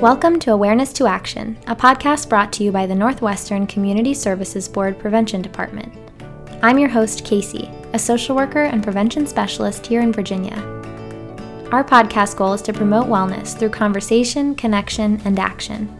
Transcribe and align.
Welcome 0.00 0.38
to 0.38 0.52
Awareness 0.52 0.94
to 0.94 1.06
Action, 1.06 1.58
a 1.66 1.76
podcast 1.76 2.30
brought 2.30 2.54
to 2.54 2.64
you 2.64 2.72
by 2.72 2.86
the 2.86 2.94
Northwestern 2.94 3.66
Community 3.66 4.14
Services 4.14 4.66
Board 4.66 4.98
Prevention 4.98 5.42
Department. 5.42 5.92
I'm 6.62 6.78
your 6.78 6.88
host, 6.88 7.22
Casey, 7.26 7.68
a 7.92 7.98
social 7.98 8.34
worker 8.34 8.62
and 8.62 8.82
prevention 8.82 9.26
specialist 9.26 9.86
here 9.86 10.00
in 10.00 10.10
Virginia. 10.10 10.56
Our 11.70 11.84
podcast 11.84 12.38
goal 12.38 12.54
is 12.54 12.62
to 12.62 12.72
promote 12.72 13.08
wellness 13.08 13.54
through 13.54 13.68
conversation, 13.68 14.54
connection, 14.54 15.20
and 15.26 15.38
action. 15.38 15.94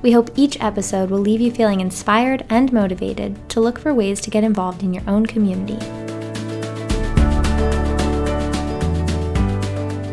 We 0.00 0.12
hope 0.12 0.30
each 0.34 0.58
episode 0.62 1.10
will 1.10 1.18
leave 1.18 1.42
you 1.42 1.52
feeling 1.52 1.82
inspired 1.82 2.46
and 2.48 2.72
motivated 2.72 3.50
to 3.50 3.60
look 3.60 3.78
for 3.78 3.92
ways 3.92 4.22
to 4.22 4.30
get 4.30 4.44
involved 4.44 4.82
in 4.82 4.94
your 4.94 5.04
own 5.06 5.26
community. 5.26 6.01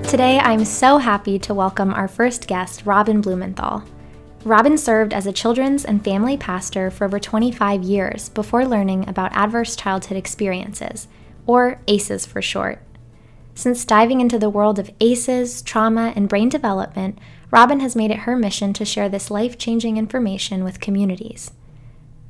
Today, 0.10 0.39
I'm 0.39 0.66
so 0.66 0.98
happy 0.98 1.38
to 1.38 1.54
welcome 1.54 1.94
our 1.94 2.07
first 2.07 2.48
guest, 2.48 2.84
Robin 2.84 3.22
Blumenthal. 3.22 3.84
Robin 4.44 4.76
served 4.76 5.13
as 5.13 5.27
a 5.27 5.31
children's 5.31 5.86
and 5.86 6.04
family 6.04 6.36
pastor 6.36 6.90
for 6.90 7.05
over 7.05 7.20
25 7.20 7.84
years 7.84 8.30
before 8.30 8.66
learning 8.66 9.08
about 9.08 9.31
adverse 9.36 9.76
childhood 9.76 10.17
experiences, 10.17 11.08
or 11.45 11.80
ACEs 11.88 12.26
for 12.26 12.41
short. 12.41 12.81
Since 13.53 13.86
diving 13.86 14.20
into 14.20 14.40
the 14.40 14.50
world 14.50 14.80
of 14.80 14.90
ACEs, 15.00 15.62
trauma, 15.62 16.12
and 16.16 16.28
brain 16.28 16.50
development, 16.50 17.20
Robin 17.52 17.80
has 17.80 17.95
made 17.95 18.09
it 18.09 18.22
her 18.22 18.36
mission 18.36 18.73
to 18.73 18.86
share 18.86 19.09
this 19.09 19.30
life 19.30 19.59
changing 19.59 19.98
information 19.98 20.64
with 20.64 20.80
communities. 20.80 21.52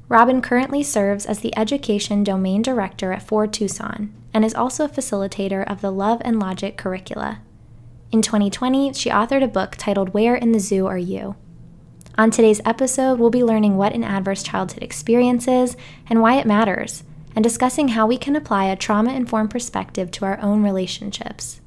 Robin 0.10 0.42
currently 0.42 0.84
serves 0.84 1.26
as 1.26 1.40
the 1.40 1.58
Education 1.58 2.26
Domain 2.26 2.62
Director 2.62 3.14
at 3.14 3.26
4Tucson 3.26 4.10
and 4.34 4.44
is 4.44 4.54
also 4.54 4.84
a 4.84 4.90
facilitator 4.90 5.66
of 5.66 5.80
the 5.80 5.92
Love 5.94 6.22
and 6.26 6.42
Logic 6.42 6.76
curricula. 6.76 7.40
In 8.12 8.24
2020, 8.24 8.94
she 8.94 9.12
authored 9.12 9.44
a 9.44 9.48
book 9.48 9.76
titled 9.78 10.16
Where 10.16 10.36
in 10.36 10.52
the 10.52 10.60
Zoo 10.60 10.88
Are 10.88 10.98
You? 10.98 11.36
On 12.18 12.32
today's 12.32 12.60
episode, 12.66 13.20
we'll 13.20 13.30
be 13.30 13.44
learning 13.44 13.78
what 13.78 13.94
an 13.94 14.04
adverse 14.04 14.42
childhood 14.42 14.82
experience 14.82 15.48
is 15.48 15.78
and 16.10 16.20
why 16.20 16.40
it 16.40 16.48
matters, 16.48 17.04
and 17.36 17.44
discussing 17.44 17.90
how 17.90 18.08
we 18.08 18.18
can 18.18 18.36
apply 18.36 18.66
a 18.66 18.76
trauma 18.76 19.14
informed 19.14 19.52
perspective 19.52 20.10
to 20.10 20.26
our 20.26 20.40
own 20.42 20.64
relationships. 20.64 21.62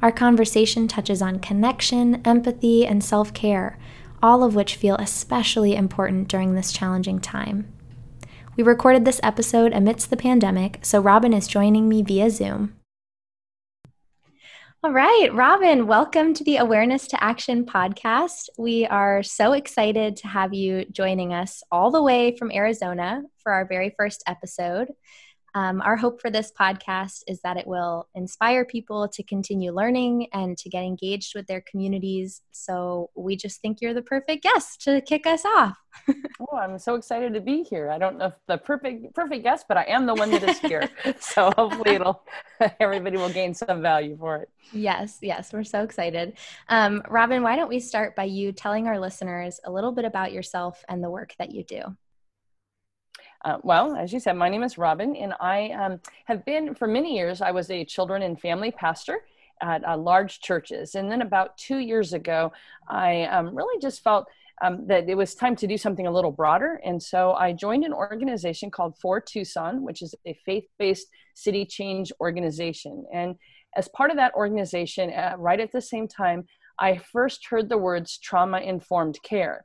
Our 0.00 0.12
conversation 0.12 0.86
touches 0.86 1.20
on 1.20 1.40
connection, 1.40 2.22
empathy, 2.24 2.86
and 2.86 3.02
self 3.02 3.34
care, 3.34 3.76
all 4.22 4.44
of 4.44 4.54
which 4.54 4.76
feel 4.76 4.94
especially 4.96 5.74
important 5.74 6.28
during 6.28 6.54
this 6.54 6.72
challenging 6.72 7.18
time. 7.18 7.72
We 8.56 8.62
recorded 8.62 9.04
this 9.04 9.20
episode 9.24 9.72
amidst 9.72 10.10
the 10.10 10.16
pandemic, 10.16 10.78
so 10.82 11.00
Robin 11.00 11.32
is 11.32 11.48
joining 11.48 11.88
me 11.88 12.02
via 12.02 12.30
Zoom. 12.30 12.76
All 14.84 14.90
right, 14.92 15.28
Robin, 15.32 15.86
welcome 15.86 16.34
to 16.34 16.42
the 16.42 16.56
Awareness 16.56 17.06
to 17.06 17.22
Action 17.22 17.64
podcast. 17.64 18.48
We 18.58 18.84
are 18.84 19.22
so 19.22 19.52
excited 19.52 20.16
to 20.16 20.26
have 20.26 20.52
you 20.54 20.86
joining 20.86 21.32
us 21.32 21.62
all 21.70 21.92
the 21.92 22.02
way 22.02 22.36
from 22.36 22.50
Arizona 22.50 23.22
for 23.44 23.52
our 23.52 23.64
very 23.64 23.94
first 23.96 24.24
episode. 24.26 24.88
Um, 25.54 25.82
our 25.82 25.96
hope 25.96 26.20
for 26.20 26.30
this 26.30 26.50
podcast 26.50 27.22
is 27.26 27.40
that 27.42 27.56
it 27.56 27.66
will 27.66 28.08
inspire 28.14 28.64
people 28.64 29.08
to 29.08 29.22
continue 29.22 29.72
learning 29.72 30.28
and 30.32 30.56
to 30.58 30.68
get 30.68 30.82
engaged 30.82 31.34
with 31.34 31.46
their 31.46 31.60
communities. 31.60 32.40
So 32.52 33.10
we 33.14 33.36
just 33.36 33.60
think 33.60 33.80
you're 33.80 33.94
the 33.94 34.02
perfect 34.02 34.42
guest 34.42 34.82
to 34.82 35.00
kick 35.02 35.26
us 35.26 35.44
off. 35.44 35.76
oh, 36.40 36.56
I'm 36.56 36.78
so 36.78 36.94
excited 36.94 37.34
to 37.34 37.40
be 37.40 37.62
here. 37.62 37.90
I 37.90 37.98
don't 37.98 38.16
know 38.16 38.26
if 38.26 38.34
the 38.46 38.56
perfect 38.56 39.14
perfect 39.14 39.42
guest, 39.42 39.66
but 39.68 39.76
I 39.76 39.84
am 39.84 40.06
the 40.06 40.14
one 40.14 40.30
that 40.30 40.42
is 40.42 40.58
here. 40.58 40.88
so 41.20 41.52
hopefully 41.56 41.96
it'll 41.96 42.22
everybody 42.80 43.18
will 43.18 43.28
gain 43.28 43.52
some 43.52 43.82
value 43.82 44.16
for 44.18 44.36
it. 44.36 44.48
Yes, 44.72 45.18
yes, 45.20 45.52
we're 45.52 45.64
so 45.64 45.82
excited. 45.82 46.38
Um, 46.68 47.02
Robin, 47.08 47.42
why 47.42 47.56
don't 47.56 47.68
we 47.68 47.80
start 47.80 48.16
by 48.16 48.24
you 48.24 48.52
telling 48.52 48.86
our 48.86 48.98
listeners 48.98 49.60
a 49.64 49.70
little 49.70 49.92
bit 49.92 50.06
about 50.06 50.32
yourself 50.32 50.82
and 50.88 51.04
the 51.04 51.10
work 51.10 51.34
that 51.38 51.52
you 51.52 51.62
do? 51.62 51.82
Uh, 53.44 53.58
well, 53.62 53.96
as 53.96 54.12
you 54.12 54.20
said, 54.20 54.36
my 54.36 54.48
name 54.48 54.62
is 54.62 54.78
Robin, 54.78 55.16
and 55.16 55.34
I 55.40 55.70
um, 55.70 56.00
have 56.26 56.44
been 56.44 56.74
for 56.74 56.86
many 56.86 57.16
years. 57.16 57.40
I 57.40 57.50
was 57.50 57.70
a 57.70 57.84
children 57.84 58.22
and 58.22 58.40
family 58.40 58.70
pastor 58.70 59.20
at 59.60 59.84
uh, 59.84 59.96
large 59.96 60.40
churches, 60.40 60.94
and 60.94 61.10
then 61.10 61.22
about 61.22 61.56
two 61.58 61.78
years 61.78 62.12
ago, 62.12 62.52
I 62.88 63.24
um, 63.24 63.54
really 63.54 63.80
just 63.80 64.02
felt 64.04 64.26
um, 64.62 64.86
that 64.86 65.08
it 65.08 65.16
was 65.16 65.34
time 65.34 65.56
to 65.56 65.66
do 65.66 65.76
something 65.76 66.06
a 66.06 66.10
little 66.10 66.30
broader, 66.30 66.80
and 66.84 67.02
so 67.02 67.32
I 67.32 67.52
joined 67.52 67.84
an 67.84 67.92
organization 67.92 68.70
called 68.70 68.94
4Tucson, 69.04 69.80
which 69.80 70.02
is 70.02 70.14
a 70.24 70.38
faith-based 70.46 71.08
city 71.34 71.64
change 71.64 72.12
organization. 72.20 73.04
And 73.12 73.34
as 73.76 73.88
part 73.88 74.10
of 74.10 74.16
that 74.18 74.34
organization, 74.34 75.10
uh, 75.10 75.34
right 75.36 75.58
at 75.58 75.72
the 75.72 75.80
same 75.80 76.06
time, 76.06 76.44
I 76.78 76.98
first 76.98 77.46
heard 77.48 77.68
the 77.68 77.78
words 77.78 78.18
trauma-informed 78.18 79.18
care. 79.24 79.64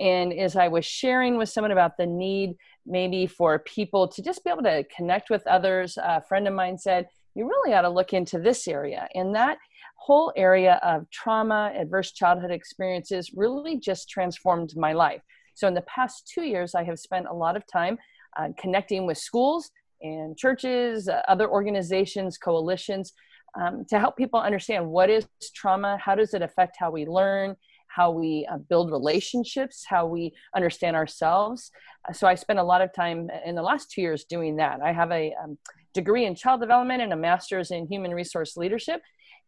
And 0.00 0.32
as 0.32 0.56
I 0.56 0.68
was 0.68 0.84
sharing 0.84 1.36
with 1.36 1.48
someone 1.48 1.72
about 1.72 1.96
the 1.96 2.06
need 2.06 2.56
maybe 2.88 3.26
for 3.26 3.58
people 3.60 4.08
to 4.08 4.22
just 4.22 4.42
be 4.42 4.50
able 4.50 4.62
to 4.62 4.84
connect 4.84 5.30
with 5.30 5.46
others. 5.46 5.98
A 6.02 6.22
friend 6.22 6.48
of 6.48 6.54
mine 6.54 6.78
said, 6.78 7.06
You 7.34 7.46
really 7.46 7.74
ought 7.74 7.82
to 7.82 7.88
look 7.88 8.12
into 8.12 8.38
this 8.38 8.66
area. 8.66 9.06
And 9.14 9.34
that 9.34 9.58
whole 9.96 10.32
area 10.36 10.80
of 10.82 11.08
trauma, 11.10 11.72
adverse 11.76 12.12
childhood 12.12 12.50
experiences 12.50 13.32
really 13.34 13.78
just 13.78 14.08
transformed 14.08 14.74
my 14.76 14.92
life. 14.92 15.20
So, 15.54 15.68
in 15.68 15.74
the 15.74 15.82
past 15.82 16.30
two 16.32 16.42
years, 16.42 16.74
I 16.74 16.84
have 16.84 16.98
spent 16.98 17.26
a 17.28 17.34
lot 17.34 17.56
of 17.56 17.64
time 17.70 17.98
uh, 18.38 18.48
connecting 18.58 19.06
with 19.06 19.18
schools 19.18 19.70
and 20.00 20.36
churches, 20.36 21.08
uh, 21.08 21.22
other 21.28 21.48
organizations, 21.48 22.38
coalitions. 22.38 23.12
Um, 23.58 23.86
to 23.88 23.98
help 23.98 24.16
people 24.16 24.38
understand 24.38 24.86
what 24.86 25.08
is 25.10 25.26
trauma, 25.54 25.96
how 25.96 26.14
does 26.14 26.34
it 26.34 26.42
affect 26.42 26.76
how 26.78 26.90
we 26.90 27.06
learn, 27.06 27.56
how 27.88 28.10
we 28.10 28.46
uh, 28.50 28.58
build 28.58 28.90
relationships, 28.90 29.84
how 29.86 30.06
we 30.06 30.32
understand 30.54 30.96
ourselves. 30.96 31.70
Uh, 32.08 32.12
so 32.12 32.26
I 32.26 32.34
spent 32.34 32.58
a 32.58 32.64
lot 32.64 32.80
of 32.80 32.92
time 32.92 33.28
in 33.44 33.54
the 33.54 33.62
last 33.62 33.90
two 33.90 34.00
years 34.00 34.24
doing 34.24 34.56
that. 34.56 34.80
I 34.82 34.92
have 34.92 35.10
a 35.10 35.34
um, 35.42 35.58
degree 35.94 36.26
in 36.26 36.34
child 36.34 36.60
development 36.60 37.02
and 37.02 37.12
a 37.12 37.16
master's 37.16 37.70
in 37.70 37.86
human 37.86 38.12
resource 38.12 38.56
leadership, 38.56 39.00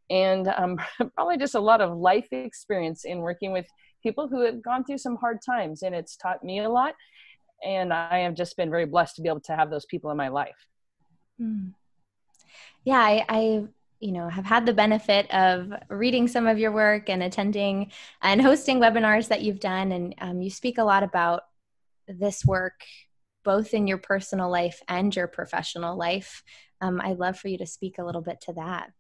and 0.08 0.48
um, 0.48 0.78
probably 1.14 1.38
just 1.38 1.54
a 1.54 1.60
lot 1.60 1.80
of 1.80 1.96
life 1.96 2.28
experience 2.32 3.04
in 3.04 3.18
working 3.18 3.52
with 3.52 3.66
people 4.02 4.28
who 4.28 4.44
have 4.44 4.62
gone 4.62 4.84
through 4.84 4.98
some 4.98 5.16
hard 5.16 5.38
times, 5.44 5.82
and 5.82 5.94
it's 5.94 6.16
taught 6.16 6.42
me 6.42 6.60
a 6.60 6.68
lot. 6.68 6.94
And 7.64 7.92
I 7.92 8.20
have 8.20 8.34
just 8.34 8.56
been 8.56 8.70
very 8.70 8.86
blessed 8.86 9.16
to 9.16 9.22
be 9.22 9.28
able 9.28 9.40
to 9.42 9.54
have 9.54 9.70
those 9.70 9.84
people 9.84 10.10
in 10.10 10.16
my 10.16 10.28
life. 10.28 10.56
Mm. 11.40 11.74
Yeah, 12.84 12.98
I, 12.98 13.24
I 13.28 13.64
you 14.00 14.12
know 14.12 14.28
have 14.28 14.46
had 14.46 14.66
the 14.66 14.72
benefit 14.72 15.30
of 15.32 15.72
reading 15.88 16.26
some 16.26 16.46
of 16.46 16.58
your 16.58 16.72
work 16.72 17.08
and 17.08 17.22
attending 17.22 17.92
and 18.22 18.40
hosting 18.40 18.80
webinars 18.80 19.28
that 19.28 19.42
you've 19.42 19.60
done. 19.60 19.92
And 19.92 20.14
um, 20.20 20.40
you 20.40 20.50
speak 20.50 20.78
a 20.78 20.84
lot 20.84 21.02
about 21.02 21.42
this 22.08 22.44
work 22.44 22.82
both 23.44 23.72
in 23.72 23.86
your 23.86 23.98
personal 23.98 24.50
life 24.50 24.82
and 24.88 25.14
your 25.14 25.26
professional 25.26 25.96
life. 25.96 26.42
Um, 26.80 27.00
i'd 27.02 27.18
love 27.18 27.38
for 27.38 27.48
you 27.48 27.58
to 27.58 27.66
speak 27.66 27.98
a 27.98 28.04
little 28.04 28.22
bit 28.22 28.40
to 28.42 28.54
that. 28.54 28.90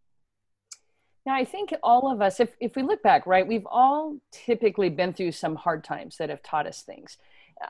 Now 1.26 1.34
i 1.34 1.44
think 1.44 1.74
all 1.82 2.12
of 2.12 2.20
us 2.20 2.38
if, 2.40 2.54
if 2.60 2.76
we 2.76 2.82
look 2.82 3.02
back 3.02 3.26
right 3.26 3.46
we've 3.46 3.66
all 3.66 4.18
typically 4.32 4.90
been 4.90 5.12
through 5.12 5.32
some 5.32 5.56
hard 5.56 5.82
times 5.82 6.16
that 6.18 6.30
have 6.30 6.42
taught 6.42 6.66
us 6.66 6.82
things 6.82 7.16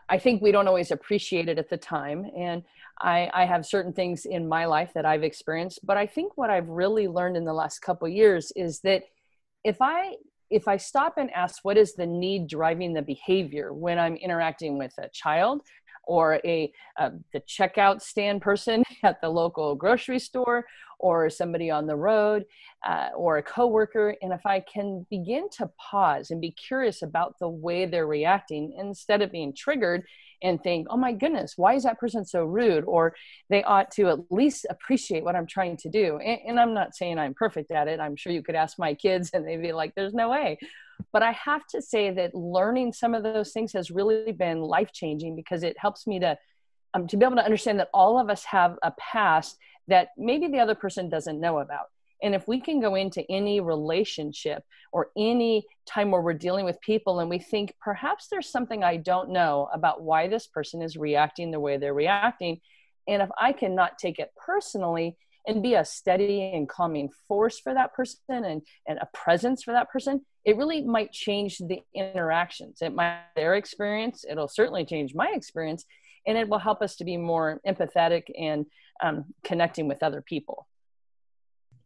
I 0.09 0.19
think 0.19 0.41
we 0.41 0.53
don't 0.53 0.69
always 0.69 0.91
appreciate 0.91 1.49
it 1.49 1.59
at 1.59 1.69
the 1.69 1.77
time. 1.77 2.27
And 2.37 2.63
I, 3.01 3.31
I, 3.33 3.45
have 3.45 3.65
certain 3.65 3.93
things 3.93 4.27
in 4.27 4.47
my 4.49 4.67
life 4.67 4.93
that 4.95 5.07
I've 5.07 5.23
experienced. 5.23 5.81
But 5.85 5.97
I 5.97 6.07
think 6.07 6.37
what 6.37 6.51
I've 6.51 6.69
really 6.69 7.09
learned 7.09 7.37
in 7.37 7.45
the 7.45 7.53
last 7.53 7.81
couple 7.81 8.07
years 8.09 8.53
is 8.55 8.81
that 8.81 9.05
if 9.65 9.79
I 9.81 10.15
if 10.51 10.67
I 10.67 10.77
stop 10.77 11.15
and 11.17 11.31
ask 11.31 11.65
what 11.65 11.79
is 11.79 11.95
the 11.95 12.07
need 12.07 12.49
driving 12.49 12.93
the 12.93 13.03
behavior 13.03 13.73
when 13.73 13.99
I'm 13.99 14.17
interacting 14.17 14.79
with 14.79 14.93
a 14.99 15.09
child 15.09 15.63
or 16.05 16.41
a 16.45 16.73
uh, 16.99 17.11
the 17.33 17.41
checkout 17.41 18.03
stand 18.03 18.43
person 18.43 18.83
at 19.05 19.21
the 19.21 19.29
local 19.29 19.75
grocery 19.75 20.19
store 20.19 20.67
or 21.01 21.29
somebody 21.31 21.71
on 21.71 21.87
the 21.87 21.97
road 21.97 22.45
uh, 22.87 23.09
or 23.17 23.39
a 23.39 23.43
coworker 23.43 24.15
and 24.23 24.33
if 24.33 24.45
i 24.47 24.61
can 24.61 25.07
begin 25.11 25.49
to 25.51 25.69
pause 25.79 26.31
and 26.31 26.41
be 26.41 26.51
curious 26.53 27.03
about 27.03 27.35
the 27.41 27.49
way 27.49 27.87
they're 27.87 28.07
reacting 28.07 28.75
instead 28.79 29.23
of 29.23 29.33
being 29.33 29.53
triggered 29.55 30.05
and 30.43 30.63
think 30.63 30.87
oh 30.91 30.97
my 30.97 31.13
goodness 31.13 31.55
why 31.57 31.75
is 31.75 31.83
that 31.83 31.99
person 31.99 32.25
so 32.25 32.45
rude? 32.45 32.85
or 32.85 33.15
they 33.49 33.63
ought 33.65 33.91
to 33.91 34.09
at 34.09 34.19
least 34.31 34.67
appreciate 34.71 35.25
what 35.25 35.37
i'm 35.37 35.47
trying 35.47 35.77
to 35.77 35.89
do. 35.89 36.19
And, 36.19 36.41
and 36.47 36.61
i'm 36.61 36.75
not 36.75 36.95
saying 36.95 37.19
i'm 37.19 37.35
perfect 37.35 37.71
at 37.71 37.89
it. 37.89 38.01
I'm 38.01 38.17
sure 38.17 38.33
you 38.33 38.43
could 38.43 38.55
ask 38.55 38.79
my 38.79 38.95
kids 38.95 39.31
and 39.33 39.47
they'd 39.47 39.63
be 39.63 39.73
like 39.73 39.95
there's 39.95 40.15
no 40.15 40.31
way. 40.31 40.59
But 41.13 41.23
i 41.23 41.33
have 41.33 41.67
to 41.69 41.83
say 41.83 42.11
that 42.13 42.35
learning 42.35 42.93
some 42.93 43.15
of 43.15 43.23
those 43.23 43.53
things 43.53 43.73
has 43.73 43.91
really 43.91 44.33
been 44.33 44.61
life 44.61 44.93
changing 44.93 45.37
because 45.37 45.63
it 45.63 45.77
helps 45.79 46.07
me 46.07 46.21
to 46.21 46.37
um, 46.95 47.07
to 47.07 47.17
be 47.17 47.25
able 47.25 47.37
to 47.37 47.45
understand 47.45 47.79
that 47.79 47.89
all 47.95 48.19
of 48.19 48.31
us 48.31 48.45
have 48.45 48.77
a 48.83 48.93
past 48.99 49.57
that 49.91 50.09
maybe 50.17 50.49
the 50.49 50.59
other 50.59 50.75
person 50.75 51.09
doesn't 51.09 51.41
know 51.41 51.59
about. 51.59 51.87
And 52.23 52.35
if 52.35 52.47
we 52.47 52.61
can 52.61 52.81
go 52.81 52.97
into 52.97 53.25
any 53.31 53.61
relationship 53.61 54.63
or 54.93 55.09
any 55.17 55.65
time 55.87 56.11
where 56.11 56.21
we're 56.21 56.35
dealing 56.35 56.65
with 56.65 56.81
people 56.81 57.21
and 57.21 57.31
we 57.31 57.39
think 57.39 57.75
perhaps 57.81 58.29
there's 58.29 58.51
something 58.51 58.85
I 58.85 58.97
don't 58.97 59.31
know 59.31 59.69
about 59.73 60.03
why 60.03 60.29
this 60.29 60.47
person 60.47 60.83
is 60.83 60.97
reacting 60.97 61.51
the 61.51 61.61
way 61.61 61.77
they're 61.77 61.95
reacting, 61.95 62.61
and 63.09 63.23
if 63.23 63.31
I 63.41 63.53
cannot 63.53 63.99
take 63.99 64.19
it 64.19 64.31
personally, 64.37 65.17
and 65.47 65.63
be 65.63 65.75
a 65.75 65.85
steady 65.85 66.53
and 66.53 66.69
calming 66.69 67.09
force 67.27 67.59
for 67.59 67.73
that 67.75 67.95
person 67.95 68.19
and, 68.29 68.63
and 68.87 68.99
a 68.99 69.09
presence 69.15 69.63
for 69.63 69.73
that 69.73 69.91
person, 69.91 70.21
it 70.45 70.57
really 70.57 70.83
might 70.83 71.13
change 71.13 71.59
the 71.59 71.81
interactions. 71.95 72.83
It 72.83 72.95
might 72.95 73.23
their 73.37 73.55
experience, 73.55 74.25
it'll 74.29 74.49
certainly 74.49 74.85
change 74.85 75.15
my 75.15 75.33
experience, 75.35 75.85
and 76.27 76.37
it 76.37 76.49
will 76.49 76.59
help 76.59 76.83
us 76.83 76.97
to 76.97 77.05
be 77.05 77.17
more 77.17 77.61
empathetic 77.67 78.25
and 78.39 78.67
um, 79.03 79.27
connecting 79.45 79.89
with 79.89 80.03
other 80.03 80.23
people. 80.23 80.67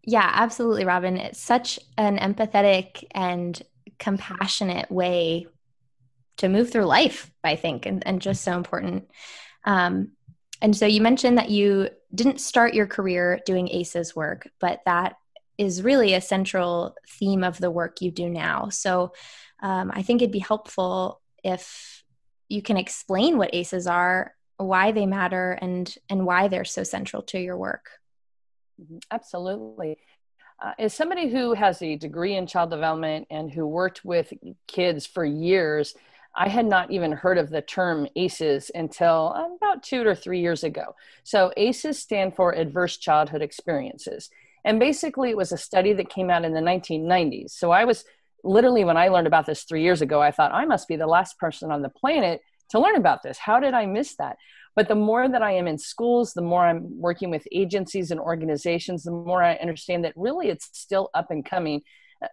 Yeah, 0.03 0.29
absolutely, 0.33 0.85
Robin. 0.85 1.17
It's 1.17 1.41
such 1.41 1.79
an 1.97 2.19
empathetic 2.19 3.05
and 3.13 3.61
compassionate 3.99 4.91
way 4.91 5.47
to 6.39 6.49
move 6.49 6.71
through 6.71 6.85
life, 6.85 7.31
I 7.43 7.57
think, 7.57 7.87
and, 7.87 8.07
and 8.07 8.21
just 8.21 8.43
so 8.43 8.57
important. 8.57 9.09
Um, 9.65 10.13
and 10.61 10.77
so 10.77 10.87
you 10.87 11.01
mentioned 11.01 11.39
that 11.39 11.51
you 11.51 11.89
didn't 12.15 12.41
start 12.41 12.75
your 12.75 12.87
career 12.87 13.41
doing 13.47 13.69
ACEs 13.69 14.15
work, 14.15 14.49
but 14.61 14.81
that 14.85 15.17
is 15.57 15.83
really 15.83 16.15
a 16.15 16.21
central 16.21 16.97
theme 17.09 17.45
of 17.45 17.59
the 17.59 17.71
work 17.71 18.01
you 18.01 18.11
do 18.11 18.29
now. 18.29 18.69
So 18.71 19.13
um, 19.63 19.91
I 19.95 20.03
think 20.03 20.21
it'd 20.21 20.33
be 20.33 20.39
helpful 20.39 21.21
if 21.43 22.03
you 22.49 22.63
can 22.63 22.77
explain 22.77 23.39
what 23.39 23.55
ACEs 23.55 23.87
are, 23.87 24.35
why 24.57 24.93
they 24.93 25.07
matter, 25.07 25.59
and 25.61 25.95
and 26.09 26.27
why 26.27 26.49
they're 26.49 26.65
so 26.65 26.83
central 26.83 27.23
to 27.23 27.39
your 27.39 27.57
work. 27.57 27.91
Mm-hmm. 28.81 28.99
Absolutely. 29.11 29.99
Uh, 30.63 30.73
as 30.79 30.95
somebody 30.95 31.29
who 31.29 31.55
has 31.55 31.83
a 31.83 31.97
degree 31.97 32.37
in 32.37 32.47
child 32.47 32.71
development 32.71 33.27
and 33.31 33.53
who 33.53 33.67
worked 33.67 34.05
with 34.05 34.33
kids 34.67 35.05
for 35.05 35.25
years, 35.25 35.95
I 36.35 36.49
had 36.49 36.67
not 36.67 36.91
even 36.91 37.13
heard 37.13 37.39
of 37.39 37.51
the 37.51 37.63
term 37.63 38.09
ACEs 38.17 38.71
until 38.75 39.57
about 39.61 39.83
two 39.83 40.07
or 40.07 40.15
three 40.15 40.41
years 40.41 40.65
ago. 40.65 40.95
So, 41.23 41.53
ACEs 41.57 41.99
stand 41.99 42.35
for 42.35 42.53
Adverse 42.53 42.97
Childhood 42.97 43.43
Experiences. 43.43 44.31
And 44.65 44.81
basically, 44.81 45.31
it 45.31 45.37
was 45.37 45.53
a 45.53 45.59
study 45.59 45.93
that 45.93 46.09
came 46.09 46.31
out 46.31 46.45
in 46.45 46.55
the 46.55 46.61
1990s. 46.61 47.51
So, 47.51 47.71
I 47.71 47.85
was 47.85 48.05
literally, 48.43 48.85
when 48.85 48.97
I 48.97 49.09
learned 49.09 49.27
about 49.27 49.47
this 49.47 49.63
three 49.65 49.83
years 49.83 50.03
ago, 50.03 50.21
I 50.21 50.31
thought 50.31 50.53
I 50.53 50.65
must 50.65 50.89
be 50.89 50.97
the 50.97 51.07
last 51.07 51.39
person 51.39 51.71
on 51.71 51.83
the 51.83 51.89
planet 51.89 52.41
to 52.71 52.79
learn 52.79 52.97
about 52.97 53.23
this. 53.23 53.39
How 53.39 53.61
did 53.61 53.75
I 53.75 53.87
miss 53.87 54.17
that? 54.17 54.37
But 54.77 54.89
the 54.89 54.95
more 54.95 55.29
that 55.29 55.43
I 55.43 55.53
am 55.53 55.69
in 55.69 55.79
schools, 55.79 56.33
the 56.33 56.43
more 56.43 56.67
I'm 56.67 57.01
working 57.01 57.31
with 57.31 57.47
agencies 57.53 58.11
and 58.11 58.19
organizations, 58.19 59.05
the 59.05 59.13
more 59.13 59.43
I 59.43 59.55
understand 59.55 60.05
that 60.05 60.15
really 60.17 60.49
it's 60.49 60.69
still 60.73 61.11
up 61.15 61.31
and 61.31 61.45
coming 61.45 61.83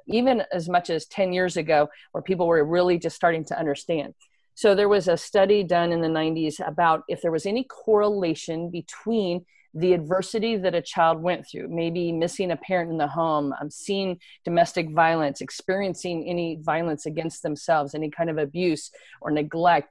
even 0.07 0.43
as 0.51 0.69
much 0.69 0.89
as 0.89 1.05
10 1.05 1.33
years 1.33 1.57
ago, 1.57 1.89
where 2.11 2.21
people 2.21 2.47
were 2.47 2.63
really 2.63 2.97
just 2.97 3.15
starting 3.15 3.43
to 3.45 3.59
understand. 3.59 4.13
So 4.55 4.75
there 4.75 4.89
was 4.89 5.07
a 5.07 5.17
study 5.17 5.63
done 5.63 5.91
in 5.91 6.01
the 6.01 6.07
90s 6.07 6.65
about 6.65 7.03
if 7.07 7.21
there 7.21 7.31
was 7.31 7.45
any 7.45 7.63
correlation 7.63 8.69
between 8.69 9.45
the 9.73 9.93
adversity 9.93 10.57
that 10.57 10.75
a 10.75 10.81
child 10.81 11.21
went 11.21 11.47
through, 11.47 11.69
maybe 11.69 12.11
missing 12.11 12.51
a 12.51 12.57
parent 12.57 12.91
in 12.91 12.97
the 12.97 13.07
home, 13.07 13.53
um, 13.61 13.71
seeing 13.71 14.19
domestic 14.43 14.91
violence, 14.91 15.39
experiencing 15.39 16.27
any 16.27 16.59
violence 16.61 17.05
against 17.05 17.41
themselves, 17.41 17.95
any 17.95 18.09
kind 18.09 18.29
of 18.29 18.37
abuse 18.37 18.91
or 19.21 19.31
neglect, 19.31 19.87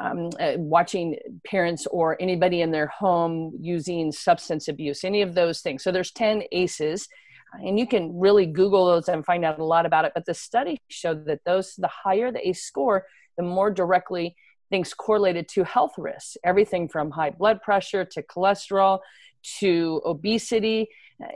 um, 0.00 0.30
uh, 0.38 0.52
watching 0.56 1.16
parents 1.44 1.86
or 1.86 2.16
anybody 2.20 2.60
in 2.60 2.70
their 2.70 2.88
home 2.88 3.52
using 3.58 4.12
substance 4.12 4.68
abuse, 4.68 5.04
any 5.04 5.22
of 5.22 5.34
those 5.34 5.60
things. 5.60 5.82
So 5.82 5.90
there's 5.90 6.12
10 6.12 6.42
ACEs 6.52 7.08
and 7.64 7.78
you 7.78 7.86
can 7.86 8.18
really 8.18 8.46
google 8.46 8.86
those 8.86 9.08
and 9.08 9.24
find 9.24 9.44
out 9.44 9.58
a 9.58 9.64
lot 9.64 9.86
about 9.86 10.04
it. 10.04 10.12
But 10.14 10.26
the 10.26 10.34
study 10.34 10.78
showed 10.88 11.26
that 11.26 11.40
those 11.44 11.74
the 11.76 11.88
higher 11.88 12.30
the 12.30 12.46
ace 12.46 12.64
score 12.64 13.06
the 13.36 13.42
more 13.42 13.70
directly 13.70 14.36
things 14.70 14.94
correlated 14.94 15.48
to 15.48 15.64
health 15.64 15.92
risks. 15.96 16.36
Everything 16.44 16.88
from 16.88 17.10
high 17.10 17.30
blood 17.30 17.62
pressure 17.62 18.04
to 18.04 18.22
cholesterol 18.22 19.00
to 19.60 20.02
obesity. 20.04 20.88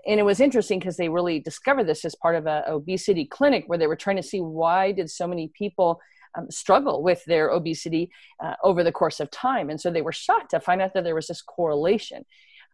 And 0.07 0.19
it 0.19 0.25
was 0.25 0.41
interesting 0.41 0.79
because 0.79 0.97
they 0.97 1.09
really 1.09 1.39
discovered 1.39 1.85
this 1.85 2.05
as 2.05 2.15
part 2.17 2.35
of 2.35 2.47
a 2.47 2.65
obesity 2.67 3.25
clinic 3.25 3.65
where 3.67 3.79
they 3.79 3.87
were 3.87 3.97
trying 3.97 4.17
to 4.17 4.23
see 4.23 4.41
why 4.41 4.93
did 4.93 5.09
so 5.11 5.27
many 5.27 5.51
people 5.57 6.01
um, 6.37 6.51
struggle 6.51 7.03
with 7.03 7.25
their 7.25 7.51
obesity 7.51 8.11
uh, 8.43 8.55
over 8.63 8.85
the 8.85 8.93
course 8.93 9.21
of 9.21 9.31
time. 9.31 9.71
And 9.71 9.81
so 9.81 9.91
they 9.91 10.03
were 10.03 10.13
shocked 10.13 10.51
to 10.51 10.61
find 10.61 10.81
out 10.81 10.95
that 10.95 11.05
there 11.05 11.15
was 11.15 11.27
this 11.27 11.43
correlation. 11.43 12.25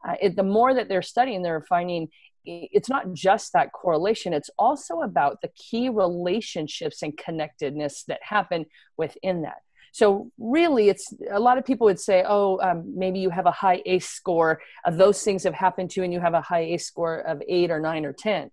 Uh, 0.07 0.15
it, 0.21 0.37
the 0.37 0.43
more 0.43 0.75
that 0.75 0.89
they're 0.89 1.03
studying, 1.03 1.43
they're 1.43 1.63
finding 1.63 2.09
it's 2.47 2.89
not 2.89 3.13
just 3.13 3.53
that 3.53 3.73
correlation 3.73 4.33
it's 4.33 4.51
also 4.59 5.01
about 5.01 5.41
the 5.43 5.51
key 5.57 5.89
relationships 5.89 7.03
and 7.03 7.19
connectedness 7.19 8.05
that 8.05 8.21
happen 8.23 8.65
within 8.97 9.43
that. 9.43 9.59
So 9.93 10.31
really 10.39 10.89
it's 10.89 11.13
a 11.31 11.41
lot 11.41 11.59
of 11.59 11.65
people 11.65 11.87
would 11.87 11.99
say 11.99 12.25
oh 12.27 12.61
um, 12.61 12.93
maybe 12.97 13.19
you 13.19 13.31
have 13.31 13.47
a 13.47 13.51
high 13.51 13.83
ace 13.85 14.09
score 14.09 14.61
of 14.85 14.97
those 14.97 15.23
things 15.23 15.43
have 15.45 15.55
happened 15.55 15.91
to 15.91 16.01
you 16.01 16.05
and 16.05 16.13
you 16.13 16.21
have 16.21 16.35
a 16.35 16.41
high 16.41 16.61
ace 16.61 16.87
score 16.87 17.19
of 17.19 17.43
eight 17.49 17.71
or 17.71 17.81
nine 17.81 18.05
or 18.05 18.13
ten. 18.13 18.51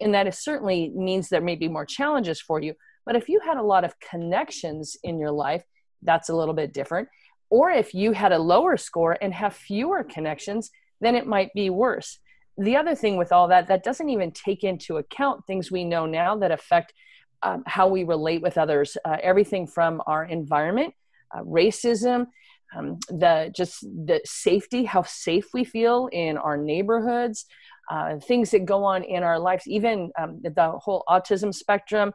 And 0.00 0.14
that 0.14 0.26
is 0.26 0.38
certainly 0.38 0.90
means 0.94 1.28
there 1.28 1.40
may 1.40 1.56
be 1.56 1.68
more 1.68 1.86
challenges 1.86 2.40
for 2.40 2.60
you 2.60 2.74
but 3.06 3.16
if 3.16 3.28
you 3.28 3.40
had 3.40 3.56
a 3.56 3.62
lot 3.62 3.84
of 3.84 3.98
connections 4.00 4.96
in 5.02 5.18
your 5.18 5.30
life 5.30 5.64
that's 6.02 6.28
a 6.28 6.34
little 6.34 6.54
bit 6.54 6.72
different. 6.72 7.08
Or 7.48 7.70
if 7.70 7.94
you 7.94 8.12
had 8.12 8.32
a 8.32 8.38
lower 8.38 8.76
score 8.76 9.16
and 9.20 9.32
have 9.32 9.54
fewer 9.54 10.04
connections 10.04 10.70
then 11.00 11.14
it 11.14 11.26
might 11.26 11.52
be 11.54 11.68
worse. 11.68 12.18
The 12.56 12.76
other 12.76 12.94
thing 12.94 13.18
with 13.18 13.32
all 13.32 13.48
that 13.48 13.68
that 13.68 13.84
doesn't 13.84 14.08
even 14.08 14.32
take 14.32 14.64
into 14.64 14.96
account 14.96 15.46
things 15.46 15.70
we 15.70 15.84
know 15.84 16.06
now 16.06 16.36
that 16.38 16.50
affect 16.50 16.94
um, 17.42 17.62
how 17.66 17.86
we 17.86 18.04
relate 18.04 18.40
with 18.40 18.56
others 18.56 18.96
uh, 19.04 19.18
everything 19.22 19.66
from 19.66 20.02
our 20.06 20.24
environment 20.24 20.94
uh, 21.34 21.42
racism 21.42 22.28
um, 22.74 22.98
the 23.08 23.52
just 23.54 23.82
the 23.82 24.20
safety 24.24 24.84
how 24.84 25.02
safe 25.02 25.48
we 25.52 25.64
feel 25.64 26.08
in 26.12 26.38
our 26.38 26.56
neighborhoods 26.56 27.44
uh, 27.90 28.18
things 28.18 28.50
that 28.50 28.64
go 28.64 28.84
on 28.84 29.04
in 29.04 29.22
our 29.22 29.38
lives 29.38 29.66
even 29.66 30.10
um, 30.18 30.40
the 30.42 30.72
whole 30.82 31.04
autism 31.10 31.54
spectrum 31.54 32.10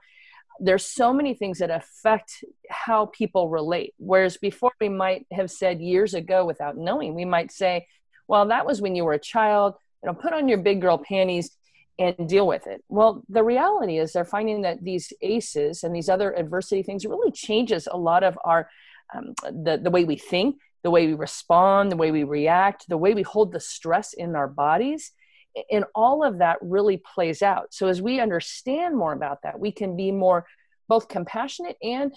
there's 0.62 0.86
so 0.86 1.12
many 1.12 1.34
things 1.34 1.58
that 1.58 1.72
affect 1.72 2.44
how 2.70 3.08
people 3.08 3.50
relate. 3.50 3.94
Whereas 3.98 4.38
before 4.38 4.72
we 4.80 4.90
might 4.90 5.26
have 5.34 5.50
said 5.50 5.82
years 5.82 6.14
ago 6.14 6.46
without 6.46 6.78
knowing 6.78 7.16
we 7.16 7.26
might 7.26 7.52
say 7.52 7.88
well 8.28 8.48
that 8.48 8.66
was 8.66 8.80
when 8.80 8.96
you 8.96 9.04
were 9.04 9.14
a 9.14 9.20
child 9.20 9.74
you 10.02 10.08
know 10.08 10.14
put 10.14 10.34
on 10.34 10.48
your 10.48 10.60
big 10.60 10.80
girl 10.80 10.98
panties 10.98 11.58
and 11.98 12.30
deal 12.30 12.48
with 12.48 12.68
it. 12.68 12.84
Well 12.90 13.24
the 13.28 13.44
reality 13.44 13.98
is 13.98 14.14
they're 14.14 14.24
finding 14.24 14.62
that 14.62 14.84
these 14.84 15.12
aces 15.22 15.84
and 15.84 15.96
these 15.96 16.10
other 16.10 16.32
adversity 16.32 16.84
things 16.84 17.06
really 17.06 17.32
changes 17.32 17.88
a 17.92 17.98
lot 17.98 18.24
of 18.24 18.38
our 18.46 18.70
um, 19.14 19.34
the, 19.44 19.80
the 19.84 19.92
way 19.92 20.06
we 20.06 20.16
think 20.16 20.58
the 20.84 20.92
way 20.92 21.08
we 21.08 21.16
respond 21.16 21.92
the 21.92 21.98
way 21.98 22.12
we 22.12 22.24
react 22.24 22.88
the 22.88 22.98
way 22.98 23.14
we 23.14 23.24
hold 23.24 23.52
the 23.52 23.60
stress 23.60 24.14
in 24.14 24.36
our 24.36 24.48
bodies 24.48 25.12
and 25.70 25.86
all 25.94 26.24
of 26.24 26.40
that 26.40 26.58
really 26.62 26.98
plays 26.98 27.42
out. 27.42 27.74
So 27.74 27.88
as 27.88 28.02
we 28.02 28.20
understand 28.20 28.98
more 28.98 29.14
about 29.14 29.40
that 29.44 29.60
we 29.60 29.72
can 29.72 29.96
be 29.96 30.12
more 30.12 30.46
both 30.88 31.08
compassionate 31.08 31.78
and 31.82 32.14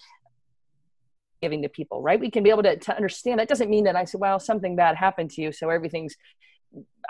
giving 1.42 1.62
to 1.62 1.68
people 1.68 2.00
right? 2.00 2.18
We 2.18 2.30
can 2.30 2.42
be 2.42 2.50
able 2.50 2.62
to, 2.62 2.76
to 2.76 2.96
understand. 2.96 3.38
That 3.38 3.48
doesn't 3.48 3.70
mean 3.70 3.84
that 3.84 3.96
i 3.96 4.04
say 4.04 4.18
well 4.18 4.40
something 4.40 4.76
bad 4.76 4.96
happened 4.96 5.30
to 5.32 5.42
you 5.42 5.52
so 5.52 5.70
everything's 5.70 6.16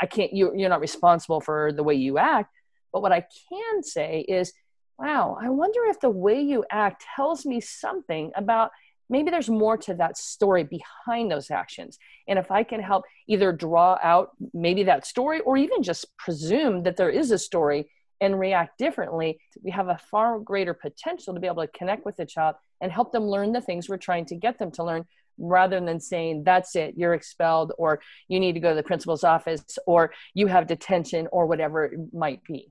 I 0.00 0.06
can't, 0.06 0.32
you, 0.32 0.52
you're 0.54 0.68
not 0.68 0.80
responsible 0.80 1.40
for 1.40 1.72
the 1.72 1.82
way 1.82 1.94
you 1.94 2.18
act. 2.18 2.52
But 2.92 3.02
what 3.02 3.12
I 3.12 3.26
can 3.48 3.82
say 3.82 4.24
is, 4.28 4.52
wow, 4.98 5.36
I 5.40 5.48
wonder 5.48 5.80
if 5.86 6.00
the 6.00 6.10
way 6.10 6.40
you 6.40 6.64
act 6.70 7.04
tells 7.16 7.44
me 7.44 7.60
something 7.60 8.30
about 8.36 8.70
maybe 9.08 9.30
there's 9.30 9.50
more 9.50 9.76
to 9.76 9.94
that 9.94 10.16
story 10.16 10.64
behind 10.64 11.30
those 11.30 11.50
actions. 11.50 11.98
And 12.28 12.38
if 12.38 12.50
I 12.50 12.62
can 12.62 12.80
help 12.80 13.04
either 13.28 13.52
draw 13.52 13.98
out 14.02 14.30
maybe 14.52 14.84
that 14.84 15.06
story 15.06 15.40
or 15.40 15.56
even 15.56 15.82
just 15.82 16.16
presume 16.16 16.82
that 16.84 16.96
there 16.96 17.10
is 17.10 17.30
a 17.30 17.38
story 17.38 17.90
and 18.20 18.38
react 18.38 18.78
differently, 18.78 19.38
we 19.62 19.70
have 19.70 19.88
a 19.88 19.98
far 20.10 20.38
greater 20.38 20.74
potential 20.74 21.34
to 21.34 21.40
be 21.40 21.46
able 21.46 21.62
to 21.62 21.78
connect 21.78 22.04
with 22.04 22.16
the 22.16 22.24
child 22.24 22.56
and 22.80 22.90
help 22.92 23.12
them 23.12 23.24
learn 23.24 23.52
the 23.52 23.60
things 23.60 23.88
we're 23.88 23.96
trying 23.96 24.26
to 24.26 24.36
get 24.36 24.58
them 24.58 24.70
to 24.72 24.84
learn 24.84 25.04
rather 25.38 25.80
than 25.80 26.00
saying 26.00 26.44
that's 26.44 26.76
it 26.76 26.94
you're 26.96 27.14
expelled 27.14 27.72
or 27.78 28.00
you 28.28 28.38
need 28.38 28.52
to 28.52 28.60
go 28.60 28.70
to 28.70 28.76
the 28.76 28.82
principal's 28.82 29.24
office 29.24 29.78
or 29.86 30.12
you 30.32 30.46
have 30.46 30.66
detention 30.66 31.26
or 31.32 31.46
whatever 31.46 31.86
it 31.86 31.98
might 32.12 32.42
be 32.44 32.70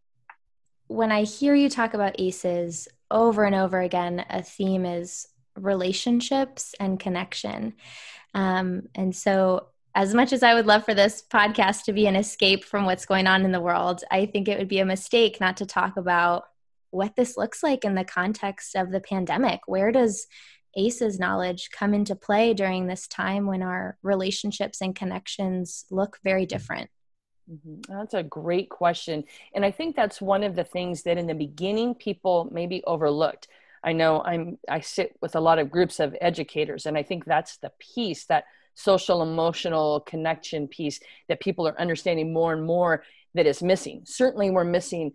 when 0.88 1.12
i 1.12 1.24
hear 1.24 1.54
you 1.54 1.70
talk 1.70 1.94
about 1.94 2.16
aces 2.20 2.88
over 3.12 3.44
and 3.44 3.56
over 3.56 3.82
again 3.82 4.26
a 4.30 4.42
theme 4.42 4.86
is 4.86 5.28
relationships 5.56 6.74
and 6.80 7.00
connection 7.00 7.74
um, 8.34 8.84
and 8.96 9.16
so 9.16 9.68
as 9.96 10.14
much 10.14 10.34
as 10.34 10.44
i 10.44 10.54
would 10.54 10.66
love 10.66 10.84
for 10.84 10.94
this 10.94 11.24
podcast 11.30 11.84
to 11.84 11.94
be 11.94 12.08
an 12.08 12.16
escape 12.16 12.64
from 12.64 12.86
what's 12.86 13.06
going 13.06 13.28
on 13.28 13.46
in 13.46 13.52
the 13.52 13.62
world 13.62 14.04
i 14.12 14.26
think 14.26 14.48
it 14.48 14.58
would 14.58 14.68
be 14.68 14.80
a 14.80 14.86
mistake 14.86 15.40
not 15.40 15.58
to 15.58 15.66
talk 15.66 15.98
about 15.98 16.46
what 16.90 17.16
this 17.16 17.38
looks 17.38 17.64
like 17.64 17.86
in 17.86 17.96
the 17.96 18.04
context 18.04 18.76
of 18.76 18.92
the 18.92 19.02
pandemic 19.02 19.62
where 19.68 19.92
does 19.92 20.28
ACEs 20.76 21.20
knowledge 21.20 21.70
come 21.72 21.94
into 21.94 22.16
play 22.16 22.54
during 22.54 22.88
this 22.88 23.08
time 23.08 23.46
when 23.46 23.62
our 23.62 23.98
relationships 24.02 24.82
and 24.82 24.96
connections 24.96 25.86
look 25.92 26.20
very 26.24 26.46
different? 26.46 26.90
Mm-hmm. 27.52 27.94
That's 27.94 28.14
a 28.14 28.24
great 28.24 28.70
question. 28.70 29.26
And 29.54 29.66
I 29.66 29.72
think 29.72 29.96
that's 29.96 30.22
one 30.22 30.44
of 30.44 30.56
the 30.56 30.64
things 30.64 31.04
that 31.04 31.18
in 31.18 31.28
the 31.28 31.36
beginning 31.36 31.96
people 31.96 32.50
maybe 32.52 32.84
overlooked. 32.86 33.48
I 33.84 33.94
know 33.94 34.22
I'm 34.24 34.58
I 34.70 34.80
sit 34.80 35.16
with 35.22 35.36
a 35.36 35.42
lot 35.42 35.60
of 35.60 35.72
groups 35.72 36.00
of 36.00 36.16
educators 36.22 36.86
and 36.86 36.98
I 36.98 37.04
think 37.04 37.26
that's 37.26 37.58
the 37.58 37.72
piece 37.80 38.26
that 38.26 38.46
social 38.76 39.22
emotional 39.22 40.00
connection 40.02 40.68
piece 40.68 41.00
that 41.30 41.42
people 41.42 41.68
are 41.68 41.80
understanding 41.80 42.34
more 42.34 42.54
and 42.54 42.66
more 42.66 43.04
that 43.36 43.46
is 43.46 43.62
missing. 43.62 44.02
Certainly, 44.06 44.52
we're 44.52 44.64
missing 44.64 45.14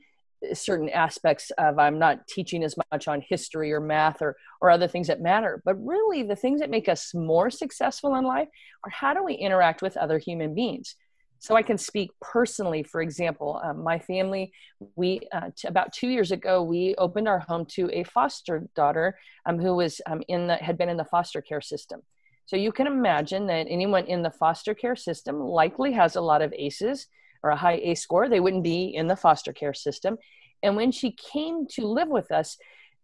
uh, 0.49 0.55
certain 0.55 0.89
aspects 0.91 1.51
of 1.59 1.81
i'm 1.81 1.99
not 1.99 2.27
teaching 2.29 2.63
as 2.63 2.77
much 2.93 3.09
on 3.09 3.21
history 3.29 3.73
or 3.73 3.81
math 3.81 4.23
or 4.23 4.37
or 4.61 4.71
other 4.71 4.87
things 4.87 5.09
that 5.09 5.21
matter 5.21 5.61
but 5.65 5.75
really 5.85 6.23
the 6.23 6.37
things 6.37 6.61
that 6.61 6.71
make 6.71 6.89
us 6.89 7.13
more 7.13 7.51
successful 7.51 8.15
in 8.15 8.25
life 8.25 8.47
are 8.85 8.91
how 8.91 9.13
do 9.13 9.25
we 9.25 9.35
interact 9.35 9.83
with 9.83 9.97
other 9.97 10.19
human 10.19 10.55
beings 10.55 10.95
so 11.39 11.57
i 11.57 11.63
can 11.63 11.79
speak 11.79 12.11
personally 12.21 12.83
for 12.83 13.01
example 13.01 13.61
um, 13.65 13.83
my 13.83 13.99
family 13.99 14.53
we 14.97 15.21
uh, 15.33 15.51
t- 15.57 15.69
about 15.69 15.93
two 15.93 16.09
years 16.09 16.31
ago 16.31 16.63
we 16.63 16.95
opened 16.99 17.29
our 17.29 17.39
home 17.41 17.65
to 17.65 17.91
a 17.93 18.05
foster 18.05 18.69
daughter 18.75 19.19
um, 19.47 19.59
who 19.59 19.75
was 19.75 20.01
um, 20.07 20.23
in 20.29 20.47
the 20.47 20.57
had 20.57 20.77
been 20.79 20.89
in 20.89 20.97
the 20.97 21.05
foster 21.05 21.41
care 21.41 21.61
system 21.61 22.03
so 22.49 22.57
you 22.57 22.73
can 22.73 22.87
imagine 22.87 23.47
that 23.49 23.67
anyone 23.69 24.07
in 24.07 24.23
the 24.23 24.31
foster 24.31 24.73
care 24.73 24.97
system 24.97 25.39
likely 25.39 25.93
has 25.93 26.17
a 26.17 26.23
lot 26.23 26.41
of 26.41 26.51
aces 26.57 27.07
or 27.43 27.51
a 27.51 27.57
high 27.57 27.79
A 27.83 27.95
score, 27.95 28.29
they 28.29 28.41
wouldn't 28.41 28.65
be 28.65 28.87
in 28.87 29.07
the 29.07 29.17
foster 29.17 29.53
care 29.53 29.75
system. 29.75 30.17
And 30.63 30.75
when 30.75 30.91
she 30.91 31.13
came 31.13 31.67
to 31.73 31.87
live 31.87 32.09
with 32.09 32.33
us, 32.33 32.57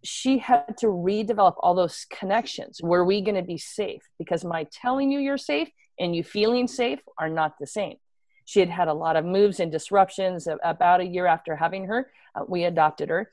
she 0.03 0.39
had 0.39 0.77
to 0.79 0.87
redevelop 0.87 1.55
all 1.61 1.75
those 1.75 2.07
connections. 2.11 2.81
Were 2.83 3.05
we 3.05 3.21
going 3.21 3.37
to 3.37 3.43
be 3.43 3.59
safe? 3.59 4.03
Because 4.19 4.45
my 4.45 4.67
telling 4.73 5.11
you 5.11 5.21
you're 5.21 5.39
safe 5.39 5.69
and 5.99 6.15
you 6.15 6.25
feeling 6.25 6.67
safe 6.67 7.01
are 7.19 7.29
not 7.29 7.55
the 7.59 7.67
same. 7.67 7.97
She 8.45 8.61
had 8.61 8.71
had 8.71 8.89
a 8.89 8.95
lot 8.95 9.17
of 9.17 9.25
moves 9.25 9.61
and 9.61 9.73
disruptions. 9.73 10.47
About 10.63 11.01
a 11.01 11.07
year 11.07 11.27
after 11.27 11.57
having 11.57 11.87
her, 11.87 12.11
uh, 12.35 12.45
we 12.47 12.65
adopted 12.65 13.09
her. 13.09 13.31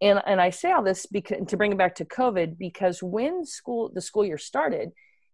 And, 0.00 0.20
and 0.26 0.40
I 0.40 0.50
say 0.50 0.72
all 0.72 0.82
this 0.82 1.06
because, 1.06 1.46
to 1.48 1.56
bring 1.56 1.72
it 1.72 1.78
back 1.78 1.94
to 1.96 2.04
COVID 2.04 2.58
because 2.58 3.02
when 3.02 3.44
school 3.44 3.90
the 3.94 4.00
school 4.00 4.24
year 4.24 4.38
started, 4.38 4.92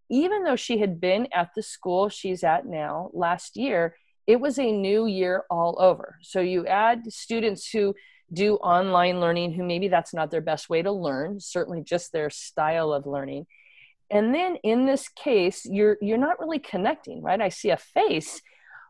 even 0.09 0.45
though 0.45 0.57
she 0.57 0.79
had 0.79 1.01
been 1.01 1.29
at 1.33 1.51
the 1.55 1.63
school 1.63 2.09
she's 2.09 2.45
at 2.45 2.67
now 2.67 3.11
last 3.13 3.57
year, 3.57 3.97
it 4.27 4.41
was 4.41 4.59
a 4.59 4.73
new 4.73 5.07
year 5.07 5.45
all 5.51 5.77
over. 5.81 6.19
So 6.23 6.41
you 6.41 6.67
add 6.67 7.13
students 7.13 7.71
who 7.71 7.95
do 8.33 8.57
online 8.57 9.21
learning 9.21 9.53
who 9.53 9.65
maybe 9.65 9.89
that's 9.89 10.15
not 10.15 10.31
their 10.31 10.41
best 10.41 10.69
way 10.69 10.83
to 10.83 10.93
learn, 10.93 11.41
certainly 11.41 11.83
just 11.83 12.13
their 12.13 12.31
style 12.31 12.93
of 12.93 13.07
learning. 13.07 13.47
And 14.11 14.35
then 14.35 14.57
in 14.63 14.87
this 14.87 15.09
case, 15.09 15.65
you're 15.65 15.97
you're 16.01 16.19
not 16.19 16.41
really 16.41 16.59
connecting, 16.59 17.23
right? 17.23 17.41
I 17.41 17.49
see 17.49 17.71
a 17.71 17.77
face, 17.77 18.41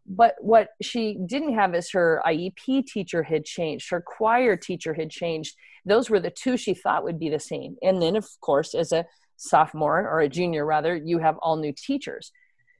but 0.06 0.34
what 0.40 0.70
she 0.82 1.18
didn't 1.26 1.54
have 1.54 1.74
is 1.74 1.90
her 1.90 2.22
IEP 2.26 2.86
teacher 2.86 3.22
had 3.22 3.44
changed, 3.44 3.90
her 3.90 4.00
choir 4.00 4.56
teacher 4.56 4.94
had 4.94 5.10
changed. 5.10 5.56
Those 5.84 6.10
were 6.10 6.20
the 6.20 6.30
two 6.30 6.56
she 6.56 6.74
thought 6.74 7.04
would 7.04 7.18
be 7.18 7.28
the 7.28 7.40
same. 7.40 7.76
And 7.82 8.00
then 8.00 8.16
of 8.16 8.26
course, 8.40 8.74
as 8.74 8.92
a 8.92 9.06
sophomore 9.36 10.08
or 10.08 10.20
a 10.20 10.28
junior 10.28 10.66
rather, 10.66 10.96
you 10.96 11.18
have 11.18 11.38
all 11.38 11.56
new 11.56 11.72
teachers. 11.72 12.32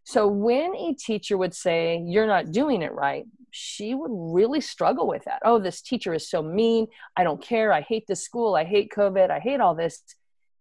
So 0.04 0.26
when 0.26 0.74
a 0.74 0.94
teacher 0.94 1.36
would 1.36 1.54
say, 1.54 2.02
You're 2.04 2.26
not 2.26 2.52
doing 2.52 2.82
it 2.82 2.92
right, 2.92 3.24
she 3.50 3.94
would 3.94 4.10
really 4.12 4.60
struggle 4.60 5.06
with 5.06 5.24
that. 5.24 5.42
Oh, 5.44 5.58
this 5.58 5.82
teacher 5.82 6.14
is 6.14 6.28
so 6.28 6.42
mean. 6.42 6.86
I 7.16 7.24
don't 7.24 7.42
care. 7.42 7.72
I 7.72 7.82
hate 7.82 8.06
this 8.06 8.24
school. 8.24 8.54
I 8.54 8.64
hate 8.64 8.92
COVID. 8.94 9.30
I 9.30 9.40
hate 9.40 9.60
all 9.60 9.74
this. 9.74 10.02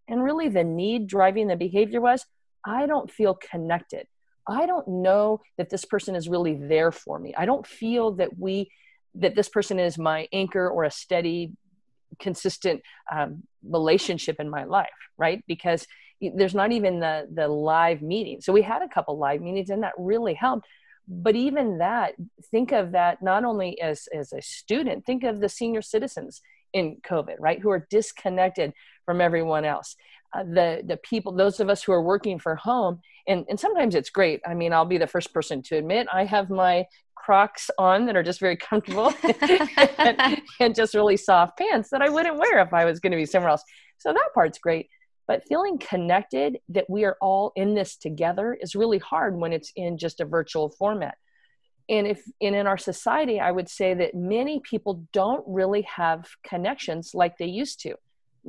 And 0.07 0.23
really, 0.23 0.49
the 0.49 0.63
need 0.63 1.07
driving 1.07 1.47
the 1.47 1.55
behavior 1.55 2.01
was 2.01 2.25
I 2.65 2.85
don't 2.85 3.11
feel 3.11 3.35
connected. 3.35 4.07
I 4.49 4.65
don't 4.65 4.87
know 4.87 5.41
that 5.57 5.69
this 5.69 5.85
person 5.85 6.15
is 6.15 6.27
really 6.27 6.55
there 6.55 6.91
for 6.91 7.19
me. 7.19 7.33
I 7.37 7.45
don't 7.45 7.65
feel 7.65 8.13
that 8.13 8.37
we, 8.37 8.71
that 9.15 9.35
this 9.35 9.49
person 9.49 9.79
is 9.79 9.97
my 9.97 10.27
anchor 10.33 10.69
or 10.69 10.83
a 10.83 10.91
steady, 10.91 11.53
consistent 12.19 12.81
um, 13.11 13.43
relationship 13.63 14.39
in 14.39 14.49
my 14.49 14.63
life, 14.63 14.87
right? 15.17 15.43
Because 15.47 15.85
there's 16.21 16.55
not 16.55 16.71
even 16.71 16.99
the 16.99 17.27
the 17.33 17.47
live 17.47 18.01
meeting 18.01 18.41
so 18.41 18.51
we 18.51 18.61
had 18.61 18.81
a 18.81 18.89
couple 18.89 19.17
live 19.17 19.41
meetings 19.41 19.69
and 19.69 19.83
that 19.83 19.93
really 19.97 20.33
helped 20.33 20.67
but 21.07 21.35
even 21.35 21.79
that 21.79 22.13
think 22.51 22.71
of 22.71 22.91
that 22.91 23.21
not 23.21 23.43
only 23.43 23.79
as 23.81 24.07
as 24.13 24.33
a 24.33 24.41
student 24.41 25.05
think 25.05 25.23
of 25.23 25.39
the 25.39 25.49
senior 25.49 25.81
citizens 25.81 26.41
in 26.73 26.97
covid 27.07 27.35
right 27.39 27.59
who 27.59 27.69
are 27.69 27.87
disconnected 27.89 28.73
from 29.05 29.21
everyone 29.21 29.65
else 29.65 29.95
uh, 30.33 30.43
the 30.43 30.83
the 30.85 30.97
people 30.97 31.31
those 31.31 31.59
of 31.59 31.69
us 31.69 31.83
who 31.83 31.91
are 31.91 32.01
working 32.01 32.39
for 32.39 32.55
home 32.55 32.99
and 33.27 33.45
and 33.49 33.59
sometimes 33.59 33.95
it's 33.95 34.09
great. 34.09 34.41
I 34.45 34.53
mean 34.53 34.73
i'll 34.73 34.85
be 34.85 34.97
the 34.97 35.07
first 35.07 35.33
person 35.33 35.61
to 35.63 35.77
admit 35.77 36.07
i 36.11 36.23
have 36.25 36.49
my 36.49 36.85
crocs 37.15 37.69
on 37.77 38.05
that 38.05 38.15
are 38.15 38.23
just 38.23 38.39
very 38.39 38.57
comfortable 38.57 39.13
and, 39.97 40.41
and 40.59 40.75
just 40.75 40.93
really 40.93 41.17
soft 41.17 41.57
pants 41.57 41.89
that 41.89 42.01
i 42.01 42.09
wouldn't 42.09 42.37
wear 42.37 42.59
if 42.59 42.73
i 42.73 42.85
was 42.85 42.99
going 42.99 43.11
to 43.11 43.17
be 43.17 43.25
somewhere 43.25 43.51
else. 43.51 43.63
So 43.97 44.13
that 44.13 44.29
part's 44.33 44.59
great 44.59 44.89
but 45.29 45.47
feeling 45.47 45.77
connected 45.77 46.57
that 46.69 46.89
we 46.89 47.05
are 47.05 47.15
all 47.21 47.51
in 47.55 47.75
this 47.75 47.95
together 47.97 48.57
is 48.59 48.73
really 48.73 48.97
hard 48.97 49.37
when 49.37 49.53
it's 49.53 49.71
in 49.75 49.95
just 49.95 50.19
a 50.21 50.25
virtual 50.25 50.69
format. 50.69 51.19
And 51.87 52.07
if 52.07 52.23
and 52.41 52.55
in 52.55 52.65
our 52.65 52.79
society 52.79 53.39
i 53.39 53.51
would 53.51 53.69
say 53.69 53.93
that 53.93 54.15
many 54.15 54.59
people 54.59 55.05
don't 55.13 55.43
really 55.47 55.83
have 55.83 56.25
connections 56.43 57.11
like 57.13 57.37
they 57.37 57.45
used 57.45 57.79
to 57.81 57.95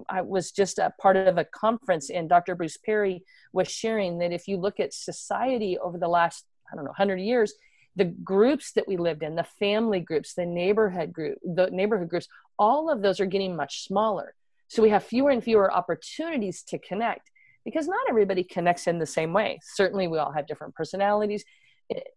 i 0.09 0.21
was 0.21 0.51
just 0.51 0.79
a 0.79 0.93
part 1.01 1.17
of 1.17 1.39
a 1.39 1.45
conference 1.45 2.11
and 2.11 2.29
dr 2.29 2.55
bruce 2.55 2.77
perry 2.77 3.23
was 3.53 3.69
sharing 3.69 4.19
that 4.19 4.33
if 4.33 4.49
you 4.49 4.57
look 4.57 4.81
at 4.81 4.93
society 4.93 5.79
over 5.79 5.99
the 5.99 6.09
last 6.09 6.45
i 6.73 6.77
don't 6.77 6.85
know 6.85 6.91
100 6.91 7.17
years 7.17 7.55
the 7.97 8.05
groups 8.05 8.73
that 8.73 8.87
we 8.87 8.97
lived 8.97 9.23
in 9.23 9.35
the 9.35 9.47
family 9.59 10.01
groups 10.01 10.35
the 10.35 10.47
neighborhood 10.47 11.13
group 11.13 11.39
the 11.43 11.69
neighborhood 11.71 12.09
groups 12.09 12.29
all 12.59 12.91
of 12.91 13.03
those 13.03 13.21
are 13.21 13.27
getting 13.27 13.57
much 13.57 13.85
smaller 13.87 14.35
so 14.69 14.83
we 14.83 14.91
have 14.91 15.03
fewer 15.03 15.31
and 15.31 15.43
fewer 15.43 15.73
opportunities 15.73 16.63
to 16.69 16.79
connect 16.79 17.31
because 17.65 17.89
not 17.89 18.09
everybody 18.09 18.45
connects 18.45 18.87
in 18.87 18.99
the 18.99 19.07
same 19.07 19.33
way. 19.33 19.59
Certainly, 19.63 20.09
we 20.09 20.19
all 20.19 20.33
have 20.33 20.47
different 20.47 20.75
personalities. 20.75 21.45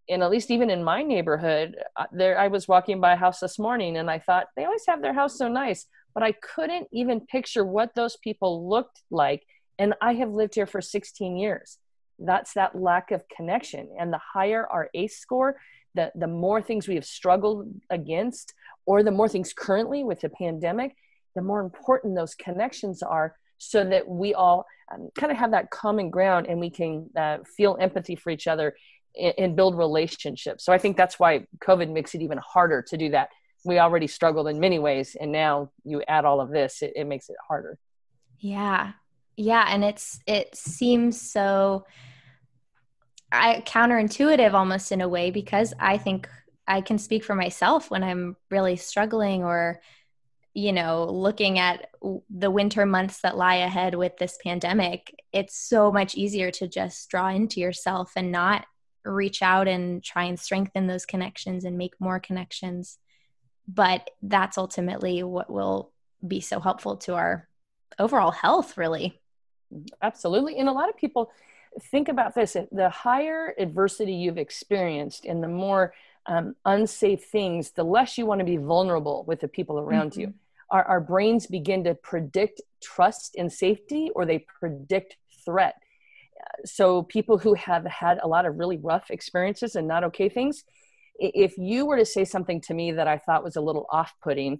And 0.07 0.21
at 0.21 0.29
least 0.29 0.51
even 0.51 0.69
in 0.69 0.83
my 0.83 1.01
neighborhood, 1.01 1.75
uh, 1.95 2.05
there 2.11 2.37
I 2.37 2.47
was 2.47 2.67
walking 2.67 3.01
by 3.01 3.13
a 3.13 3.17
house 3.17 3.39
this 3.39 3.57
morning 3.57 3.97
and 3.97 4.09
I 4.09 4.19
thought 4.19 4.45
they 4.55 4.65
always 4.65 4.85
have 4.87 5.01
their 5.01 5.13
house 5.13 5.35
so 5.35 5.47
nice, 5.47 5.87
but 6.13 6.23
I 6.23 6.33
couldn't 6.33 6.87
even 6.91 7.21
picture 7.21 7.65
what 7.65 7.95
those 7.95 8.17
people 8.17 8.69
looked 8.69 9.01
like. 9.09 9.43
And 9.79 9.93
I 10.01 10.13
have 10.15 10.29
lived 10.29 10.55
here 10.55 10.67
for 10.67 10.81
16 10.81 11.37
years. 11.37 11.77
That's 12.19 12.53
that 12.53 12.75
lack 12.79 13.11
of 13.11 13.23
connection. 13.35 13.89
And 13.99 14.13
the 14.13 14.19
higher 14.33 14.67
our 14.67 14.89
ACE 14.93 15.17
score, 15.17 15.57
the, 15.95 16.11
the 16.15 16.27
more 16.27 16.61
things 16.61 16.87
we 16.87 16.95
have 16.95 17.05
struggled 17.05 17.67
against, 17.89 18.53
or 18.85 19.03
the 19.03 19.11
more 19.11 19.29
things 19.29 19.53
currently 19.53 20.03
with 20.03 20.21
the 20.21 20.29
pandemic, 20.29 20.95
the 21.35 21.41
more 21.41 21.61
important 21.61 22.15
those 22.15 22.35
connections 22.35 23.01
are 23.01 23.35
so 23.57 23.83
that 23.83 24.07
we 24.07 24.33
all 24.33 24.65
um, 24.93 25.09
kind 25.15 25.31
of 25.31 25.37
have 25.37 25.51
that 25.51 25.69
common 25.71 26.09
ground 26.09 26.47
and 26.47 26.59
we 26.59 26.69
can 26.69 27.09
uh, 27.15 27.37
feel 27.57 27.77
empathy 27.79 28.15
for 28.15 28.29
each 28.29 28.47
other 28.47 28.75
and, 29.19 29.33
and, 29.37 29.55
build 29.55 29.77
relationships. 29.77 30.65
So 30.65 30.73
I 30.73 30.77
think 30.77 30.97
that's 30.97 31.19
why 31.19 31.47
COVID 31.63 31.91
makes 31.91 32.13
it 32.13 32.21
even 32.21 32.39
harder 32.39 32.81
to 32.81 32.97
do 32.97 33.09
that. 33.11 33.29
We 33.65 33.79
already 33.79 34.07
struggled 34.07 34.47
in 34.47 34.59
many 34.59 34.79
ways, 34.79 35.15
and 35.19 35.31
now 35.31 35.71
you 35.83 36.03
add 36.07 36.25
all 36.25 36.41
of 36.41 36.49
this, 36.49 36.81
it, 36.81 36.93
it 36.95 37.05
makes 37.05 37.29
it 37.29 37.35
harder. 37.47 37.77
Yeah. 38.39 38.93
Yeah. 39.35 39.65
And 39.67 39.83
it's, 39.83 40.19
it 40.27 40.55
seems 40.55 41.19
so 41.19 41.85
I, 43.31 43.63
counterintuitive 43.65 44.53
almost 44.53 44.91
in 44.91 45.01
a 45.01 45.09
way 45.09 45.31
because 45.31 45.73
I 45.79 45.97
think 45.97 46.29
I 46.67 46.81
can 46.81 46.99
speak 46.99 47.23
for 47.23 47.33
myself 47.33 47.89
when 47.89 48.03
I'm 48.03 48.35
really 48.51 48.75
struggling 48.75 49.43
or 49.43 49.81
you 50.53 50.71
know, 50.71 51.05
looking 51.05 51.57
at 51.57 51.89
the 52.29 52.51
winter 52.51 52.85
months 52.85 53.21
that 53.21 53.37
lie 53.37 53.55
ahead 53.55 53.95
with 53.95 54.17
this 54.17 54.37
pandemic, 54.43 55.15
it's 55.31 55.57
so 55.57 55.91
much 55.91 56.15
easier 56.15 56.51
to 56.51 56.67
just 56.67 57.09
draw 57.09 57.29
into 57.29 57.59
yourself 57.59 58.11
and 58.15 58.31
not 58.31 58.65
reach 59.03 59.41
out 59.41 59.67
and 59.67 60.03
try 60.03 60.25
and 60.25 60.39
strengthen 60.39 60.85
those 60.85 61.05
connections 61.05 61.65
and 61.65 61.77
make 61.77 61.93
more 61.99 62.19
connections. 62.19 62.99
But 63.67 64.09
that's 64.21 64.57
ultimately 64.57 65.23
what 65.23 65.49
will 65.49 65.91
be 66.25 66.41
so 66.41 66.59
helpful 66.59 66.97
to 66.97 67.15
our 67.15 67.47
overall 67.99 68.31
health, 68.31 68.77
really. 68.77 69.19
Absolutely. 70.01 70.57
And 70.57 70.69
a 70.69 70.73
lot 70.73 70.89
of 70.89 70.97
people 70.97 71.31
think 71.91 72.07
about 72.07 72.35
this 72.35 72.55
the 72.71 72.89
higher 72.89 73.55
adversity 73.57 74.13
you've 74.13 74.37
experienced 74.37 75.25
and 75.25 75.41
the 75.41 75.47
more 75.47 75.93
um, 76.25 76.55
unsafe 76.65 77.25
things, 77.25 77.71
the 77.71 77.83
less 77.83 78.17
you 78.17 78.25
want 78.25 78.39
to 78.39 78.45
be 78.45 78.57
vulnerable 78.57 79.23
with 79.27 79.39
the 79.39 79.47
people 79.47 79.79
around 79.79 80.11
mm-hmm. 80.11 80.21
you 80.21 80.33
our, 80.73 80.83
our 80.85 80.99
brains 80.99 81.45
begin 81.45 81.83
to 81.85 81.93
predict 81.93 82.61
trust 82.81 83.35
and 83.37 83.53
safety 83.53 84.09
or 84.15 84.25
they 84.25 84.39
predict 84.39 85.15
threat 85.45 85.75
so 86.65 87.03
people 87.03 87.37
who 87.37 87.53
have 87.53 87.85
had 87.85 88.19
a 88.21 88.27
lot 88.27 88.45
of 88.45 88.57
really 88.57 88.77
rough 88.77 89.09
experiences 89.09 89.75
and 89.75 89.87
not 89.87 90.03
okay 90.03 90.27
things 90.27 90.65
if 91.19 91.57
you 91.57 91.85
were 91.85 91.97
to 91.97 92.05
say 92.05 92.25
something 92.25 92.61
to 92.61 92.73
me 92.73 92.91
that 92.91 93.07
i 93.07 93.17
thought 93.17 93.43
was 93.43 93.55
a 93.55 93.61
little 93.61 93.85
off-putting 93.91 94.59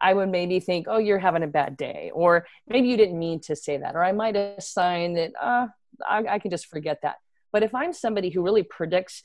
i 0.00 0.12
would 0.12 0.28
maybe 0.28 0.60
think 0.60 0.86
oh 0.88 0.98
you're 0.98 1.18
having 1.18 1.42
a 1.42 1.48
bad 1.48 1.76
day 1.76 2.10
or 2.14 2.46
maybe 2.68 2.88
you 2.88 2.96
didn't 2.96 3.18
mean 3.18 3.40
to 3.40 3.54
say 3.54 3.76
that 3.76 3.94
or 3.94 4.04
i 4.04 4.12
might 4.12 4.36
assign 4.36 5.14
that 5.14 5.32
uh, 5.40 5.66
I, 6.08 6.24
I 6.28 6.38
can 6.38 6.50
just 6.50 6.66
forget 6.66 7.00
that 7.02 7.16
but 7.52 7.62
if 7.62 7.74
i'm 7.74 7.92
somebody 7.92 8.30
who 8.30 8.42
really 8.42 8.62
predicts 8.62 9.22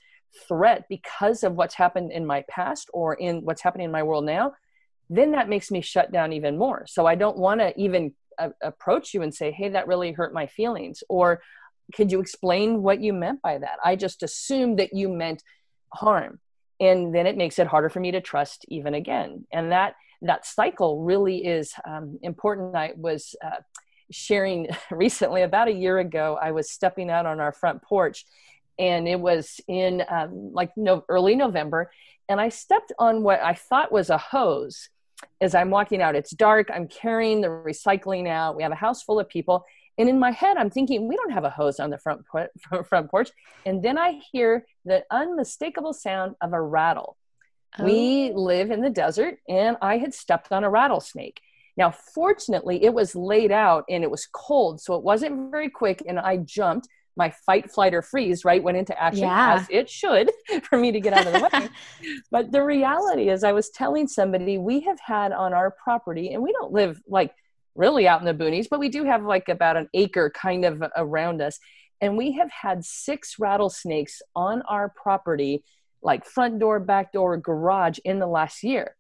threat 0.48 0.84
because 0.90 1.44
of 1.44 1.54
what's 1.54 1.76
happened 1.76 2.12
in 2.12 2.26
my 2.26 2.44
past 2.50 2.90
or 2.94 3.14
in 3.14 3.46
what's 3.46 3.62
happening 3.62 3.86
in 3.86 3.92
my 3.92 4.04
world 4.04 4.26
now 4.26 4.54
then 5.10 5.32
that 5.32 5.50
makes 5.50 5.72
me 5.72 5.82
shut 5.82 6.12
down 6.12 6.34
even 6.34 6.58
more. 6.58 6.86
So 6.88 7.06
I 7.06 7.16
don't 7.16 7.38
want 7.38 7.62
to 7.62 7.80
even 7.80 8.14
uh, 8.40 8.50
approach 8.62 9.14
you 9.14 9.22
and 9.22 9.34
say, 9.34 9.52
hey, 9.52 9.70
that 9.70 9.88
really 9.88 10.12
hurt 10.12 10.34
my 10.34 10.48
feelings. 10.48 11.04
Or 11.10 11.42
could 11.94 12.12
you 12.12 12.20
explain 12.20 12.82
what 12.82 13.02
you 13.02 13.14
meant 13.14 13.42
by 13.42 13.60
that? 13.60 13.78
I 13.84 13.96
just 13.96 14.24
assumed 14.24 14.80
that 14.80 14.94
you 14.94 15.10
meant 15.10 15.44
harm. 15.94 16.40
And 16.80 17.14
then 17.14 17.28
it 17.28 17.38
makes 17.38 17.60
it 17.60 17.68
harder 17.68 17.90
for 17.90 18.00
me 18.00 18.12
to 18.12 18.22
trust 18.22 18.66
even 18.68 18.94
again. 18.94 19.46
And 19.52 19.72
that 19.72 19.96
that 20.22 20.46
cycle 20.46 21.04
really 21.04 21.46
is 21.46 21.74
um, 21.88 22.18
important. 22.24 22.76
I 22.76 22.94
was 22.96 23.36
uh, 23.44 23.62
sharing 24.12 24.68
recently 24.92 25.42
about 25.42 25.68
a 25.68 25.74
year 25.74 26.00
ago 26.00 26.38
i 26.42 26.52
was 26.52 26.72
stepping 26.72 27.10
out 27.10 27.26
on 27.26 27.40
our 27.40 27.52
front 27.52 27.82
porch 27.82 28.26
and 28.78 29.08
it 29.08 29.20
was 29.20 29.62
in 29.68 30.04
um, 30.10 30.52
like 30.54 30.72
no, 30.76 31.04
early 31.10 31.36
november 31.36 31.92
and 32.30 32.40
i 32.40 32.50
stepped 32.50 32.92
on 33.00 33.24
what 33.24 33.42
i 33.42 33.54
thought 33.54 33.92
was 33.92 34.10
a 34.10 34.18
hose. 34.18 34.90
As 35.42 35.56
i'm 35.56 35.70
walking 35.70 36.02
out 36.02 36.16
it's 36.16 36.32
dark 36.32 36.70
i'm 36.74 36.88
carrying 36.88 37.42
the 37.42 37.48
recycling 37.48 38.28
out. 38.28 38.56
We 38.56 38.64
have 38.64 38.72
a 38.72 38.76
house 38.76 39.02
full 39.04 39.20
of 39.20 39.30
people 39.30 39.66
and 39.98 40.10
in 40.10 40.20
my 40.20 40.32
head, 40.32 40.58
I'm 40.58 40.70
thinking, 40.70 41.08
we 41.08 41.16
don't 41.16 41.32
have 41.32 41.46
a 41.46 41.50
hose 41.50 41.80
on 41.80 41.90
the 41.90 41.98
front, 41.98 42.26
front 42.86 43.10
porch. 43.10 43.30
And 43.66 43.82
then 43.82 43.98
I 43.98 44.20
hear 44.32 44.66
the 44.84 45.04
unmistakable 45.10 45.94
sound 45.94 46.36
of 46.42 46.54
a 46.54 46.62
rattle. 46.62 47.18
Oh. 47.80 47.86
We 47.86 48.32
live 48.34 48.72
in 48.72 48.82
the 48.82 48.90
desert, 48.90 49.38
and 49.48 49.78
I 49.82 49.98
had 49.98 50.14
stepped 50.14 50.52
on 50.52 50.64
a 50.64 50.70
rattlesnake. 50.70 51.42
Now, 51.78 51.92
fortunately, 51.92 52.84
it 52.84 52.94
was 52.94 53.16
laid 53.16 53.52
out 53.52 53.84
and 53.90 54.02
it 54.04 54.10
was 54.10 54.28
cold, 54.32 54.80
so 54.80 54.96
it 54.96 55.04
wasn't 55.04 55.52
very 55.52 55.70
quick. 55.70 56.04
And 56.08 56.20
I 56.20 56.38
jumped. 56.38 56.88
My 57.18 57.34
fight, 57.46 57.72
flight, 57.72 57.94
or 57.94 58.02
freeze, 58.02 58.44
right, 58.44 58.62
went 58.62 58.78
into 58.78 59.02
action 59.02 59.24
yeah. 59.24 59.56
as 59.56 59.68
it 59.70 59.90
should 59.90 60.30
for 60.64 60.78
me 60.78 60.92
to 60.92 61.00
get 61.00 61.14
out 61.14 61.26
of 61.26 61.32
the 61.32 61.50
way. 61.50 61.70
but 62.32 62.52
the 62.52 62.62
reality 62.62 63.30
is, 63.30 63.46
I 63.46 63.54
was 63.54 63.70
telling 63.70 64.06
somebody 64.06 64.58
we 64.58 64.82
have 64.82 65.00
had 65.00 65.32
on 65.32 65.54
our 65.54 65.72
property, 65.82 66.34
and 66.34 66.44
we 66.44 66.52
don't 66.52 66.74
live 66.74 67.02
like 67.08 67.34
really 67.76 68.08
out 68.08 68.22
in 68.22 68.26
the 68.26 68.34
boonies, 68.34 68.68
but 68.70 68.80
we 68.80 68.90
do 68.90 69.04
have 69.04 69.24
like 69.24 69.50
about 69.50 69.78
an 69.78 69.90
acre 69.94 70.30
kind 70.30 70.66
of 70.66 70.84
around 70.96 71.42
us. 71.42 71.60
And 72.02 72.18
we 72.18 72.34
have 72.34 72.52
had 72.52 72.84
six 72.84 73.38
rattlesnakes 73.40 74.22
on 74.36 74.62
our 74.64 74.90
property, 74.90 75.64
like 76.02 76.26
front 76.26 76.60
door, 76.60 76.80
back 76.80 77.14
door, 77.14 77.38
garage 77.38 78.00
in 78.04 78.20
the 78.20 78.28
last 78.28 78.64
year. 78.64 78.96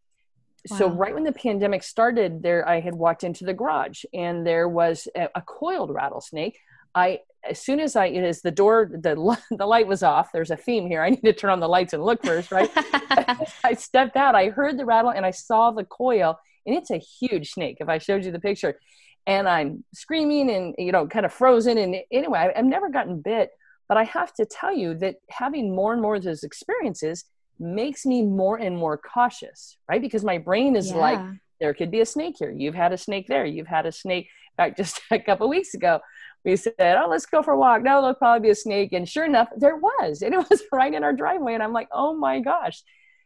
Wow. 0.69 0.77
So 0.77 0.89
right 0.89 1.13
when 1.13 1.23
the 1.23 1.31
pandemic 1.31 1.83
started, 1.83 2.41
there 2.41 2.67
I 2.67 2.79
had 2.79 2.95
walked 2.95 3.23
into 3.23 3.45
the 3.45 3.53
garage 3.53 4.03
and 4.13 4.45
there 4.45 4.67
was 4.67 5.07
a, 5.15 5.29
a 5.35 5.41
coiled 5.41 5.91
rattlesnake. 5.91 6.59
I 6.93 7.19
as 7.47 7.61
soon 7.61 7.79
as 7.79 7.95
I 7.95 8.07
as 8.07 8.41
the 8.41 8.51
door 8.51 8.89
the 8.91 9.37
the 9.51 9.65
light 9.65 9.87
was 9.87 10.01
off. 10.01 10.31
There's 10.31 10.51
a 10.51 10.57
theme 10.57 10.87
here. 10.87 11.03
I 11.03 11.11
need 11.11 11.21
to 11.21 11.33
turn 11.33 11.51
on 11.51 11.59
the 11.59 11.67
lights 11.67 11.93
and 11.93 12.03
look 12.03 12.23
first, 12.23 12.51
right? 12.51 12.71
I 13.63 13.75
stepped 13.77 14.15
out. 14.15 14.33
I 14.35 14.49
heard 14.49 14.77
the 14.77 14.85
rattle 14.85 15.11
and 15.11 15.25
I 15.25 15.31
saw 15.31 15.71
the 15.71 15.85
coil, 15.85 16.39
and 16.65 16.75
it's 16.75 16.91
a 16.91 16.97
huge 16.97 17.51
snake 17.51 17.77
if 17.79 17.89
i 17.89 17.97
showed 17.97 18.25
you 18.25 18.31
the 18.31 18.39
picture. 18.39 18.79
And 19.27 19.49
i'm 19.49 19.83
screaming 19.93 20.51
and 20.51 20.75
you 20.77 20.91
know 20.91 21.07
kind 21.07 21.25
of 21.25 21.33
frozen 21.33 21.79
and 21.79 21.95
anyway 22.11 22.51
i've 22.55 22.65
never 22.65 22.89
gotten 22.89 23.21
bit 23.21 23.49
but 23.87 23.97
i 23.97 24.03
have 24.03 24.31
to 24.35 24.45
tell 24.45 24.71
you 24.71 24.93
that 24.99 25.15
having 25.29 25.75
more 25.75 25.93
and 25.93 26.01
more 26.01 26.15
of 26.17 26.23
those 26.23 26.43
experiences 26.43 27.25
makes 27.59 28.05
me 28.05 28.21
more 28.21 28.57
and 28.57 28.77
more 28.77 28.97
cautious 28.97 29.77
right? 29.89 30.01
Because 30.01 30.23
my 30.23 30.37
brain 30.37 30.75
is 30.75 30.91
yeah. 30.91 30.97
like 30.97 31.19
there 31.59 31.73
could 31.73 31.89
be 31.89 32.01
a 32.01 32.05
snake 32.05 32.35
here. 32.37 32.51
You've 32.51 32.75
had 32.75 32.91
a 32.91 32.97
snake 32.97 33.27
there. 33.27 33.45
You've 33.45 33.67
had 33.67 33.85
a 33.85 33.91
snake. 33.91 34.25
In 34.25 34.63
fact 34.63 34.77
just 34.81 35.01
a 35.11 35.19
couple 35.19 35.49
weeks 35.49 35.73
ago 35.73 35.99
we 36.43 36.55
said 36.55 36.73
oh 36.79 37.07
let's 37.09 37.25
go 37.25 37.41
for 37.41 37.53
a 37.53 37.57
walk. 37.57 37.81
No 37.81 38.01
there'll 38.01 38.15
probably 38.15 38.47
be 38.47 38.51
a 38.51 38.55
snake. 38.55 38.93
And 38.93 39.07
sure 39.07 39.25
enough 39.25 39.47
there 39.57 39.77
was. 39.77 40.21
And 40.21 40.33
it 40.33 40.45
was 40.49 40.61
right 40.71 40.93
in 40.93 41.03
our 41.03 41.13
driveway 41.13 41.53
and 41.53 41.63
i'm 41.63 41.73
like 41.73 41.89
oh 41.91 42.15
my 42.15 42.39
gosh 42.39 42.83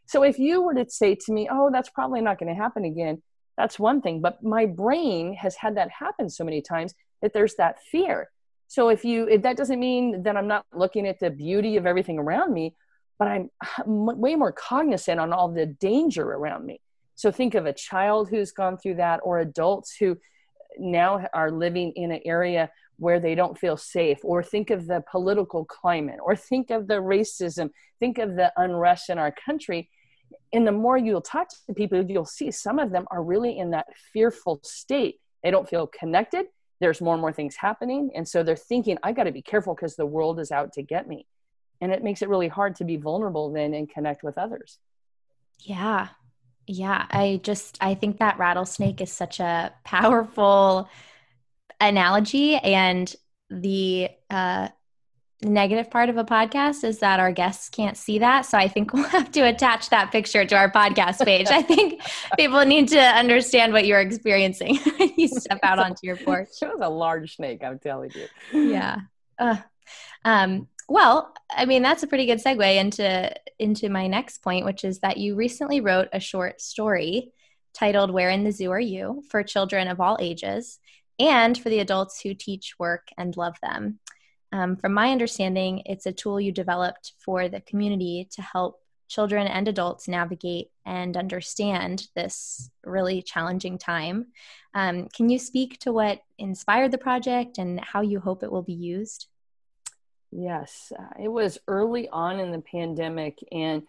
so 0.10 0.24
if 0.24 0.40
you 0.40 0.64
were 0.64 0.74
to 0.74 0.90
say 0.90 1.16
to 1.16 1.32
me 1.32 1.48
oh 1.52 1.70
that's 1.72 1.90
probably 1.90 2.20
not 2.20 2.40
going 2.40 2.54
to 2.54 2.60
happen 2.60 2.84
again 2.84 3.22
that's 3.58 3.78
one 3.78 4.02
thing 4.02 4.22
but 4.22 4.42
my 4.42 4.66
brain 4.66 5.34
has 5.34 5.56
had 5.56 5.76
that 5.78 5.90
happen 5.92 6.30
so 6.30 6.44
many 6.44 6.62
times 6.62 6.94
that 7.22 7.34
there's 7.34 7.56
that 7.56 7.82
fear. 7.84 8.30
So 8.68 8.90
if 8.90 9.04
you 9.04 9.28
if 9.28 9.42
that 9.44 9.58
doesn't 9.58 9.80
mean 9.80 10.24
that 10.24 10.38
i'm 10.38 10.48
not 10.48 10.66
looking 10.74 11.08
at 11.08 11.20
the 11.20 11.30
beauty 11.30 11.76
of 11.78 11.86
everything 11.86 12.20
around 12.20 12.54
me 12.54 12.76
but 13.18 13.28
i'm 13.28 13.50
way 13.86 14.36
more 14.36 14.52
cognizant 14.52 15.20
on 15.20 15.34
all 15.34 15.50
the 15.50 15.66
danger 15.66 16.24
around 16.24 16.66
me. 16.66 16.80
So 17.16 17.32
think 17.32 17.56
of 17.56 17.66
a 17.66 17.74
child 17.74 18.30
who's 18.30 18.52
gone 18.52 18.78
through 18.78 18.96
that 18.96 19.20
or 19.24 19.40
adults 19.40 19.96
who 20.00 20.18
now 20.78 21.28
are 21.34 21.52
living 21.52 21.92
in 21.96 22.12
an 22.12 22.22
area 22.24 22.72
where 22.98 23.20
they 23.20 23.36
don't 23.36 23.58
feel 23.58 23.76
safe 23.76 24.20
or 24.24 24.42
think 24.42 24.70
of 24.70 24.88
the 24.88 25.04
political 25.12 25.66
climate 25.66 26.20
or 26.24 26.36
think 26.36 26.70
of 26.70 26.88
the 26.88 27.02
racism 27.02 27.72
think 28.00 28.20
of 28.20 28.36
the 28.36 28.54
unrest 28.56 29.10
in 29.10 29.18
our 29.18 29.34
country 29.46 29.90
and 30.54 30.66
the 30.66 30.72
more 30.72 30.98
you'll 30.98 31.22
talk 31.22 31.50
to 31.50 31.74
people 31.74 32.04
you'll 32.04 32.26
see 32.26 32.52
some 32.52 32.80
of 32.80 32.92
them 32.92 33.06
are 33.12 33.24
really 33.24 33.58
in 33.58 33.72
that 33.72 33.88
fearful 34.14 34.60
state. 34.64 35.20
They 35.44 35.52
don't 35.52 35.70
feel 35.70 35.88
connected. 35.88 36.48
There's 36.80 37.02
more 37.02 37.14
and 37.14 37.22
more 37.22 37.34
things 37.34 37.56
happening. 37.56 38.12
And 38.16 38.28
so 38.28 38.44
they're 38.44 38.56
thinking 38.56 38.98
i 39.04 39.12
got 39.12 39.24
to 39.24 39.32
be 39.32 39.42
careful 39.42 39.76
because 39.76 39.96
the 39.96 40.06
world 40.06 40.40
is 40.40 40.52
out 40.52 40.74
to 40.74 40.82
get 40.82 41.08
me. 41.08 41.28
And 41.82 41.92
it 41.92 42.04
makes 42.04 42.22
it 42.22 42.30
really 42.30 42.48
hard 42.48 42.76
to 42.78 42.84
be 42.84 42.98
vulnerable 42.98 43.52
then 43.52 43.74
and 43.74 43.90
connect 43.90 44.24
with 44.24 44.38
others. 44.38 44.80
Yeah. 45.60 46.10
Yeah. 46.68 47.06
I 47.10 47.40
just 47.44 47.78
i 47.82 47.94
think 47.94 48.20
that 48.20 48.38
rattlesnake 48.38 49.02
is 49.02 49.12
such 49.12 49.40
a 49.40 49.74
powerful 49.84 50.90
analogy 51.82 52.56
and 52.58 53.16
the 53.50 54.10
uh 54.30 54.70
negative 55.42 55.90
part 55.90 56.10
of 56.10 56.18
a 56.18 56.24
podcast 56.24 56.84
is 56.84 57.00
that 57.00 57.20
our 57.20 57.32
guests 57.32 57.70
can't 57.70 57.96
see 57.96 58.20
that. 58.20 58.42
So 58.42 58.58
I 58.58 58.68
think 58.68 58.94
we'll 58.94 59.04
have 59.04 59.32
to 59.32 59.42
attach 59.42 59.90
that 59.90 60.12
picture 60.12 60.46
to 60.46 60.56
our 60.56 60.72
podcast 60.72 61.24
page. 61.26 61.48
I 61.50 61.62
think 61.62 62.02
people 62.38 62.64
need 62.66 62.90
to 62.90 63.00
understand 63.00 63.74
what 63.74 63.86
you're 63.86 64.02
experiencing 64.02 64.80
you 65.18 65.28
step 65.28 65.60
out 65.64 65.80
onto 65.80 66.02
your 66.04 66.18
porch. 66.18 66.50
It 66.62 66.68
was 66.68 66.82
a 66.82 66.90
large 66.90 67.36
snake, 67.36 67.64
I'm 67.64 67.80
telling 67.80 68.12
you. 68.14 68.72
Yeah. 68.72 68.98
Uh, 69.38 69.58
um, 70.26 70.68
well, 70.88 71.34
I 71.50 71.66
mean 71.66 71.84
that's 71.84 72.04
a 72.04 72.08
pretty 72.08 72.26
good 72.26 72.44
segue 72.44 72.76
into 72.76 73.32
into 73.60 73.90
my 73.90 74.08
next 74.08 74.40
point, 74.40 74.66
which 74.66 74.84
is 74.84 75.00
that 75.00 75.18
you 75.18 75.36
recently 75.36 75.82
wrote 75.82 76.10
a 76.12 76.20
short 76.20 76.62
story 76.62 77.32
titled 77.74 78.12
"Where 78.12 78.30
in 78.32 78.44
the 78.44 78.52
Zoo 78.52 78.72
Are 78.72 78.80
You?" 78.80 79.24
for 79.30 79.44
children 79.44 79.88
of 79.88 80.02
all 80.02 80.18
ages 80.20 80.80
and 81.20 81.58
for 81.58 81.70
the 81.70 81.80
adults 81.80 82.22
who 82.22 82.34
teach, 82.34 82.76
work, 82.80 83.10
and 83.18 83.38
love 83.38 83.58
them. 83.62 84.00
Um, 84.52 84.76
from 84.76 84.94
my 84.94 85.12
understanding, 85.12 85.84
it's 85.86 86.06
a 86.06 86.12
tool 86.12 86.40
you 86.40 86.52
developed 86.52 87.14
for 87.20 87.50
the 87.50 87.62
community 87.62 88.28
to 88.32 88.42
help 88.42 88.82
children 89.08 89.48
and 89.48 89.68
adults 89.68 90.08
navigate 90.08 90.70
and 90.86 91.18
understand 91.18 92.08
this 92.16 92.70
really 92.84 93.22
challenging 93.22 93.78
time. 93.78 94.28
Um, 94.74 95.08
can 95.10 95.30
you 95.30 95.40
speak 95.40 95.80
to 95.80 95.92
what 95.92 96.22
inspired 96.38 96.92
the 96.92 96.98
project 96.98 97.58
and 97.58 97.80
how 97.80 98.02
you 98.02 98.20
hope 98.20 98.44
it 98.44 98.52
will 98.52 98.62
be 98.62 98.74
used? 98.74 99.28
Yes, 100.32 100.94
uh, 100.98 101.22
it 101.22 101.28
was 101.28 101.58
early 101.68 102.08
on 102.10 102.40
in 102.40 102.52
the 102.52 102.62
pandemic, 102.62 103.40
and 103.52 103.84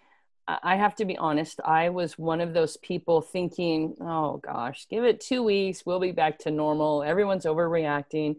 I 0.49 0.77
have 0.77 0.97
to 0.97 1.05
be 1.05 1.17
honest, 1.17 1.61
I 1.65 1.91
was 1.91 2.19
one 2.19 2.41
of 2.41 2.55
those 2.55 2.77
people 2.79 3.21
thinking, 3.21 3.95
oh 4.01 4.39
gosh, 4.39 4.89
give 4.89 5.05
it 5.05 5.21
two 5.21 5.43
weeks, 5.43 5.85
we'll 5.85 6.01
be 6.01 6.13
back 6.13 6.39
to 6.41 6.51
normal, 6.51 7.03
everyone's 7.03 7.45
overreacting 7.45 8.37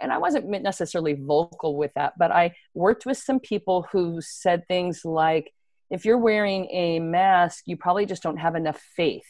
and 0.00 0.12
I 0.12 0.18
wasn't 0.18 0.48
necessarily 0.48 1.14
vocal 1.14 1.76
with 1.76 1.92
that, 1.94 2.14
but 2.18 2.30
I 2.30 2.54
worked 2.74 3.06
with 3.06 3.18
some 3.18 3.40
people 3.40 3.86
who 3.90 4.20
said 4.20 4.66
things 4.66 5.04
like, 5.04 5.52
if 5.90 6.04
you're 6.04 6.18
wearing 6.18 6.68
a 6.70 6.98
mask, 7.00 7.64
you 7.66 7.76
probably 7.76 8.06
just 8.06 8.22
don't 8.22 8.38
have 8.38 8.54
enough 8.54 8.80
faith. 8.96 9.26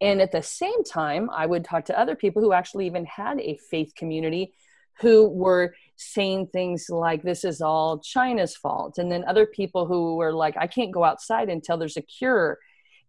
And 0.00 0.22
at 0.22 0.32
the 0.32 0.42
same 0.42 0.82
time, 0.84 1.28
I 1.30 1.46
would 1.46 1.64
talk 1.64 1.86
to 1.86 1.98
other 1.98 2.16
people 2.16 2.40
who 2.40 2.52
actually 2.52 2.86
even 2.86 3.04
had 3.04 3.38
a 3.40 3.58
faith 3.70 3.92
community 3.94 4.54
who 5.00 5.28
were 5.28 5.74
saying 5.96 6.46
things 6.46 6.86
like, 6.88 7.22
this 7.22 7.44
is 7.44 7.60
all 7.60 7.98
China's 7.98 8.56
fault. 8.56 8.98
And 8.98 9.10
then 9.10 9.24
other 9.26 9.46
people 9.46 9.86
who 9.86 10.16
were 10.16 10.32
like, 10.32 10.56
I 10.56 10.66
can't 10.66 10.92
go 10.92 11.04
outside 11.04 11.48
until 11.48 11.76
there's 11.76 11.96
a 11.96 12.02
cure. 12.02 12.58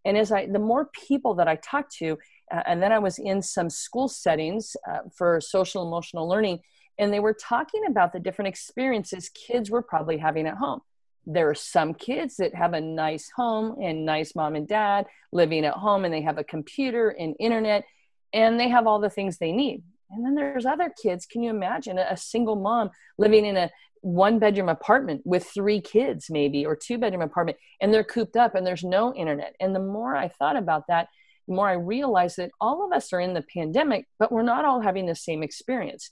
And 0.04 0.17
as 0.17 0.32
I, 0.32 0.48
the 0.48 0.60
more 0.60 0.89
people 1.08 1.36
that 1.36 1.48
I 1.48 1.58
talked 1.58 1.96
to, 1.98 2.17
uh, 2.52 2.64
and 2.66 2.82
then 2.82 2.92
I 2.92 3.00
was 3.00 3.18
in 3.20 3.42
some 3.42 3.70
school 3.70 4.08
settings 4.08 4.76
uh, 4.90 5.00
for 5.16 5.40
social 5.42 5.86
emotional 5.88 6.28
learning, 6.28 6.60
and 6.98 7.14
they 7.14 7.20
were 7.20 7.34
talking 7.34 7.86
about 7.88 8.14
the 8.14 8.20
different 8.20 8.50
experiences 8.50 9.30
kids 9.30 9.72
were 9.72 9.82
probably 9.82 10.18
having 10.18 10.48
at 10.48 10.58
home. 10.58 10.82
There 11.26 11.50
are 11.50 11.56
some 11.56 11.94
kids 11.94 12.38
that 12.38 12.56
have 12.56 12.74
a 12.74 12.82
nice 12.82 13.30
home 13.36 13.78
and 13.82 14.06
nice 14.06 14.36
mom 14.36 14.56
and 14.56 14.68
dad 14.68 15.06
living 15.32 15.66
at 15.66 15.76
home, 15.76 16.04
and 16.04 16.14
they 16.14 16.22
have 16.22 16.38
a 16.38 16.44
computer 16.44 17.10
and 17.10 17.36
internet, 17.40 17.86
and 18.34 18.60
they 18.60 18.70
have 18.70 18.88
all 18.88 19.00
the 19.00 19.10
things 19.10 19.38
they 19.38 19.52
need. 19.52 19.84
And 20.10 20.26
then 20.26 20.36
there's 20.36 20.66
other 20.66 20.92
kids. 21.02 21.26
Can 21.26 21.42
you 21.42 21.50
imagine 21.52 21.98
a 21.98 22.18
single 22.18 22.56
mom 22.56 22.90
living 23.18 23.46
in 23.46 23.56
a 23.56 23.70
one 24.02 24.40
bedroom 24.40 24.68
apartment 24.68 25.22
with 25.26 25.46
three 25.46 25.80
kids, 25.80 26.30
maybe, 26.30 26.66
or 26.66 26.76
two 26.76 26.98
bedroom 26.98 27.22
apartment, 27.22 27.58
and 27.80 27.94
they're 27.94 28.04
cooped 28.04 28.36
up 28.36 28.56
and 28.56 28.66
there's 28.66 28.84
no 28.84 29.14
internet? 29.14 29.56
And 29.60 29.74
the 29.74 29.80
more 29.80 30.16
I 30.16 30.28
thought 30.28 30.58
about 30.58 30.88
that, 30.88 31.08
the 31.47 31.54
more 31.54 31.69
I 31.69 31.73
realized 31.73 32.38
that 32.38 32.51
all 32.60 32.86
of 32.86 32.91
us 32.91 33.12
are 33.13 33.19
in 33.19 33.34
the 33.34 33.43
pandemic, 33.54 34.08
but 34.19 34.32
we're 34.32 34.43
not 34.43 34.65
all 34.65 34.82
having 34.82 35.06
the 35.06 35.15
same 35.15 35.43
experience. 35.43 36.12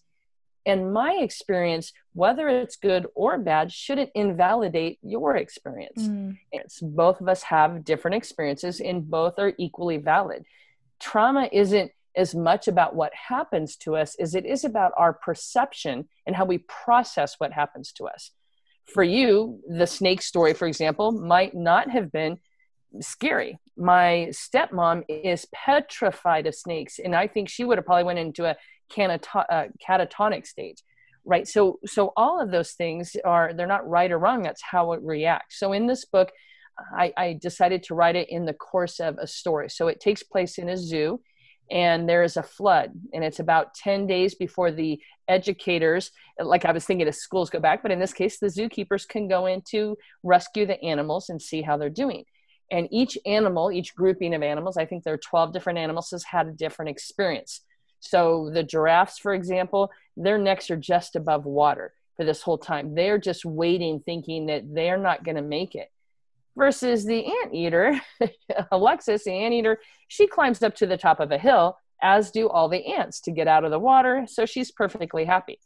And 0.66 0.94
my 0.94 1.14
experience, 1.22 1.94
whether 2.14 2.48
it's 2.48 2.76
good 2.76 3.08
or 3.16 3.38
bad, 3.38 3.72
shouldn't 3.72 4.12
invalidate 4.14 5.00
your 5.02 5.36
experience. 5.38 6.04
Mm. 6.04 6.38
It's 6.52 6.80
both 6.82 7.22
of 7.22 7.30
us 7.30 7.44
have 7.44 7.86
different 7.86 8.16
experiences, 8.16 8.80
and 8.80 9.10
both 9.10 9.40
are 9.40 9.54
equally 9.58 9.98
valid. 9.98 10.46
Trauma 11.00 11.50
isn't 11.52 11.92
as 12.16 12.36
much 12.36 12.68
about 12.68 12.96
what 12.96 13.14
happens 13.14 13.78
to 13.78 13.96
us 13.96 14.16
as 14.16 14.36
it 14.36 14.46
is 14.46 14.66
about 14.66 14.92
our 14.98 15.14
perception 15.14 16.10
and 16.26 16.36
how 16.36 16.44
we 16.44 16.58
process 16.58 17.36
what 17.38 17.54
happens 17.54 17.92
to 17.94 18.06
us. 18.06 18.32
for 18.94 19.04
you, 19.04 19.60
the 19.68 19.88
snake 19.88 20.22
story, 20.22 20.54
for 20.54 20.68
example, 20.68 21.12
might 21.12 21.56
not 21.56 21.90
have 21.90 22.12
been 22.12 22.40
scary. 23.02 23.60
My 23.78 24.30
stepmom 24.32 25.04
is 25.08 25.48
petrified 25.54 26.48
of 26.48 26.56
snakes, 26.56 27.00
and 27.00 27.16
I 27.16 27.28
think 27.28 27.50
she 27.50 27.64
would 27.64 27.78
have 27.78 27.86
probably 27.86 28.04
went 28.04 28.20
into 28.20 28.46
a 28.46 28.56
canato- 28.90 29.46
uh, 29.50 29.68
catatonic 29.88 30.46
state, 30.46 30.82
right? 31.26 31.48
So, 31.48 31.80
so 31.86 32.14
all 32.18 32.42
of 32.42 32.52
those 32.52 32.74
things 32.74 33.16
are 33.26 33.54
they're 33.54 33.68
not 33.68 33.88
right 33.88 34.12
or 34.12 34.20
wrong. 34.20 34.42
That's 34.42 34.64
how 34.64 34.94
it 34.94 35.02
reacts. 35.04 35.60
So, 35.60 35.74
in 35.74 35.88
this 35.88 36.06
book, 36.06 36.32
I, 36.98 37.14
I 37.18 37.40
decided 37.42 37.84
to 37.84 37.96
write 37.96 38.16
it 38.16 38.30
in 38.30 38.46
the 38.46 38.54
course 38.54 39.00
of 39.00 39.18
a 39.18 39.28
story. 39.28 39.70
So 39.70 39.88
it 39.88 40.00
takes 40.00 40.24
place 40.24 40.58
in 40.58 40.70
a 40.70 40.78
zoo 40.78 41.20
and 41.72 42.10
there 42.10 42.24
is 42.24 42.38
a 42.38 42.44
flood 42.44 42.92
and 43.14 43.24
it's 43.24 43.40
about 43.40 43.74
10 43.76 44.08
days 44.08 44.36
before 44.36 44.72
the 44.72 45.00
educators 45.28 46.12
like 46.40 46.66
i 46.66 46.72
was 46.72 46.86
thinking 46.86 47.08
as 47.08 47.22
schools 47.22 47.50
go 47.50 47.60
back 47.60 47.82
but 47.82 47.92
in 47.92 48.00
this 48.00 48.14
case 48.14 48.40
the 48.40 48.48
zookeepers 48.48 49.08
can 49.08 49.28
go 49.28 49.46
in 49.46 49.62
to 49.70 49.96
rescue 50.24 50.66
the 50.66 50.82
animals 50.84 51.30
and 51.30 51.42
see 51.42 51.62
how 51.62 51.78
they're 51.78 51.90
doing 51.90 52.24
and 52.72 52.88
each 52.92 53.18
animal 53.26 53.72
each 53.72 53.96
grouping 53.96 54.34
of 54.34 54.44
animals 54.44 54.78
i 54.78 54.86
think 54.86 55.04
there 55.04 55.14
are 55.14 55.18
12 55.18 55.54
different 55.54 55.80
animals 55.80 56.12
has 56.12 56.24
had 56.24 56.48
a 56.48 56.52
different 56.52 56.90
experience 56.90 57.62
so 58.00 58.50
the 58.54 58.64
giraffes 58.64 59.18
for 59.18 59.34
example 59.34 59.92
their 60.16 60.38
necks 60.38 60.70
are 60.70 60.78
just 60.78 61.16
above 61.16 61.46
water 61.46 61.94
for 62.16 62.26
this 62.26 62.42
whole 62.42 62.58
time 62.58 62.96
they're 62.96 63.18
just 63.18 63.46
waiting 63.46 64.00
thinking 64.00 64.46
that 64.48 64.64
they're 64.74 64.98
not 64.98 65.24
going 65.24 65.38
to 65.38 65.42
make 65.42 65.76
it 65.76 65.90
versus 66.60 67.06
the 67.06 67.26
anteater, 67.44 68.00
Alexis, 68.72 69.24
the 69.24 69.32
anteater, 69.32 69.80
she 70.08 70.28
climbs 70.28 70.62
up 70.62 70.76
to 70.76 70.86
the 70.86 70.98
top 70.98 71.20
of 71.20 71.32
a 71.32 71.38
hill, 71.38 71.78
as 72.04 72.32
do 72.32 72.48
all 72.50 72.70
the 72.70 72.86
ants 72.86 73.22
to 73.22 73.32
get 73.32 73.48
out 73.48 73.64
of 73.64 73.72
the 73.72 73.80
water. 73.80 74.26
So 74.28 74.46
she's 74.46 74.72
perfectly 74.72 75.26
happy. 75.26 75.60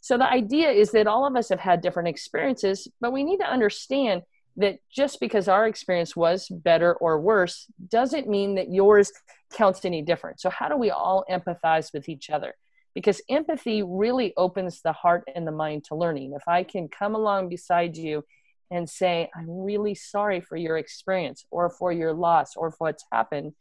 So 0.00 0.16
the 0.16 0.30
idea 0.30 0.70
is 0.70 0.92
that 0.92 1.08
all 1.08 1.26
of 1.26 1.36
us 1.36 1.48
have 1.48 1.60
had 1.60 1.80
different 1.80 2.08
experiences, 2.08 2.88
but 3.00 3.12
we 3.12 3.24
need 3.24 3.38
to 3.38 3.50
understand 3.50 4.22
that 4.58 4.80
just 4.90 5.20
because 5.20 5.48
our 5.48 5.66
experience 5.66 6.16
was 6.16 6.48
better 6.50 6.94
or 6.94 7.20
worse 7.20 7.66
doesn't 7.88 8.28
mean 8.28 8.56
that 8.56 8.72
yours 8.72 9.12
counts 9.52 9.84
any 9.84 10.02
different. 10.02 10.40
So, 10.40 10.50
how 10.50 10.68
do 10.68 10.76
we 10.76 10.90
all 10.90 11.24
empathize 11.30 11.92
with 11.94 12.08
each 12.08 12.28
other? 12.28 12.54
Because 12.94 13.22
empathy 13.30 13.82
really 13.82 14.34
opens 14.36 14.82
the 14.82 14.92
heart 14.92 15.24
and 15.34 15.46
the 15.46 15.52
mind 15.52 15.84
to 15.84 15.94
learning. 15.94 16.32
If 16.34 16.46
I 16.48 16.64
can 16.64 16.88
come 16.88 17.14
along 17.14 17.48
beside 17.48 17.96
you 17.96 18.24
and 18.70 18.90
say, 18.90 19.30
I'm 19.34 19.48
really 19.48 19.94
sorry 19.94 20.40
for 20.40 20.56
your 20.56 20.76
experience 20.76 21.46
or 21.50 21.70
for 21.70 21.92
your 21.92 22.12
loss 22.12 22.56
or 22.56 22.72
for 22.72 22.88
what's 22.88 23.04
happened, 23.12 23.54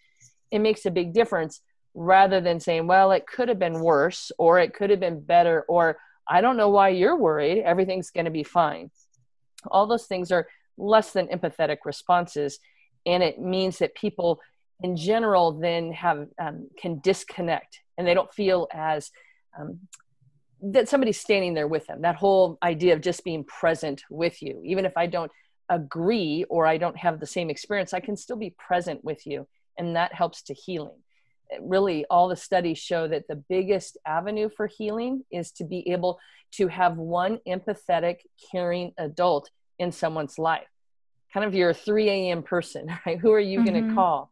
it 0.50 0.60
makes 0.60 0.86
a 0.86 0.92
big 0.92 1.14
difference 1.14 1.62
rather 1.94 2.42
than 2.42 2.60
saying, 2.60 2.88
well, 2.88 3.12
it 3.12 3.28
could 3.28 3.50
have 3.50 3.60
been 3.60 3.80
worse 3.80 4.32
or 4.40 4.60
it 4.60 4.74
could 4.74 4.90
have 4.90 5.00
been 5.00 5.22
better 5.22 5.64
or 5.70 6.00
I 6.28 6.42
don't 6.42 6.58
know 6.58 6.70
why 6.70 6.90
you're 6.90 7.16
worried. 7.16 7.64
Everything's 7.64 8.12
going 8.12 8.26
to 8.26 8.32
be 8.32 8.44
fine. 8.44 8.92
All 9.70 9.88
those 9.88 10.08
things 10.08 10.32
are 10.32 10.48
less 10.78 11.12
than 11.12 11.28
empathetic 11.28 11.78
responses. 11.86 12.60
And 13.06 13.24
it 13.24 13.40
means 13.40 13.80
that 13.80 13.96
people 13.96 14.40
in 14.84 14.96
general 14.96 15.54
then 15.54 15.92
have 15.92 16.28
um, 16.40 16.68
can 16.80 17.00
disconnect 17.00 17.80
and 17.98 18.08
they 18.08 18.14
don't 18.14 18.34
feel 18.34 18.68
as 18.74 19.12
um, 19.60 19.80
that 20.62 20.90
somebody's 20.90 21.20
standing 21.20 21.54
there 21.54 21.68
with 21.68 21.86
them 21.88 22.02
that 22.02 22.16
whole 22.16 22.58
idea 22.64 22.94
of 22.94 23.02
just 23.02 23.24
being 23.24 23.44
present 23.44 24.04
with 24.10 24.42
you 24.42 24.62
even 24.64 24.86
if 24.86 24.94
i 24.96 25.06
don't 25.06 25.32
agree 25.70 26.46
or 26.50 26.66
i 26.66 26.78
don't 26.78 26.98
have 26.98 27.20
the 27.20 27.26
same 27.26 27.50
experience 27.50 27.94
i 27.94 28.00
can 28.00 28.16
still 28.16 28.38
be 28.38 28.54
present 28.58 29.04
with 29.04 29.26
you 29.26 29.48
and 29.78 29.96
that 29.96 30.14
helps 30.14 30.42
to 30.42 30.54
healing 30.54 30.98
really 31.62 32.06
all 32.10 32.28
the 32.28 32.36
studies 32.36 32.78
show 32.78 33.08
that 33.08 33.28
the 33.28 33.44
biggest 33.50 33.98
avenue 34.06 34.50
for 34.56 34.68
healing 34.68 35.24
is 35.32 35.52
to 35.52 35.64
be 35.64 35.88
able 35.90 36.20
to 36.52 36.68
have 36.68 36.98
one 36.98 37.40
empathetic 37.48 38.18
caring 38.52 38.92
adult 38.98 39.50
in 39.80 39.92
someone's 39.92 40.38
life 40.38 40.68
kind 41.34 41.46
of 41.46 41.54
your 41.54 41.74
3 41.74 42.10
a.m 42.10 42.44
person 42.44 42.88
right 43.06 43.20
who 43.20 43.32
are 43.32 43.40
you 43.40 43.60
mm-hmm. 43.60 43.74
going 43.74 43.90
to 43.90 43.96
call 43.96 44.32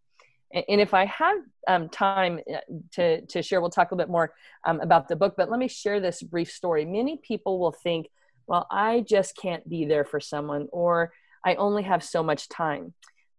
and 0.55 0.79
if 0.79 0.93
I 0.93 1.05
have 1.05 1.37
um, 1.67 1.89
time 1.89 2.39
uh, 2.51 2.59
to, 2.93 3.21
to 3.25 3.41
share, 3.41 3.59
we'll 3.59 3.69
talk 3.69 3.91
a 3.91 3.95
little 3.95 4.05
bit 4.05 4.11
more 4.11 4.33
um, 4.65 4.79
about 4.79 5.07
the 5.07 5.15
book, 5.15 5.33
but 5.35 5.49
let 5.49 5.59
me 5.59 5.67
share 5.67 5.99
this 5.99 6.21
brief 6.23 6.49
story. 6.49 6.85
Many 6.85 7.17
people 7.17 7.59
will 7.59 7.73
think, 7.73 8.07
well, 8.47 8.65
I 8.71 9.01
just 9.01 9.35
can't 9.35 9.67
be 9.67 9.85
there 9.85 10.05
for 10.05 10.19
someone, 10.19 10.67
or 10.71 11.11
I 11.43 11.55
only 11.55 11.83
have 11.83 12.03
so 12.03 12.23
much 12.23 12.47
time. 12.47 12.93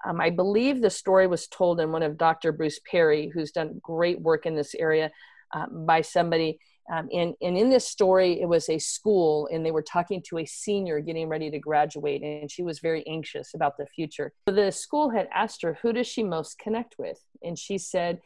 Um, 0.06 0.20
I 0.20 0.30
believe 0.30 0.82
the 0.82 0.90
story 0.90 1.26
was 1.26 1.46
told 1.46 1.80
in 1.80 1.90
one 1.90 2.02
of 2.02 2.18
Dr. 2.18 2.52
Bruce 2.52 2.80
Perry, 2.90 3.30
who's 3.32 3.50
done 3.50 3.80
great 3.82 4.20
work 4.20 4.44
in 4.44 4.54
this 4.54 4.74
area, 4.74 5.10
uh, 5.54 5.66
by 5.68 6.02
somebody 6.02 6.58
um, 6.92 7.08
and, 7.12 7.34
and 7.42 7.56
in 7.58 7.68
this 7.68 7.88
story, 7.88 8.40
it 8.40 8.48
was 8.48 8.68
a 8.68 8.78
school, 8.78 9.48
and 9.52 9.66
they 9.66 9.72
were 9.72 9.82
talking 9.82 10.22
to 10.28 10.38
a 10.38 10.46
senior 10.46 11.00
getting 11.00 11.28
ready 11.28 11.50
to 11.50 11.58
graduate, 11.58 12.22
and 12.22 12.50
she 12.50 12.62
was 12.62 12.78
very 12.78 13.04
anxious 13.08 13.54
about 13.54 13.76
the 13.76 13.86
future. 13.86 14.32
So 14.48 14.54
the 14.54 14.70
school 14.70 15.10
had 15.10 15.28
asked 15.34 15.62
her, 15.62 15.78
Who 15.82 15.92
does 15.92 16.06
she 16.06 16.22
most 16.22 16.58
connect 16.58 16.94
with? 16.98 17.18
And 17.42 17.58
she 17.58 17.78
said, 17.78 18.20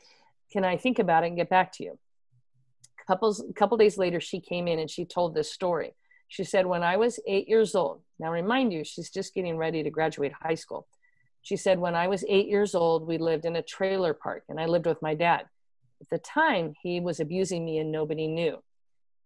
Can 0.52 0.64
I 0.64 0.76
think 0.76 0.98
about 0.98 1.24
it 1.24 1.28
and 1.28 1.36
get 1.36 1.48
back 1.48 1.72
to 1.74 1.84
you? 1.84 1.98
Couples, 3.06 3.40
a 3.40 3.52
couple 3.54 3.78
days 3.78 3.96
later, 3.96 4.20
she 4.20 4.40
came 4.40 4.68
in 4.68 4.78
and 4.78 4.90
she 4.90 5.06
told 5.06 5.34
this 5.34 5.50
story. 5.50 5.94
She 6.28 6.44
said, 6.44 6.66
When 6.66 6.82
I 6.82 6.98
was 6.98 7.18
eight 7.26 7.48
years 7.48 7.74
old, 7.74 8.02
now 8.18 8.30
remind 8.30 8.74
you, 8.74 8.84
she's 8.84 9.10
just 9.10 9.34
getting 9.34 9.56
ready 9.56 9.82
to 9.82 9.90
graduate 9.90 10.32
high 10.38 10.54
school. 10.54 10.86
She 11.40 11.56
said, 11.56 11.78
When 11.78 11.94
I 11.94 12.08
was 12.08 12.26
eight 12.28 12.48
years 12.48 12.74
old, 12.74 13.06
we 13.06 13.16
lived 13.16 13.46
in 13.46 13.56
a 13.56 13.62
trailer 13.62 14.12
park, 14.12 14.44
and 14.50 14.60
I 14.60 14.66
lived 14.66 14.86
with 14.86 15.00
my 15.00 15.14
dad. 15.14 15.46
At 16.00 16.08
the 16.10 16.18
time, 16.18 16.74
he 16.82 17.00
was 17.00 17.20
abusing 17.20 17.64
me 17.64 17.78
and 17.78 17.92
nobody 17.92 18.26
knew. 18.26 18.62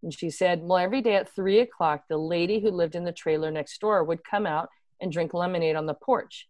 And 0.03 0.13
she 0.13 0.29
said, 0.31 0.61
Well, 0.63 0.79
every 0.79 1.01
day 1.01 1.17
at 1.17 1.35
three 1.35 1.61
o'clock, 1.61 2.05
the 2.09 2.19
lady 2.19 2.61
who 2.61 2.71
lived 2.71 2.95
in 2.95 3.05
the 3.05 3.13
trailer 3.13 3.51
next 3.51 3.81
door 3.81 4.05
would 4.05 4.25
come 4.25 4.47
out 4.47 4.69
and 5.01 5.11
drink 5.11 5.33
lemonade 5.33 5.77
on 5.77 5.87
the 5.87 5.95
porch. 5.95 6.49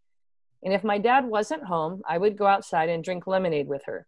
And 0.62 0.72
if 0.72 0.82
my 0.82 0.98
dad 0.98 1.26
wasn't 1.26 1.64
home, 1.64 2.02
I 2.08 2.18
would 2.18 2.38
go 2.38 2.46
outside 2.46 2.88
and 2.88 3.04
drink 3.04 3.26
lemonade 3.26 3.68
with 3.68 3.82
her. 3.84 4.06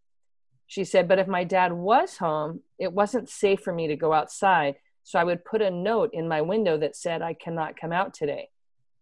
She 0.67 0.85
said, 0.85 1.07
But 1.07 1.19
if 1.19 1.29
my 1.29 1.45
dad 1.45 1.73
was 1.73 2.17
home, 2.17 2.61
it 2.79 2.93
wasn't 2.93 3.29
safe 3.29 3.61
for 3.61 3.73
me 3.73 3.87
to 3.87 3.97
go 3.97 4.13
outside. 4.13 4.77
So 5.05 5.19
I 5.19 5.25
would 5.25 5.45
put 5.45 5.63
a 5.63 5.71
note 5.71 6.11
in 6.13 6.27
my 6.27 6.43
window 6.43 6.77
that 6.79 6.97
said, 6.97 7.23
I 7.23 7.35
cannot 7.35 7.79
come 7.79 7.93
out 7.93 8.15
today. 8.15 8.49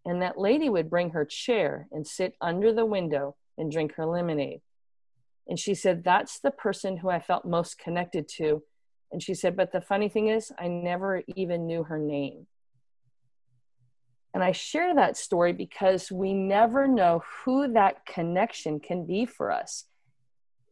And 0.05 0.20
that 0.20 0.38
lady 0.38 0.68
would 0.68 0.90
bring 0.90 1.11
her 1.11 1.24
chair 1.24 1.88
and 1.90 2.07
sit 2.07 2.37
under 2.40 2.72
the 2.72 2.85
window 2.85 3.37
and 3.57 3.72
drink 3.72 3.94
her 3.94 4.05
lemonade. 4.05 4.61
And 5.46 5.59
she 5.59 5.74
said, 5.74 6.04
That's 6.04 6.40
the 6.40 6.50
person 6.50 6.98
who 6.98 7.11
I 7.11 7.20
felt 7.20 7.44
most 7.44 7.78
connected 7.78 8.28
to. 8.37 8.62
And 9.12 9.22
she 9.22 9.35
said, 9.35 9.57
But 9.57 9.72
the 9.72 9.80
funny 9.80 10.09
thing 10.09 10.28
is, 10.28 10.52
I 10.59 10.68
never 10.68 11.22
even 11.37 11.66
knew 11.66 11.85
her 11.85 11.98
name. 11.98 12.46
And 14.35 14.42
I 14.42 14.50
share 14.50 14.94
that 14.96 15.16
story 15.16 15.52
because 15.52 16.11
we 16.11 16.35
never 16.35 16.88
know 16.88 17.22
who 17.44 17.72
that 17.72 18.04
connection 18.04 18.80
can 18.80 19.07
be 19.07 19.26
for 19.26 19.52
us. 19.52 19.85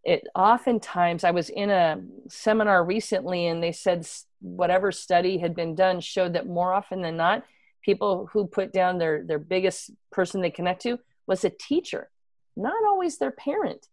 It 0.05 0.27
oftentimes, 0.35 1.23
I 1.23 1.31
was 1.31 1.49
in 1.49 1.71
a 1.71 2.01
seminar 2.29 2.85
recently 2.85 3.47
and 3.47 3.63
they 3.63 3.71
said 3.71 4.05
whatever 4.41 4.91
study 4.91 5.39
had 5.39 5.55
been 5.55 5.77
done 5.77 6.01
showed 6.01 6.33
that 6.33 6.49
more 6.49 6.73
often 6.73 7.03
than 7.03 7.17
not, 7.17 7.45
people 7.83 8.29
who 8.33 8.47
put 8.47 8.73
down 8.73 8.99
their, 8.99 9.23
their 9.23 9.39
biggest 9.39 9.93
person 10.11 10.41
they 10.41 10.51
connect 10.51 10.83
to 10.83 10.99
was 11.29 11.45
a 11.45 11.51
teacher, 11.51 12.11
not 12.57 12.85
always 12.85 13.19
their 13.19 13.31
parent. 13.31 13.87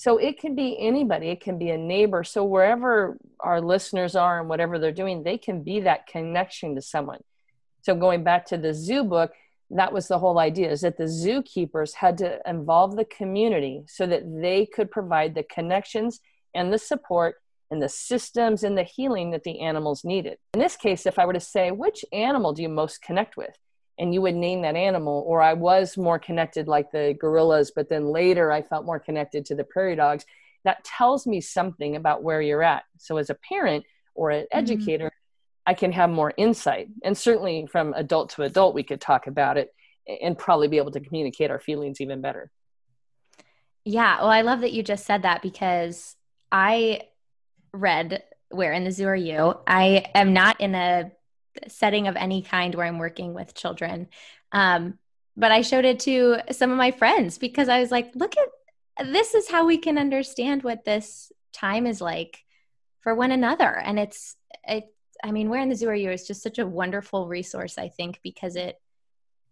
So 0.00 0.16
it 0.16 0.40
can 0.40 0.54
be 0.54 0.78
anybody, 0.78 1.28
it 1.28 1.42
can 1.42 1.58
be 1.58 1.68
a 1.68 1.76
neighbor. 1.76 2.24
So 2.24 2.42
wherever 2.42 3.18
our 3.38 3.60
listeners 3.60 4.16
are 4.16 4.40
and 4.40 4.48
whatever 4.48 4.78
they're 4.78 4.92
doing, 4.92 5.22
they 5.22 5.36
can 5.36 5.62
be 5.62 5.80
that 5.80 6.06
connection 6.06 6.74
to 6.76 6.80
someone. 6.80 7.20
So 7.82 7.94
going 7.94 8.24
back 8.24 8.46
to 8.46 8.56
the 8.56 8.72
zoo 8.72 9.04
book, 9.04 9.32
that 9.68 9.92
was 9.92 10.08
the 10.08 10.18
whole 10.18 10.38
idea 10.38 10.70
is 10.70 10.80
that 10.80 10.96
the 10.96 11.04
zookeepers 11.04 11.92
had 11.92 12.16
to 12.16 12.40
involve 12.46 12.96
the 12.96 13.04
community 13.04 13.82
so 13.88 14.06
that 14.06 14.22
they 14.40 14.64
could 14.64 14.90
provide 14.90 15.34
the 15.34 15.42
connections 15.42 16.20
and 16.54 16.72
the 16.72 16.78
support 16.78 17.34
and 17.70 17.82
the 17.82 17.88
systems 17.90 18.64
and 18.64 18.78
the 18.78 18.84
healing 18.84 19.32
that 19.32 19.44
the 19.44 19.60
animals 19.60 20.02
needed. 20.02 20.38
In 20.54 20.60
this 20.60 20.76
case, 20.76 21.04
if 21.04 21.18
I 21.18 21.26
were 21.26 21.34
to 21.34 21.40
say, 21.40 21.72
which 21.72 22.06
animal 22.10 22.54
do 22.54 22.62
you 22.62 22.70
most 22.70 23.02
connect 23.02 23.36
with? 23.36 23.54
And 24.00 24.14
you 24.14 24.22
would 24.22 24.34
name 24.34 24.62
that 24.62 24.74
animal 24.74 25.22
or 25.26 25.40
i 25.40 25.52
was 25.52 25.96
more 25.96 26.18
connected 26.18 26.66
like 26.66 26.90
the 26.90 27.14
gorillas 27.20 27.70
but 27.70 27.88
then 27.88 28.06
later 28.06 28.50
i 28.50 28.62
felt 28.62 28.86
more 28.86 28.98
connected 28.98 29.44
to 29.44 29.54
the 29.54 29.64
prairie 29.64 29.94
dogs. 29.94 30.24
That 30.64 30.84
tells 30.84 31.26
me 31.26 31.40
something 31.40 31.96
about 31.96 32.22
where 32.22 32.42
you're 32.42 32.62
at. 32.62 32.82
So 32.98 33.16
as 33.16 33.30
a 33.30 33.34
parent 33.34 33.84
or 34.14 34.30
an 34.30 34.42
mm-hmm. 34.42 34.58
educator 34.58 35.06
mm-hmm. 35.06 35.70
i 35.70 35.74
can 35.74 35.92
have 35.92 36.10
more 36.10 36.32
insight. 36.36 36.88
And 37.04 37.16
certainly 37.16 37.66
from 37.70 37.94
adult 37.94 38.30
to 38.30 38.42
adult 38.42 38.74
we 38.74 38.82
could 38.82 39.00
talk 39.00 39.26
about 39.26 39.56
it 39.56 39.72
and 40.22 40.36
probably 40.36 40.68
be 40.68 40.78
able 40.78 40.90
to 40.92 41.00
communicate 41.00 41.50
our 41.50 41.60
feelings 41.60 42.00
even 42.00 42.20
better. 42.20 42.50
Yeah. 43.84 44.18
Well 44.18 44.30
i 44.30 44.42
love 44.42 44.62
that 44.62 44.72
you 44.72 44.82
just 44.82 45.06
said 45.06 45.22
that 45.22 45.42
because 45.42 46.16
i 46.50 47.02
read 47.72 48.22
where 48.50 48.72
in 48.72 48.82
the 48.82 48.90
zoo 48.90 49.06
are 49.06 49.14
you? 49.14 49.54
I 49.66 50.06
am 50.12 50.32
not 50.32 50.60
in 50.60 50.74
a 50.74 51.12
setting 51.68 52.08
of 52.08 52.16
any 52.16 52.42
kind 52.42 52.74
where 52.74 52.86
I'm 52.86 52.98
working 52.98 53.34
with 53.34 53.54
children. 53.54 54.08
Um, 54.52 54.98
but 55.36 55.52
I 55.52 55.62
showed 55.62 55.84
it 55.84 56.00
to 56.00 56.38
some 56.50 56.70
of 56.70 56.76
my 56.76 56.90
friends 56.90 57.38
because 57.38 57.68
I 57.68 57.80
was 57.80 57.90
like, 57.90 58.12
look 58.14 58.34
at 58.36 59.12
this 59.12 59.34
is 59.34 59.50
how 59.50 59.66
we 59.66 59.78
can 59.78 59.98
understand 59.98 60.62
what 60.62 60.84
this 60.84 61.32
time 61.52 61.86
is 61.86 62.00
like 62.00 62.44
for 63.00 63.14
one 63.14 63.30
another. 63.30 63.78
And 63.78 63.98
it's, 63.98 64.36
it, 64.68 64.84
I 65.22 65.30
mean, 65.32 65.48
where 65.48 65.60
in 65.60 65.68
the 65.68 65.76
zoo 65.76 65.88
are 65.88 65.94
you 65.94 66.10
is 66.10 66.26
just 66.26 66.42
such 66.42 66.58
a 66.58 66.66
wonderful 66.66 67.28
resource, 67.28 67.78
I 67.78 67.88
think, 67.88 68.20
because 68.22 68.56
it, 68.56 68.76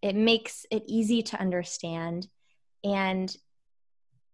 it 0.02 0.14
makes 0.14 0.66
it 0.70 0.84
easy 0.86 1.22
to 1.22 1.40
understand 1.40 2.28
and 2.84 3.34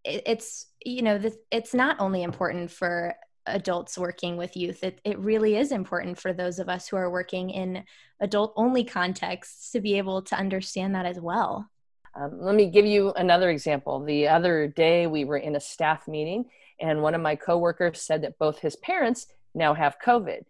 it, 0.03 0.23
it's 0.25 0.67
you 0.83 1.01
know 1.01 1.17
the, 1.17 1.35
it's 1.51 1.73
not 1.73 1.99
only 1.99 2.23
important 2.23 2.71
for 2.71 3.15
adults 3.47 3.97
working 3.97 4.37
with 4.37 4.57
youth 4.57 4.83
it, 4.83 4.99
it 5.03 5.17
really 5.19 5.55
is 5.55 5.71
important 5.71 6.19
for 6.19 6.33
those 6.33 6.59
of 6.59 6.69
us 6.69 6.87
who 6.87 6.95
are 6.97 7.09
working 7.11 7.49
in 7.49 7.83
adult 8.19 8.53
only 8.55 8.83
contexts 8.83 9.71
to 9.71 9.79
be 9.79 9.97
able 9.97 10.21
to 10.21 10.35
understand 10.35 10.95
that 10.95 11.05
as 11.05 11.19
well. 11.19 11.69
Um, 12.15 12.39
let 12.39 12.55
me 12.55 12.69
give 12.69 12.85
you 12.85 13.11
another 13.13 13.49
example. 13.49 14.03
The 14.03 14.27
other 14.27 14.67
day 14.67 15.05
we 15.05 15.25
were 15.25 15.37
in 15.37 15.55
a 15.55 15.59
staff 15.59 16.07
meeting 16.07 16.45
and 16.79 17.01
one 17.01 17.15
of 17.15 17.21
my 17.21 17.35
coworkers 17.35 18.01
said 18.01 18.21
that 18.23 18.37
both 18.39 18.59
his 18.59 18.75
parents 18.77 19.27
now 19.53 19.73
have 19.73 19.97
covid. 20.03 20.43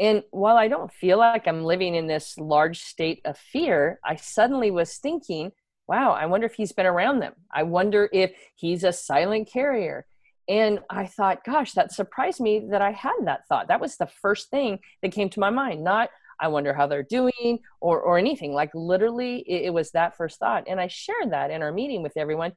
And 0.00 0.24
while 0.30 0.56
i 0.56 0.66
don't 0.66 0.92
feel 0.92 1.18
like 1.18 1.46
i'm 1.46 1.62
living 1.64 1.94
in 1.94 2.08
this 2.08 2.36
large 2.36 2.80
state 2.80 3.20
of 3.24 3.38
fear 3.38 4.00
i 4.04 4.16
suddenly 4.16 4.72
was 4.72 4.96
thinking 4.96 5.52
wow 5.86 6.10
i 6.10 6.26
wonder 6.26 6.46
if 6.46 6.54
he's 6.54 6.72
been 6.72 6.86
around 6.86 7.20
them. 7.20 7.34
I 7.52 7.62
wonder 7.62 8.08
if 8.12 8.32
he's 8.56 8.82
a 8.82 8.92
silent 8.92 9.48
carrier 9.48 10.06
and 10.48 10.80
I 10.90 11.06
thought, 11.06 11.44
gosh, 11.44 11.72
that 11.72 11.92
surprised 11.92 12.40
me 12.40 12.66
that 12.70 12.82
I 12.82 12.92
had 12.92 13.16
that 13.24 13.46
thought. 13.48 13.68
That 13.68 13.80
was 13.80 13.96
the 13.96 14.06
first 14.06 14.50
thing 14.50 14.78
that 15.02 15.12
came 15.12 15.30
to 15.30 15.40
my 15.40 15.50
mind. 15.50 15.82
Not, 15.82 16.10
I 16.40 16.48
wonder 16.48 16.74
how 16.74 16.86
they're 16.86 17.02
doing 17.02 17.60
or, 17.80 18.00
or 18.00 18.18
anything. 18.18 18.52
Like 18.52 18.70
literally, 18.74 19.38
it, 19.46 19.66
it 19.66 19.74
was 19.74 19.90
that 19.92 20.16
first 20.16 20.38
thought. 20.38 20.64
And 20.66 20.80
I 20.80 20.88
shared 20.88 21.30
that 21.30 21.50
in 21.50 21.62
our 21.62 21.72
meeting 21.72 22.02
with 22.02 22.16
everyone 22.16 22.52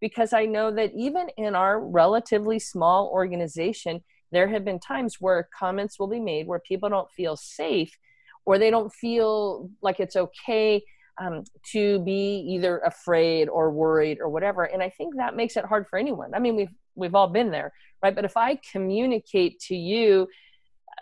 because 0.00 0.32
I 0.32 0.44
know 0.44 0.70
that 0.72 0.92
even 0.94 1.28
in 1.36 1.54
our 1.54 1.80
relatively 1.80 2.58
small 2.58 3.08
organization, 3.08 4.02
there 4.32 4.48
have 4.48 4.64
been 4.64 4.78
times 4.78 5.16
where 5.18 5.48
comments 5.58 5.98
will 5.98 6.08
be 6.08 6.20
made 6.20 6.46
where 6.46 6.60
people 6.60 6.88
don't 6.88 7.10
feel 7.10 7.36
safe 7.36 7.96
or 8.44 8.58
they 8.58 8.70
don't 8.70 8.92
feel 8.92 9.70
like 9.82 10.00
it's 10.00 10.16
okay 10.16 10.82
um, 11.20 11.44
to 11.72 12.00
be 12.00 12.38
either 12.48 12.78
afraid 12.78 13.48
or 13.48 13.70
worried 13.70 14.18
or 14.20 14.28
whatever. 14.28 14.64
And 14.64 14.82
I 14.82 14.88
think 14.88 15.16
that 15.16 15.36
makes 15.36 15.56
it 15.56 15.64
hard 15.64 15.86
for 15.86 15.98
anyone. 15.98 16.34
I 16.34 16.38
mean, 16.38 16.56
we've 16.56 16.74
we've 17.00 17.14
all 17.14 17.28
been 17.28 17.50
there, 17.50 17.72
right? 18.02 18.14
But 18.14 18.24
if 18.24 18.36
I 18.36 18.58
communicate 18.70 19.58
to 19.60 19.74
you 19.74 20.28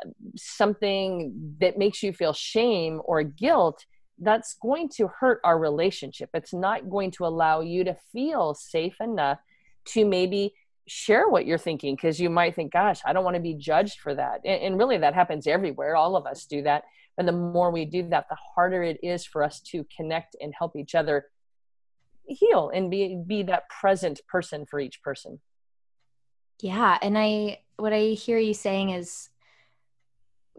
uh, 0.04 0.08
something 0.36 1.56
that 1.60 1.78
makes 1.78 2.02
you 2.02 2.12
feel 2.12 2.32
shame 2.32 3.00
or 3.04 3.22
guilt, 3.22 3.84
that's 4.20 4.56
going 4.60 4.88
to 4.88 5.08
hurt 5.20 5.40
our 5.44 5.58
relationship. 5.58 6.30
It's 6.34 6.54
not 6.54 6.90
going 6.90 7.10
to 7.12 7.26
allow 7.26 7.60
you 7.60 7.84
to 7.84 7.96
feel 8.12 8.54
safe 8.54 8.96
enough 9.00 9.38
to 9.86 10.04
maybe 10.04 10.54
share 10.88 11.28
what 11.28 11.46
you're 11.46 11.58
thinking 11.58 11.94
because 11.94 12.18
you 12.18 12.30
might 12.30 12.54
think, 12.54 12.72
gosh, 12.72 13.00
I 13.04 13.12
don't 13.12 13.24
want 13.24 13.36
to 13.36 13.42
be 13.42 13.54
judged 13.54 14.00
for 14.00 14.14
that. 14.14 14.40
And, 14.44 14.62
and, 14.62 14.78
really, 14.78 14.98
that 14.98 15.14
happens 15.14 15.46
everywhere. 15.46 15.96
All 15.96 16.16
of 16.16 16.26
us 16.26 16.46
do 16.46 16.62
that. 16.62 16.84
And 17.16 17.28
the 17.28 17.32
more 17.32 17.70
we 17.70 17.84
do 17.84 18.08
that, 18.08 18.26
the 18.30 18.36
harder 18.54 18.82
it 18.82 18.98
is 19.02 19.26
for 19.26 19.42
us 19.42 19.60
to 19.72 19.84
connect 19.94 20.36
and 20.40 20.54
help 20.56 20.76
each 20.76 20.94
other 20.94 21.26
heal 22.26 22.70
and 22.72 22.90
be, 22.90 23.22
be 23.26 23.42
that 23.44 23.68
present 23.68 24.20
person 24.28 24.66
for 24.66 24.80
each 24.80 25.02
person. 25.02 25.40
Yeah. 26.60 26.98
And 27.00 27.16
I, 27.16 27.60
what 27.76 27.92
I 27.92 28.08
hear 28.08 28.38
you 28.38 28.54
saying 28.54 28.90
is 28.90 29.28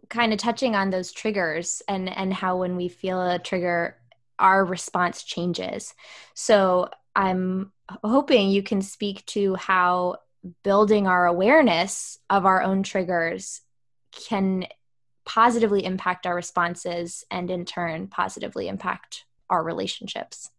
kind 0.10 0.34
of 0.34 0.40
touching 0.40 0.76
on 0.76 0.90
those 0.90 1.12
triggers 1.12 1.82
and, 1.88 2.10
and 2.10 2.34
how 2.34 2.58
when 2.58 2.76
we 2.76 2.88
feel 2.88 3.22
a 3.22 3.40
trigger, 3.40 3.98
our 4.40 4.64
response 4.66 5.24
changes. 5.24 5.94
So 6.34 6.90
I'm 7.16 7.72
hoping 8.04 8.50
you 8.50 8.64
can 8.64 8.82
speak 8.82 9.26
to 9.28 9.56
how 9.56 10.18
building 10.64 11.08
our 11.08 11.26
awareness 11.26 12.18
of 12.30 12.46
our 12.46 12.62
own 12.64 12.84
triggers 12.84 13.62
can 14.12 14.66
positively 15.26 15.84
impact 15.84 16.26
our 16.26 16.34
responses 16.34 17.24
and 17.30 17.52
in 17.52 17.66
turn 17.66 18.08
positively 18.08 18.68
impact 18.68 19.26
our 19.50 19.62
relationships. 19.62 20.50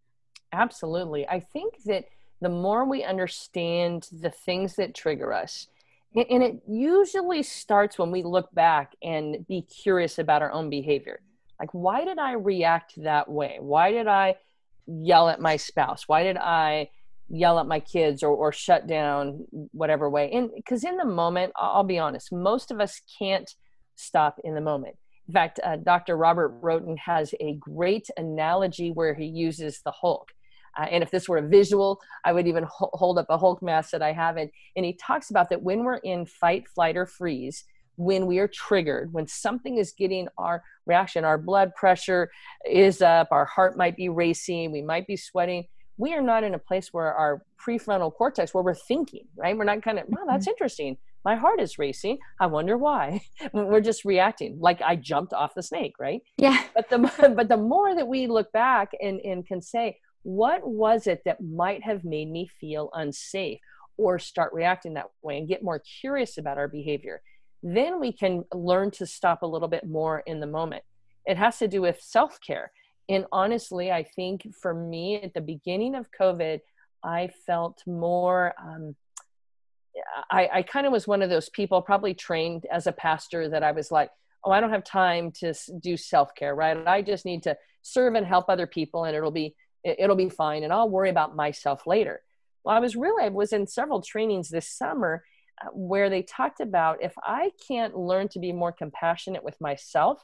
Absolutely. 0.52 1.26
I 1.26 1.40
think 1.40 1.82
that 1.84 2.04
the 2.40 2.48
more 2.48 2.84
we 2.84 3.04
understand 3.04 4.08
the 4.12 4.30
things 4.30 4.76
that 4.76 4.94
trigger 4.94 5.32
us, 5.32 5.68
and 6.14 6.42
it 6.42 6.62
usually 6.68 7.42
starts 7.42 7.98
when 7.98 8.10
we 8.10 8.22
look 8.22 8.52
back 8.52 8.96
and 9.02 9.46
be 9.46 9.62
curious 9.62 10.18
about 10.18 10.42
our 10.42 10.50
own 10.50 10.68
behavior. 10.68 11.20
Like, 11.60 11.72
why 11.72 12.04
did 12.04 12.18
I 12.18 12.32
react 12.32 12.94
that 13.02 13.30
way? 13.30 13.58
Why 13.60 13.92
did 13.92 14.08
I 14.08 14.36
yell 14.86 15.28
at 15.28 15.40
my 15.40 15.56
spouse? 15.56 16.08
Why 16.08 16.24
did 16.24 16.36
I 16.36 16.88
yell 17.28 17.60
at 17.60 17.66
my 17.66 17.78
kids 17.78 18.24
or, 18.24 18.30
or 18.30 18.50
shut 18.50 18.88
down 18.88 19.46
whatever 19.72 20.10
way? 20.10 20.32
And 20.32 20.50
because 20.56 20.82
in 20.82 20.96
the 20.96 21.04
moment, 21.04 21.52
I'll 21.54 21.84
be 21.84 21.98
honest, 21.98 22.32
most 22.32 22.72
of 22.72 22.80
us 22.80 23.00
can't 23.18 23.54
stop 23.94 24.40
in 24.42 24.54
the 24.54 24.60
moment. 24.60 24.96
In 25.28 25.34
fact, 25.34 25.60
uh, 25.62 25.76
Dr. 25.76 26.16
Robert 26.16 26.58
Rhoton 26.60 26.96
has 26.96 27.34
a 27.38 27.54
great 27.54 28.08
analogy 28.16 28.90
where 28.90 29.14
he 29.14 29.26
uses 29.26 29.80
the 29.84 29.92
Hulk. 29.92 30.32
Uh, 30.78 30.84
and 30.84 31.02
if 31.02 31.10
this 31.10 31.28
were 31.28 31.38
a 31.38 31.48
visual, 31.48 32.00
I 32.24 32.32
would 32.32 32.46
even 32.46 32.64
ho- 32.64 32.90
hold 32.92 33.18
up 33.18 33.26
a 33.28 33.38
Hulk 33.38 33.62
mask 33.62 33.90
that 33.90 34.02
I 34.02 34.12
have. 34.12 34.36
And, 34.36 34.50
and 34.76 34.84
he 34.84 34.94
talks 34.94 35.30
about 35.30 35.48
that 35.50 35.62
when 35.62 35.84
we're 35.84 35.96
in 35.96 36.26
fight, 36.26 36.68
flight, 36.68 36.96
or 36.96 37.06
freeze, 37.06 37.64
when 37.96 38.26
we 38.26 38.38
are 38.38 38.48
triggered, 38.48 39.12
when 39.12 39.26
something 39.26 39.76
is 39.76 39.92
getting 39.92 40.26
our 40.38 40.62
reaction, 40.86 41.24
our 41.24 41.36
blood 41.36 41.74
pressure 41.74 42.30
is 42.68 43.02
up, 43.02 43.28
our 43.30 43.44
heart 43.44 43.76
might 43.76 43.96
be 43.96 44.08
racing, 44.08 44.72
we 44.72 44.82
might 44.82 45.06
be 45.06 45.16
sweating. 45.16 45.64
We 45.98 46.14
are 46.14 46.22
not 46.22 46.44
in 46.44 46.54
a 46.54 46.58
place 46.58 46.94
where 46.94 47.12
our 47.12 47.42
prefrontal 47.62 48.14
cortex, 48.14 48.54
where 48.54 48.64
we're 48.64 48.74
thinking, 48.74 49.26
right? 49.36 49.56
We're 49.56 49.64
not 49.64 49.82
kind 49.82 49.98
of, 49.98 50.06
wow, 50.08 50.24
that's 50.26 50.46
mm-hmm. 50.46 50.50
interesting. 50.50 50.96
My 51.24 51.36
heart 51.36 51.60
is 51.60 51.78
racing. 51.78 52.18
I 52.40 52.46
wonder 52.46 52.78
why. 52.78 53.20
we're 53.52 53.82
just 53.82 54.06
reacting 54.06 54.58
like 54.58 54.80
I 54.80 54.96
jumped 54.96 55.34
off 55.34 55.54
the 55.54 55.62
snake, 55.62 55.94
right? 56.00 56.22
Yeah. 56.38 56.62
But 56.74 56.88
the 56.88 57.32
but 57.36 57.48
the 57.48 57.58
more 57.58 57.94
that 57.94 58.08
we 58.08 58.26
look 58.26 58.50
back 58.52 58.92
and, 59.02 59.20
and 59.20 59.46
can 59.46 59.60
say, 59.60 59.98
what 60.22 60.66
was 60.66 61.06
it 61.06 61.22
that 61.24 61.42
might 61.42 61.82
have 61.82 62.04
made 62.04 62.30
me 62.30 62.46
feel 62.60 62.90
unsafe 62.94 63.60
or 63.96 64.18
start 64.18 64.52
reacting 64.52 64.94
that 64.94 65.06
way 65.22 65.38
and 65.38 65.48
get 65.48 65.62
more 65.62 65.82
curious 66.00 66.38
about 66.38 66.58
our 66.58 66.68
behavior? 66.68 67.22
Then 67.62 68.00
we 68.00 68.12
can 68.12 68.44
learn 68.54 68.90
to 68.92 69.06
stop 69.06 69.42
a 69.42 69.46
little 69.46 69.68
bit 69.68 69.86
more 69.86 70.20
in 70.26 70.40
the 70.40 70.46
moment. 70.46 70.82
It 71.26 71.36
has 71.36 71.58
to 71.58 71.68
do 71.68 71.82
with 71.82 72.00
self-care. 72.00 72.72
And 73.08 73.26
honestly 73.32 73.90
i 73.90 74.04
think 74.04 74.46
for 74.62 74.72
me 74.72 75.16
at 75.16 75.34
the 75.34 75.40
beginning 75.40 75.96
of 75.96 76.06
covid 76.18 76.60
i 77.02 77.28
felt 77.44 77.82
more 77.86 78.54
um, 78.62 78.94
i, 80.30 80.48
I 80.52 80.62
kind 80.62 80.86
of 80.86 80.92
was 80.92 81.08
one 81.08 81.20
of 81.20 81.28
those 81.28 81.48
people 81.48 81.82
probably 81.82 82.14
trained 82.14 82.66
as 82.70 82.86
a 82.86 82.92
pastor 82.92 83.48
that 83.48 83.64
i 83.64 83.72
was 83.72 83.90
like 83.90 84.10
oh 84.44 84.52
i 84.52 84.60
don't 84.60 84.70
have 84.70 84.84
time 84.84 85.32
to 85.40 85.52
do 85.80 85.96
self-care 85.96 86.54
right? 86.54 86.86
I 86.86 87.02
just 87.02 87.24
need 87.24 87.42
to 87.44 87.56
serve 87.82 88.14
and 88.14 88.26
help 88.26 88.48
other 88.48 88.68
people 88.68 89.04
and 89.04 89.16
it'll 89.16 89.32
be 89.32 89.56
it'll 89.84 90.16
be 90.16 90.28
fine 90.28 90.62
and 90.62 90.72
i'll 90.72 90.88
worry 90.88 91.10
about 91.10 91.36
myself 91.36 91.86
later. 91.86 92.22
Well 92.64 92.76
i 92.76 92.80
was 92.80 92.96
really 92.96 93.24
i 93.24 93.28
was 93.28 93.52
in 93.52 93.66
several 93.66 94.02
trainings 94.02 94.48
this 94.48 94.68
summer 94.68 95.24
uh, 95.62 95.70
where 95.72 96.10
they 96.10 96.22
talked 96.22 96.60
about 96.60 97.02
if 97.02 97.14
i 97.22 97.50
can't 97.66 97.96
learn 97.96 98.28
to 98.28 98.38
be 98.38 98.52
more 98.52 98.72
compassionate 98.72 99.44
with 99.44 99.60
myself 99.60 100.22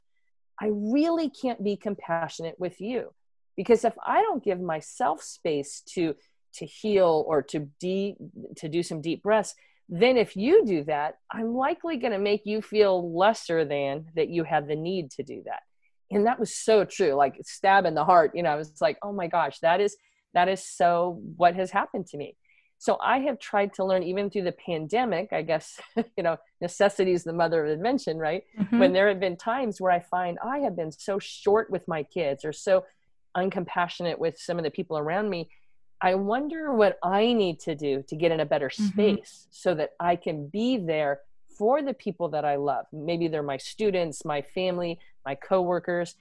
i 0.61 0.69
really 0.73 1.31
can't 1.31 1.63
be 1.63 1.77
compassionate 1.77 2.59
with 2.59 2.81
you. 2.81 3.13
Because 3.57 3.85
if 3.85 3.95
i 4.05 4.21
don't 4.23 4.45
give 4.45 4.61
myself 4.61 5.23
space 5.23 5.83
to 5.95 6.15
to 6.55 6.67
heal 6.67 7.25
or 7.27 7.43
to 7.43 7.69
deep 7.81 8.17
to 8.57 8.69
do 8.69 8.83
some 8.83 9.01
deep 9.01 9.23
breaths 9.23 9.55
then 9.89 10.17
if 10.17 10.37
you 10.37 10.65
do 10.65 10.85
that 10.85 11.19
i'm 11.31 11.55
likely 11.55 11.97
going 11.97 12.13
to 12.13 12.19
make 12.19 12.43
you 12.45 12.61
feel 12.61 13.17
lesser 13.17 13.65
than 13.65 14.07
that 14.17 14.29
you 14.29 14.43
have 14.45 14.67
the 14.67 14.75
need 14.75 15.11
to 15.11 15.23
do 15.23 15.43
that 15.45 15.63
and 16.11 16.27
that 16.27 16.39
was 16.39 16.55
so 16.55 16.85
true 16.85 17.13
like 17.15 17.37
stab 17.43 17.85
in 17.85 17.95
the 17.95 18.05
heart 18.05 18.33
you 18.35 18.43
know 18.43 18.51
i 18.51 18.57
was 18.57 18.81
like 18.81 18.99
oh 19.03 19.13
my 19.13 19.27
gosh 19.27 19.59
that 19.61 19.81
is 19.81 19.97
that 20.35 20.49
is 20.49 20.63
so 20.63 21.21
what 21.37 21.55
has 21.55 21.71
happened 21.71 22.07
to 22.07 22.17
me 22.17 22.37
so 22.79 22.97
i 23.03 23.19
have 23.19 23.39
tried 23.39 23.73
to 23.73 23.85
learn 23.85 24.03
even 24.03 24.31
through 24.31 24.43
the 24.43 24.53
pandemic 24.53 25.33
i 25.33 25.43
guess 25.43 25.81
you 26.17 26.23
know 26.23 26.37
necessity 26.61 27.13
is 27.13 27.25
the 27.25 27.33
mother 27.33 27.65
of 27.65 27.71
invention 27.71 28.19
right 28.19 28.45
mm-hmm. 28.59 28.79
when 28.79 28.93
there 28.93 29.09
have 29.09 29.21
been 29.21 29.37
times 29.37 29.81
where 29.81 29.93
i 29.93 30.01
find 30.01 30.39
i 30.45 30.59
have 30.59 30.77
been 30.77 30.93
so 30.93 31.19
short 31.19 31.71
with 31.71 31.87
my 31.89 32.03
kids 32.03 32.45
or 32.45 32.53
so 32.53 32.85
uncompassionate 33.37 34.19
with 34.19 34.39
some 34.39 34.59
of 34.59 34.65
the 34.65 34.71
people 34.71 34.97
around 34.97 35.29
me 35.29 35.49
i 36.01 36.15
wonder 36.15 36.73
what 36.73 36.99
i 37.03 37.33
need 37.33 37.59
to 37.59 37.75
do 37.75 38.03
to 38.09 38.17
get 38.17 38.33
in 38.33 38.41
a 38.41 38.47
better 38.47 38.69
mm-hmm. 38.69 38.89
space 38.89 39.47
so 39.51 39.75
that 39.75 39.91
i 40.01 40.17
can 40.17 40.49
be 40.49 40.77
there 40.77 41.21
for 41.59 41.83
the 41.83 41.95
people 41.95 42.29
that 42.31 42.45
I 42.45 42.57
love. 42.57 42.87
Maybe 42.93 43.29
they're 43.29 43.43
my 43.43 43.57
students, 43.57 44.25
my 44.25 44.43
family, 44.43 44.99
my 45.25 45.35
coworkers. 45.35 46.15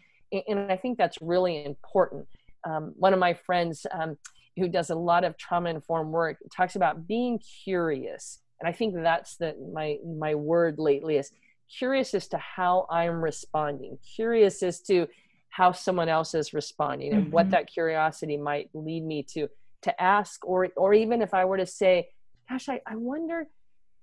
And 0.48 0.72
I 0.72 0.78
think 0.78 0.98
that's 0.98 1.18
really 1.22 1.66
important. 1.66 2.28
Um, 2.68 2.94
one 2.98 3.14
of 3.14 3.20
my 3.20 3.34
friends 3.34 3.86
um, 3.92 4.18
who 4.58 4.68
does 4.68 4.90
a 4.90 4.96
lot 4.96 5.24
of 5.24 5.38
trauma 5.38 5.70
informed 5.70 6.12
work 6.12 6.38
talks 6.56 6.76
about 6.76 7.08
being 7.08 7.40
curious. 7.64 8.40
And 8.60 8.68
I 8.68 8.72
think 8.72 8.96
that's 8.96 9.38
the, 9.38 9.56
my, 9.74 9.98
my 10.06 10.36
word 10.36 10.80
lately 10.80 11.18
is 11.18 11.32
curious 11.70 12.14
as 12.14 12.28
to 12.30 12.38
how 12.38 12.88
I'm 12.90 13.24
responding, 13.24 13.98
curious 14.16 14.64
as 14.64 14.82
to 14.82 15.08
how 15.50 15.72
someone 15.72 16.10
else 16.10 16.34
is 16.34 16.54
responding 16.54 17.14
and 17.14 17.24
mm-hmm. 17.24 17.32
what 17.32 17.52
that 17.52 17.68
curiosity 17.68 18.36
might 18.36 18.70
lead 18.74 19.04
me 19.04 19.24
to 19.24 19.48
to 19.84 20.02
ask 20.02 20.46
or 20.46 20.68
or 20.76 20.94
even 20.94 21.22
if 21.22 21.34
I 21.34 21.46
were 21.46 21.58
to 21.58 21.66
say, 21.66 22.10
gosh, 22.50 22.68
I, 22.68 22.82
I 22.86 22.96
wonder 22.96 23.48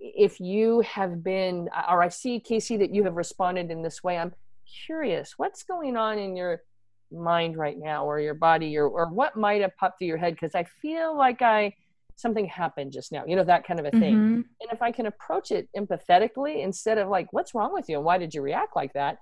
if 0.02 0.40
you 0.40 0.80
have 0.80 1.22
been 1.22 1.68
or 1.88 2.02
i 2.02 2.08
see 2.08 2.40
casey 2.40 2.76
that 2.76 2.92
you 2.92 3.04
have 3.04 3.14
responded 3.14 3.70
in 3.70 3.82
this 3.82 4.02
way 4.02 4.18
i'm 4.18 4.32
curious 4.86 5.34
what's 5.36 5.62
going 5.62 5.96
on 5.96 6.18
in 6.18 6.34
your 6.36 6.62
mind 7.12 7.56
right 7.56 7.78
now 7.78 8.04
or 8.04 8.18
your 8.18 8.34
body 8.34 8.76
or, 8.76 8.88
or 8.88 9.06
what 9.06 9.36
might 9.36 9.60
have 9.60 9.76
popped 9.76 9.98
through 9.98 10.08
your 10.08 10.16
head? 10.16 10.34
Because 10.34 10.54
i 10.54 10.64
feel 10.64 11.16
like 11.16 11.42
i 11.42 11.74
something 12.16 12.46
happened 12.46 12.92
just 12.92 13.12
now 13.12 13.24
you 13.26 13.36
know 13.36 13.44
that 13.44 13.66
kind 13.66 13.80
of 13.80 13.86
a 13.86 13.90
thing. 13.90 14.14
Mm-hmm. 14.14 14.34
and 14.34 14.72
if 14.72 14.82
i 14.82 14.90
can 14.90 15.06
approach 15.06 15.50
it 15.50 15.68
empathetically 15.76 16.62
instead 16.62 16.98
of 16.98 17.08
like 17.08 17.32
what's 17.32 17.54
wrong 17.54 17.72
with 17.72 17.88
you 17.88 17.96
and 17.96 18.04
why 18.04 18.18
did 18.18 18.34
you 18.34 18.42
react 18.42 18.76
like 18.76 18.92
that? 18.94 19.18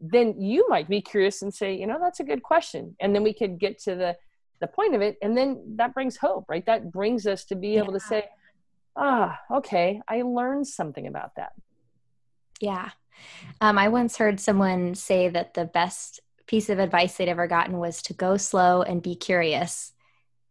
then 0.00 0.40
you 0.40 0.66
might 0.68 0.88
be 0.88 1.00
curious 1.00 1.42
and 1.42 1.52
say 1.52 1.74
you 1.74 1.86
know 1.86 1.98
that's 2.00 2.20
a 2.20 2.24
good 2.24 2.42
question. 2.42 2.94
And 3.00 3.14
then 3.14 3.22
we 3.22 3.32
could 3.32 3.58
get 3.58 3.78
to 3.80 3.94
the 3.94 4.16
the 4.60 4.66
point 4.66 4.94
of 4.94 5.00
it 5.02 5.16
and 5.22 5.36
then 5.36 5.62
that 5.76 5.94
brings 5.94 6.16
hope 6.16 6.44
right? 6.48 6.64
That 6.66 6.92
brings 6.92 7.26
us 7.26 7.44
to 7.46 7.54
be 7.54 7.76
able 7.76 7.92
to 7.92 8.00
say 8.00 8.24
ah 8.96 9.40
okay. 9.50 10.00
I 10.08 10.22
learned 10.22 10.66
something 10.66 11.06
about 11.06 11.36
that. 11.36 11.52
Yeah. 12.60 12.90
Um, 13.60 13.78
i 13.78 13.88
once 13.88 14.16
heard 14.16 14.40
someone 14.40 14.94
say 14.94 15.28
that 15.28 15.54
the 15.54 15.64
best 15.64 16.20
piece 16.46 16.68
of 16.68 16.78
advice 16.78 17.16
they'd 17.16 17.28
ever 17.28 17.46
gotten 17.46 17.78
was 17.78 18.02
to 18.02 18.12
go 18.14 18.36
slow 18.36 18.82
and 18.82 19.02
be 19.02 19.14
curious. 19.14 19.92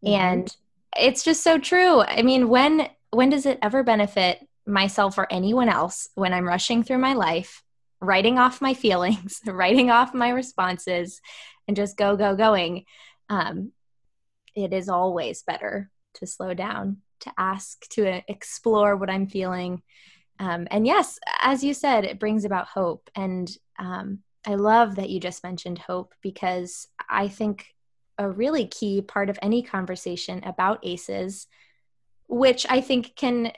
Mm-hmm. 0.03 0.15
and 0.15 0.57
it's 0.97 1.23
just 1.23 1.43
so 1.43 1.57
true. 1.57 2.01
I 2.01 2.21
mean 2.21 2.49
when 2.49 2.89
when 3.11 3.29
does 3.29 3.45
it 3.45 3.59
ever 3.61 3.83
benefit 3.83 4.45
myself 4.65 5.17
or 5.17 5.27
anyone 5.29 5.67
else 5.67 6.07
when 6.15 6.31
i'm 6.33 6.47
rushing 6.47 6.83
through 6.83 6.97
my 6.97 7.13
life 7.13 7.63
writing 7.99 8.39
off 8.39 8.61
my 8.61 8.73
feelings 8.73 9.41
writing 9.45 9.89
off 9.89 10.13
my 10.13 10.29
responses 10.29 11.21
and 11.67 11.77
just 11.77 11.97
go 11.97 12.15
go 12.15 12.35
going? 12.35 12.85
Um, 13.29 13.71
it 14.55 14.73
is 14.73 14.89
always 14.89 15.41
better 15.41 15.89
to 16.15 16.27
slow 16.27 16.53
down 16.53 16.97
to 17.23 17.33
ask 17.37 17.87
to 17.89 18.21
explore 18.27 18.95
what 18.95 19.09
i'm 19.09 19.27
feeling. 19.27 19.81
Um, 20.39 20.67
and 20.71 20.85
yes 20.85 21.19
as 21.41 21.63
you 21.63 21.73
said 21.73 22.05
it 22.05 22.19
brings 22.19 22.45
about 22.45 22.67
hope. 22.67 23.09
And 23.15 23.49
um, 23.79 24.19
i 24.45 24.55
love 24.55 24.95
that 24.95 25.09
you 25.09 25.19
just 25.19 25.43
mentioned 25.43 25.79
hope 25.79 26.13
because 26.21 26.87
i 27.09 27.27
think 27.27 27.67
a 28.17 28.29
really 28.29 28.67
key 28.67 29.01
part 29.01 29.29
of 29.29 29.39
any 29.41 29.63
conversation 29.63 30.43
about 30.43 30.85
ACEs 30.85 31.47
which 32.27 32.65
i 32.69 32.79
think 32.81 33.15
can 33.15 33.51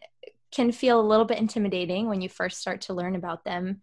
can 0.51 0.71
feel 0.71 1.01
a 1.01 1.09
little 1.09 1.25
bit 1.25 1.37
intimidating 1.37 2.07
when 2.07 2.21
you 2.21 2.29
first 2.29 2.61
start 2.61 2.81
to 2.81 2.93
learn 2.93 3.15
about 3.15 3.43
them 3.43 3.81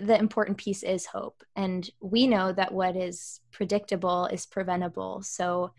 the 0.00 0.18
important 0.18 0.58
piece 0.58 0.82
is 0.82 1.06
hope. 1.06 1.42
And 1.56 1.88
we 2.00 2.26
know 2.26 2.52
that 2.52 2.72
what 2.72 2.96
is 2.96 3.40
predictable 3.50 4.26
is 4.26 4.46
preventable. 4.46 5.22
So 5.22 5.72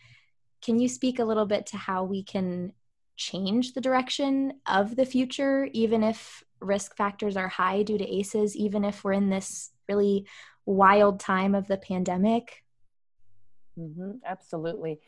can 0.62 0.80
you 0.80 0.88
speak 0.88 1.20
a 1.20 1.26
little 1.26 1.46
bit 1.46 1.68
to 1.68 1.78
how 1.78 2.04
we 2.04 2.24
can 2.24 2.74
change 3.15 3.73
the 3.73 3.82
direction 3.82 4.54
of 4.65 4.95
the 4.95 5.06
future 5.06 5.67
even 5.73 6.04
if 6.04 6.43
risk 6.60 6.95
factors 6.95 7.38
are 7.38 7.47
high 7.47 7.84
due 7.84 7.97
to 7.97 8.08
ACEs 8.08 8.56
even 8.56 8.84
if 8.84 9.04
we're 9.04 9.13
in 9.13 9.30
this 9.30 9.71
really 9.88 10.26
wild 10.65 11.19
time 11.19 11.54
of 11.54 11.67
the 11.67 11.78
pandemic 11.78 12.63
Mm-hmm, 13.80 14.12
absolutely. 14.26 14.99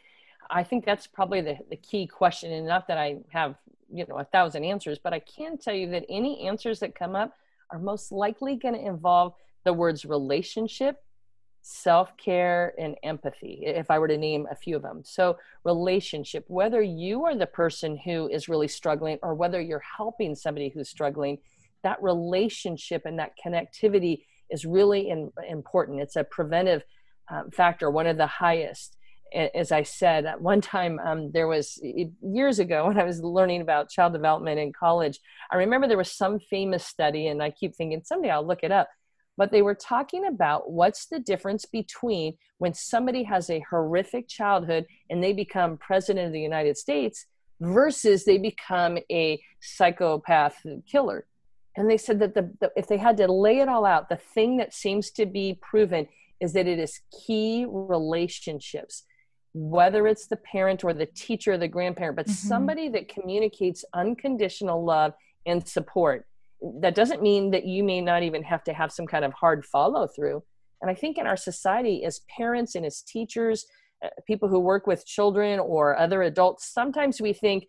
I 0.50 0.64
think 0.64 0.86
that's 0.86 1.08
probably 1.08 1.42
the, 1.42 1.58
the 1.70 1.76
key 1.76 2.08
question. 2.08 2.66
Not 2.66 2.88
that 2.88 2.98
I 2.98 3.18
have, 3.30 3.56
you 3.92 4.06
know, 4.08 4.18
a 4.20 4.24
thousand 4.26 4.64
answers, 4.64 5.00
but 5.00 5.14
I 5.14 5.20
can 5.20 5.58
tell 5.58 5.74
you 5.74 5.90
that 5.92 6.06
any 6.10 6.48
answers 6.48 6.80
that 6.80 6.96
come 6.96 7.16
up 7.16 7.34
are 7.72 7.80
most 7.80 8.12
likely 8.12 8.56
going 8.56 8.76
to 8.76 8.86
involve 8.86 9.34
the 9.64 9.74
words 9.74 10.06
relationship, 10.06 11.04
self 11.68 12.16
care, 12.18 12.76
and 12.78 12.96
empathy, 13.02 13.64
if 13.66 13.90
I 13.90 13.98
were 13.98 14.08
to 14.08 14.18
name 14.18 14.48
a 14.52 14.56
few 14.56 14.76
of 14.76 14.84
them. 14.84 15.02
So, 15.04 15.38
relationship, 15.64 16.46
whether 16.48 16.80
you 16.80 17.26
are 17.26 17.36
the 17.36 17.48
person 17.48 17.98
who 17.98 18.30
is 18.30 18.48
really 18.48 18.68
struggling 18.68 19.18
or 19.24 19.34
whether 19.34 19.60
you're 19.60 19.82
helping 19.98 20.36
somebody 20.36 20.70
who's 20.70 20.90
struggling, 20.90 21.40
that 21.82 22.02
relationship 22.04 23.02
and 23.06 23.18
that 23.18 23.32
connectivity 23.44 24.22
is 24.52 24.64
really 24.64 25.10
in, 25.10 25.32
important. 25.50 26.02
It's 26.02 26.16
a 26.16 26.24
preventive 26.24 26.84
um, 27.32 27.50
factor, 27.50 27.90
one 27.90 28.06
of 28.06 28.18
the 28.18 28.28
highest. 28.28 28.96
As 29.34 29.72
I 29.72 29.82
said, 29.82 30.28
one 30.38 30.62
time 30.62 31.00
um, 31.00 31.32
there 31.32 31.48
was 31.48 31.82
years 31.82 32.60
ago 32.60 32.88
when 32.88 33.00
I 33.00 33.04
was 33.04 33.22
learning 33.22 33.62
about 33.62 33.90
child 33.90 34.14
development 34.14 34.60
in 34.60 34.72
college, 34.72 35.20
I 35.52 35.56
remember 35.56 35.88
there 35.88 35.98
was 35.98 36.12
some 36.12 36.40
famous 36.40 36.86
study, 36.86 37.26
and 37.26 37.42
I 37.42 37.50
keep 37.50 37.76
thinking 37.76 38.04
someday 38.06 38.30
I'll 38.30 38.46
look 38.46 38.62
it 38.62 38.72
up. 38.72 38.88
But 39.38 39.52
they 39.52 39.62
were 39.62 39.76
talking 39.76 40.28
about 40.28 40.72
what's 40.72 41.08
the 41.08 41.20
difference 41.20 41.66
between 41.66 42.38
when 42.58 42.74
somebody 42.74 43.24
has 43.24 43.50
a 43.50 43.66
horrific 43.70 44.28
childhood 44.28 44.86
and 45.10 45.24
they 45.24 45.34
become 45.34 45.78
president 45.78 46.28
of 46.28 46.34
the 46.34 46.40
United 46.40 46.78
States 46.78 47.26
versus 47.60 48.26
they 48.26 48.38
become 48.38 48.98
a 49.12 49.42
psychopath 49.62 50.66
killer. 50.90 51.26
And 51.78 51.90
they 51.90 51.98
said 51.98 52.20
that 52.20 52.34
the, 52.34 52.54
the, 52.62 52.72
if 52.78 52.88
they 52.88 52.98
had 52.98 53.18
to 53.18 53.32
lay 53.32 53.60
it 53.60 53.68
all 53.68 53.86
out, 53.86 54.08
the 54.08 54.16
thing 54.16 54.58
that 54.58 54.74
seems 54.74 55.12
to 55.12 55.26
be 55.26 55.60
proven 55.62 56.08
is 56.40 56.54
that 56.54 56.68
it 56.68 56.80
is 56.80 57.02
key 57.26 57.66
relationships 57.68 59.04
whether 59.58 60.06
it's 60.06 60.28
the 60.28 60.36
parent 60.36 60.84
or 60.84 60.94
the 60.94 61.06
teacher 61.06 61.54
or 61.54 61.58
the 61.58 61.68
grandparent 61.68 62.18
but 62.18 62.26
mm-hmm. 62.26 62.48
somebody 62.48 62.90
that 62.90 63.08
communicates 63.08 63.86
unconditional 63.94 64.84
love 64.84 65.14
and 65.46 65.66
support 65.66 66.28
that 66.80 66.96
doesn't 66.96 67.22
mean 67.22 67.52
that 67.52 67.66
you 67.66 67.84
may 67.84 68.02
not 68.02 68.24
even 68.24 68.44
have 68.44 68.64
to 68.64 68.74
have 68.74 68.92
some 68.92 69.06
kind 69.06 69.26
of 69.26 69.34
hard 69.34 69.66
follow 69.66 70.08
through 70.08 70.44
and 70.82 70.90
i 70.90 70.94
think 70.94 71.18
in 71.18 71.28
our 71.28 71.38
society 71.38 72.04
as 72.04 72.22
parents 72.36 72.76
and 72.76 72.86
as 72.86 73.02
teachers 73.02 73.66
uh, 74.04 74.10
people 74.28 74.50
who 74.50 74.60
work 74.60 74.88
with 74.88 75.06
children 75.06 75.60
or 75.60 75.98
other 75.98 76.22
adults 76.22 76.72
sometimes 76.74 77.22
we 77.22 77.34
think 77.34 77.66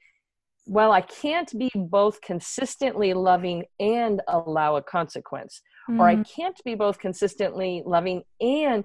well 0.66 0.92
i 0.92 1.00
can't 1.00 1.52
be 1.58 1.70
both 1.74 2.20
consistently 2.20 3.12
loving 3.14 3.64
and 3.80 4.22
allow 4.28 4.76
a 4.76 4.82
consequence 4.82 5.60
mm-hmm. 5.88 6.00
or 6.00 6.08
i 6.08 6.16
mm. 6.16 6.34
can't 6.34 6.60
be 6.64 6.74
both 6.74 6.98
consistently 6.98 7.82
loving 7.86 8.22
and 8.40 8.84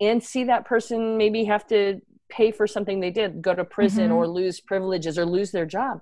and 0.00 0.22
see 0.22 0.44
that 0.44 0.64
person 0.64 1.16
maybe 1.16 1.44
have 1.44 1.66
to 1.66 2.00
pay 2.28 2.50
for 2.50 2.66
something 2.66 3.00
they 3.00 3.10
did 3.10 3.40
go 3.40 3.54
to 3.54 3.64
prison 3.64 4.06
mm-hmm. 4.06 4.16
or 4.16 4.26
lose 4.26 4.60
privileges 4.60 5.18
or 5.18 5.24
lose 5.24 5.50
their 5.52 5.66
job 5.66 6.00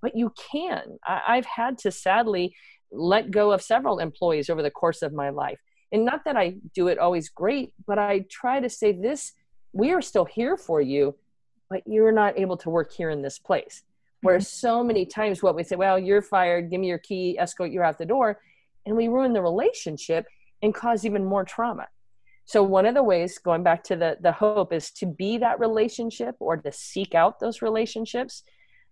but 0.00 0.16
you 0.16 0.32
can 0.50 0.98
I, 1.04 1.20
i've 1.28 1.46
had 1.46 1.78
to 1.78 1.90
sadly 1.90 2.54
let 2.92 3.30
go 3.30 3.52
of 3.52 3.62
several 3.62 3.98
employees 3.98 4.48
over 4.48 4.62
the 4.62 4.70
course 4.70 5.02
of 5.02 5.12
my 5.12 5.30
life. 5.30 5.58
And 5.92 6.04
not 6.04 6.24
that 6.24 6.36
i 6.36 6.56
do 6.74 6.88
it 6.88 6.98
always 6.98 7.28
great 7.28 7.72
but 7.86 7.98
i 7.98 8.24
try 8.28 8.60
to 8.60 8.68
say 8.68 8.92
this 8.92 9.32
we 9.72 9.92
are 9.92 10.02
still 10.02 10.24
here 10.24 10.56
for 10.56 10.80
you 10.80 11.14
but 11.70 11.82
you're 11.86 12.12
not 12.12 12.38
able 12.38 12.56
to 12.58 12.70
work 12.70 12.92
here 12.92 13.10
in 13.10 13.22
this 13.22 13.38
place. 13.38 13.82
Where 14.20 14.36
mm-hmm. 14.36 14.42
so 14.42 14.84
many 14.84 15.06
times 15.06 15.42
what 15.42 15.56
we 15.56 15.64
say 15.64 15.76
well 15.76 15.98
you're 15.98 16.22
fired 16.22 16.70
give 16.70 16.80
me 16.80 16.88
your 16.88 16.98
key 16.98 17.38
escort 17.38 17.70
you 17.70 17.82
out 17.82 17.98
the 17.98 18.06
door 18.06 18.40
and 18.86 18.96
we 18.96 19.08
ruin 19.08 19.32
the 19.32 19.42
relationship 19.42 20.26
and 20.62 20.74
cause 20.74 21.04
even 21.04 21.24
more 21.24 21.44
trauma. 21.44 21.88
So 22.46 22.62
one 22.62 22.86
of 22.86 22.94
the 22.94 23.02
ways 23.02 23.38
going 23.38 23.62
back 23.62 23.84
to 23.84 23.96
the 23.96 24.16
the 24.20 24.32
hope 24.32 24.72
is 24.72 24.90
to 24.92 25.06
be 25.06 25.38
that 25.38 25.60
relationship 25.60 26.36
or 26.40 26.56
to 26.56 26.72
seek 26.72 27.14
out 27.14 27.40
those 27.40 27.62
relationships. 27.62 28.42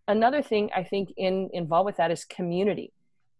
Another 0.09 0.43
thing 0.43 0.71
i 0.75 0.83
think 0.83 1.13
in 1.17 1.51
involved 1.53 1.87
with 1.87 1.97
that 1.97 2.11
is 2.11 2.25
community 2.25 2.93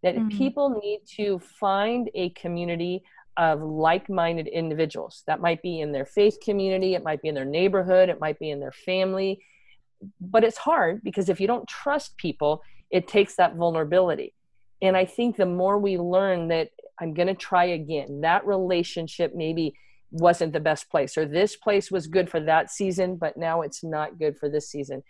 that 0.03 0.17
mm-hmm. 0.17 0.29
people 0.29 0.81
need 0.83 1.01
to 1.17 1.39
find 1.39 2.11
a 2.15 2.31
community 2.31 3.03
of 3.37 3.63
like-minded 3.63 4.47
individuals. 4.47 5.23
That 5.27 5.41
might 5.41 5.63
be 5.63 5.81
in 5.81 5.93
their 5.93 6.05
faith 6.05 6.39
community 6.43 6.95
it 6.95 7.03
might 7.03 7.23
be 7.23 7.29
in 7.29 7.35
their 7.35 7.45
neighborhood 7.45 8.09
it 8.09 8.21
might 8.21 8.39
be 8.39 8.51
in 8.51 8.61
their 8.61 8.73
family. 8.73 9.41
But 10.21 10.45
it's 10.45 10.59
hard 10.59 11.03
because 11.03 11.29
if 11.29 11.41
you 11.41 11.47
don't 11.47 11.69
trust 11.69 12.17
people 12.17 12.63
it 12.91 13.09
takes 13.09 13.37
that 13.37 13.57
vulnerability. 13.57 14.35
And 14.83 14.97
i 14.97 15.05
think 15.05 15.37
the 15.37 15.47
more 15.47 15.79
we 15.79 15.97
learn 15.97 16.49
that 16.49 16.71
i'm 17.01 17.15
going 17.15 17.29
to 17.29 17.35
try 17.35 17.65
again 17.65 18.21
that 18.23 18.47
relationship 18.47 19.33
maybe 19.35 19.75
wasn't 20.11 20.53
the 20.53 20.61
best 20.61 20.91
place 20.91 21.17
or 21.17 21.25
this 21.25 21.57
place 21.57 21.91
was 21.91 22.07
good 22.07 22.29
for 22.29 22.41
that 22.41 22.71
season 22.71 23.17
but 23.17 23.37
now 23.37 23.63
it's 23.63 23.83
not 23.83 24.19
good 24.19 24.37
for 24.37 24.51
this 24.51 24.69
season 24.69 25.03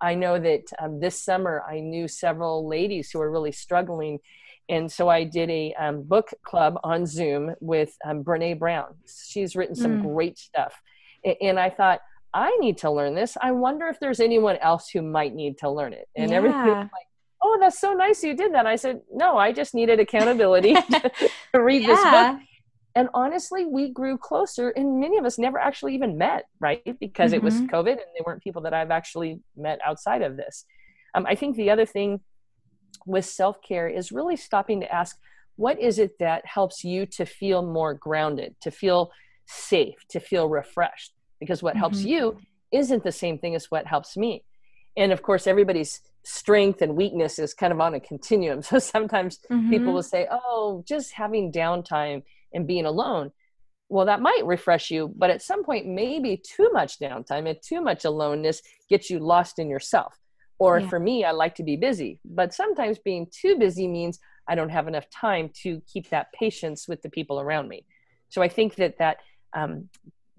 i 0.00 0.14
know 0.14 0.38
that 0.38 0.62
um, 0.80 1.00
this 1.00 1.22
summer 1.22 1.62
i 1.68 1.80
knew 1.80 2.06
several 2.08 2.68
ladies 2.68 3.10
who 3.10 3.18
were 3.18 3.30
really 3.30 3.52
struggling 3.52 4.18
and 4.68 4.90
so 4.90 5.08
i 5.08 5.24
did 5.24 5.50
a 5.50 5.74
um, 5.74 6.02
book 6.02 6.30
club 6.44 6.78
on 6.84 7.06
zoom 7.06 7.54
with 7.60 7.96
um, 8.04 8.22
Brene 8.24 8.58
Brown 8.58 8.94
she's 9.28 9.56
written 9.56 9.74
some 9.74 10.02
mm. 10.02 10.14
great 10.14 10.38
stuff 10.38 10.74
and 11.40 11.58
i 11.58 11.70
thought 11.70 12.00
i 12.34 12.56
need 12.60 12.78
to 12.78 12.90
learn 12.90 13.14
this 13.14 13.36
i 13.40 13.50
wonder 13.52 13.86
if 13.86 13.98
there's 14.00 14.20
anyone 14.20 14.56
else 14.58 14.88
who 14.90 15.02
might 15.02 15.34
need 15.34 15.58
to 15.58 15.70
learn 15.70 15.92
it 15.92 16.08
and 16.16 16.30
yeah. 16.30 16.36
everything 16.36 16.74
like 16.74 17.06
oh, 17.42 17.58
that's 17.60 17.80
so 17.80 17.92
nice 17.92 18.22
you 18.22 18.34
did 18.34 18.54
that. 18.54 18.66
I 18.66 18.76
said, 18.76 19.00
no, 19.12 19.36
I 19.36 19.52
just 19.52 19.74
needed 19.74 20.00
accountability 20.00 20.74
to 21.54 21.62
read 21.62 21.82
yeah. 21.82 21.88
this 21.88 22.02
book. 22.02 22.49
And 22.94 23.08
honestly, 23.14 23.64
we 23.64 23.90
grew 23.90 24.18
closer, 24.18 24.70
and 24.70 24.98
many 25.00 25.16
of 25.16 25.24
us 25.24 25.38
never 25.38 25.58
actually 25.58 25.94
even 25.94 26.18
met, 26.18 26.46
right? 26.58 26.82
Because 26.98 27.30
mm-hmm. 27.30 27.36
it 27.36 27.42
was 27.42 27.54
mm-hmm. 27.54 27.74
COVID 27.74 27.92
and 27.92 27.98
they 27.98 28.22
weren't 28.26 28.42
people 28.42 28.62
that 28.62 28.74
I've 28.74 28.90
actually 28.90 29.40
met 29.56 29.78
outside 29.84 30.22
of 30.22 30.36
this. 30.36 30.64
Um, 31.14 31.26
I 31.26 31.34
think 31.34 31.56
the 31.56 31.70
other 31.70 31.86
thing 31.86 32.20
with 33.06 33.24
self 33.24 33.62
care 33.62 33.88
is 33.88 34.10
really 34.12 34.36
stopping 34.36 34.80
to 34.80 34.92
ask, 34.92 35.16
what 35.56 35.80
is 35.80 35.98
it 35.98 36.18
that 36.18 36.44
helps 36.46 36.84
you 36.84 37.06
to 37.06 37.24
feel 37.24 37.62
more 37.62 37.94
grounded, 37.94 38.56
to 38.62 38.70
feel 38.70 39.12
safe, 39.46 39.96
to 40.08 40.18
feel 40.18 40.48
refreshed? 40.48 41.12
Because 41.38 41.62
what 41.62 41.74
mm-hmm. 41.74 41.80
helps 41.80 42.02
you 42.02 42.38
isn't 42.72 43.04
the 43.04 43.12
same 43.12 43.38
thing 43.38 43.54
as 43.54 43.70
what 43.70 43.86
helps 43.86 44.16
me. 44.16 44.44
And 44.96 45.12
of 45.12 45.22
course, 45.22 45.46
everybody's 45.46 46.00
strength 46.22 46.82
and 46.82 46.96
weakness 46.96 47.38
is 47.38 47.54
kind 47.54 47.72
of 47.72 47.80
on 47.80 47.94
a 47.94 48.00
continuum. 48.00 48.62
So 48.70 48.78
sometimes 48.78 49.38
mm-hmm. 49.50 49.70
people 49.70 49.92
will 49.92 50.02
say, 50.02 50.26
oh, 50.30 50.84
just 50.86 51.12
having 51.12 51.50
downtime 51.52 52.22
and 52.52 52.66
being 52.66 52.86
alone. 52.86 53.30
well 53.88 54.06
that 54.06 54.20
might 54.20 54.44
refresh 54.44 54.90
you 54.90 55.12
but 55.16 55.30
at 55.30 55.42
some 55.42 55.64
point 55.64 55.86
maybe 55.86 56.36
too 56.36 56.70
much 56.72 56.98
downtime 56.98 57.48
and 57.48 57.58
too 57.62 57.80
much 57.80 58.04
aloneness 58.04 58.62
gets 58.88 59.10
you 59.10 59.18
lost 59.18 59.58
in 59.58 59.68
yourself 59.68 60.18
or 60.58 60.78
yeah. 60.78 60.88
for 60.88 61.00
me 61.00 61.24
i 61.24 61.30
like 61.30 61.54
to 61.54 61.62
be 61.62 61.76
busy 61.76 62.20
but 62.24 62.54
sometimes 62.54 62.98
being 62.98 63.26
too 63.30 63.56
busy 63.58 63.88
means 63.88 64.18
i 64.48 64.54
don't 64.54 64.70
have 64.70 64.88
enough 64.88 65.08
time 65.10 65.50
to 65.62 65.80
keep 65.92 66.08
that 66.10 66.32
patience 66.32 66.86
with 66.88 67.02
the 67.02 67.10
people 67.10 67.40
around 67.40 67.68
me 67.68 67.84
so 68.28 68.42
i 68.42 68.48
think 68.48 68.76
that 68.76 68.98
that 68.98 69.18
um, 69.52 69.88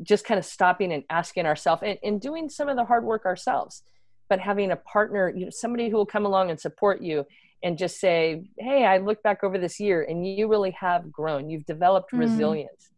just 0.01 0.23
kind 0.25 0.37
of 0.37 0.45
stopping 0.45 0.93
and 0.93 1.03
asking 1.09 1.45
ourselves 1.45 1.83
and, 1.85 1.99
and 2.01 2.21
doing 2.21 2.49
some 2.49 2.69
of 2.69 2.77
the 2.77 2.85
hard 2.85 3.03
work 3.03 3.25
ourselves 3.25 3.83
but 4.31 4.39
having 4.39 4.71
a 4.71 4.77
partner 4.77 5.29
you 5.35 5.43
know 5.43 5.49
somebody 5.49 5.89
who 5.89 5.97
will 5.97 6.05
come 6.05 6.25
along 6.25 6.49
and 6.49 6.57
support 6.57 7.01
you 7.01 7.25
and 7.63 7.77
just 7.77 7.99
say 7.99 8.41
hey 8.57 8.85
i 8.85 8.97
look 8.97 9.21
back 9.23 9.43
over 9.43 9.57
this 9.57 9.77
year 9.77 10.03
and 10.07 10.25
you 10.25 10.47
really 10.47 10.71
have 10.71 11.11
grown. 11.11 11.49
You've 11.49 11.65
developed 11.65 12.13
mm. 12.13 12.19
resilience. 12.19 12.91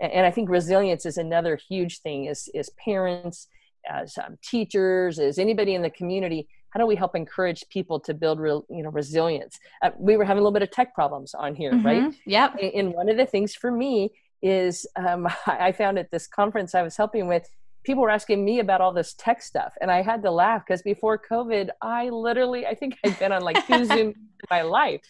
And, 0.00 0.26
i 0.26 0.32
think 0.32 0.50
resilience 0.50 1.06
is 1.06 1.16
another 1.18 1.54
huge 1.70 2.00
thing 2.00 2.24
is 2.24 2.48
is 2.52 2.68
parents 2.70 3.46
as 3.88 4.18
um, 4.18 4.36
teachers 4.42 5.20
as 5.20 5.38
anybody 5.38 5.72
in 5.76 5.82
the 5.82 5.90
community 6.00 6.48
how 6.70 6.80
do 6.80 6.86
we 6.86 6.96
help 6.96 7.14
encourage 7.14 7.62
people 7.68 8.00
to 8.00 8.12
build 8.12 8.40
real 8.40 8.66
you 8.68 8.82
know 8.82 8.90
resilience? 8.90 9.60
Uh, 9.82 9.90
we 10.08 10.16
were 10.16 10.24
having 10.24 10.40
a 10.40 10.42
little 10.42 10.58
bit 10.58 10.66
of 10.68 10.72
tech 10.72 10.96
problems 10.96 11.32
on 11.44 11.54
here 11.54 11.72
mm-hmm. 11.72 11.86
right 11.86 12.14
yep. 12.26 12.56
And, 12.60 12.72
and 12.78 12.86
one 12.92 13.08
of 13.08 13.16
the 13.16 13.26
things 13.26 13.54
for 13.54 13.70
me 13.70 14.10
is 14.42 14.84
um, 14.96 15.28
i 15.46 15.70
found 15.70 15.96
at 16.00 16.10
this 16.10 16.26
conference 16.26 16.74
i 16.74 16.82
was 16.82 16.96
helping 16.96 17.28
with 17.28 17.46
people 17.84 18.02
were 18.02 18.10
asking 18.10 18.44
me 18.44 18.60
about 18.60 18.80
all 18.80 18.92
this 18.92 19.14
tech 19.14 19.42
stuff 19.42 19.72
and 19.80 19.90
i 19.90 20.02
had 20.02 20.22
to 20.22 20.30
laugh 20.30 20.62
because 20.66 20.82
before 20.82 21.18
covid 21.18 21.68
i 21.80 22.08
literally 22.08 22.66
i 22.66 22.74
think 22.74 22.96
i'd 23.04 23.18
been 23.18 23.32
on 23.32 23.42
like 23.42 23.66
two 23.66 23.84
zoom 23.92 24.08
in 24.08 24.14
my 24.50 24.62
life 24.62 25.00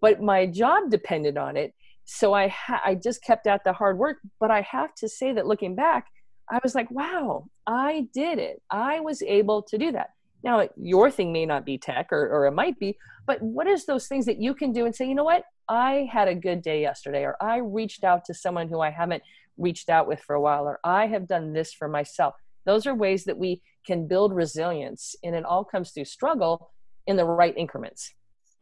but 0.00 0.22
my 0.22 0.46
job 0.46 0.90
depended 0.90 1.36
on 1.36 1.56
it. 1.56 1.74
So 2.04 2.32
i 2.32 2.48
ha- 2.48 2.82
i 2.84 2.94
just 2.94 3.22
kept 3.22 3.46
at 3.46 3.64
the 3.64 3.72
hard 3.72 3.98
work 3.98 4.18
but 4.40 4.50
i 4.50 4.62
have 4.62 4.94
to 4.96 5.08
say 5.08 5.32
that 5.32 5.46
looking 5.46 5.74
back 5.74 6.06
i 6.50 6.58
was 6.62 6.74
like 6.74 6.90
wow 6.90 7.46
i 7.66 8.08
did 8.14 8.38
it. 8.38 8.62
I 8.70 9.00
was 9.00 9.20
able 9.22 9.62
to 9.62 9.76
do 9.76 9.92
that. 9.92 10.10
Now 10.42 10.68
your 10.76 11.10
thing 11.10 11.32
may 11.32 11.44
not 11.44 11.66
be 11.66 11.76
tech 11.76 12.08
or, 12.12 12.28
or 12.30 12.46
it 12.46 12.52
might 12.52 12.78
be 12.78 12.96
but 13.26 13.42
what 13.42 13.66
is 13.66 13.84
those 13.84 14.08
things 14.08 14.24
that 14.24 14.40
you 14.40 14.54
can 14.54 14.72
do 14.72 14.86
and 14.86 14.94
say 14.94 15.06
you 15.06 15.14
know 15.14 15.24
what? 15.24 15.44
I 15.68 16.08
had 16.10 16.28
a 16.28 16.34
good 16.34 16.62
day 16.62 16.80
yesterday 16.80 17.24
or 17.24 17.36
i 17.42 17.58
reached 17.58 18.02
out 18.02 18.24
to 18.24 18.32
someone 18.32 18.68
who 18.68 18.80
i 18.80 18.90
haven't 18.90 19.22
reached 19.58 19.90
out 19.90 20.06
with 20.06 20.20
for 20.20 20.34
a 20.34 20.40
while 20.40 20.64
or 20.64 20.78
i 20.84 21.06
have 21.06 21.26
done 21.26 21.52
this 21.52 21.72
for 21.72 21.88
myself. 21.88 22.34
Those 22.64 22.86
are 22.86 22.94
ways 22.94 23.24
that 23.24 23.38
we 23.38 23.62
can 23.86 24.06
build 24.06 24.34
resilience 24.34 25.16
and 25.22 25.34
it 25.34 25.44
all 25.44 25.64
comes 25.64 25.90
through 25.90 26.04
struggle 26.04 26.70
in 27.06 27.16
the 27.16 27.24
right 27.24 27.56
increments. 27.56 28.12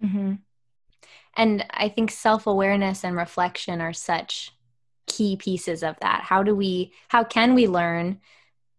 Mm-hmm. 0.04 0.34
and 1.36 1.64
i 1.70 1.88
think 1.88 2.10
self-awareness 2.10 3.02
and 3.02 3.16
reflection 3.16 3.80
are 3.80 3.94
such 3.94 4.52
key 5.06 5.36
pieces 5.36 5.82
of 5.82 5.96
that. 6.00 6.22
How 6.22 6.42
do 6.42 6.54
we 6.54 6.92
how 7.08 7.24
can 7.24 7.54
we 7.54 7.66
learn 7.66 8.20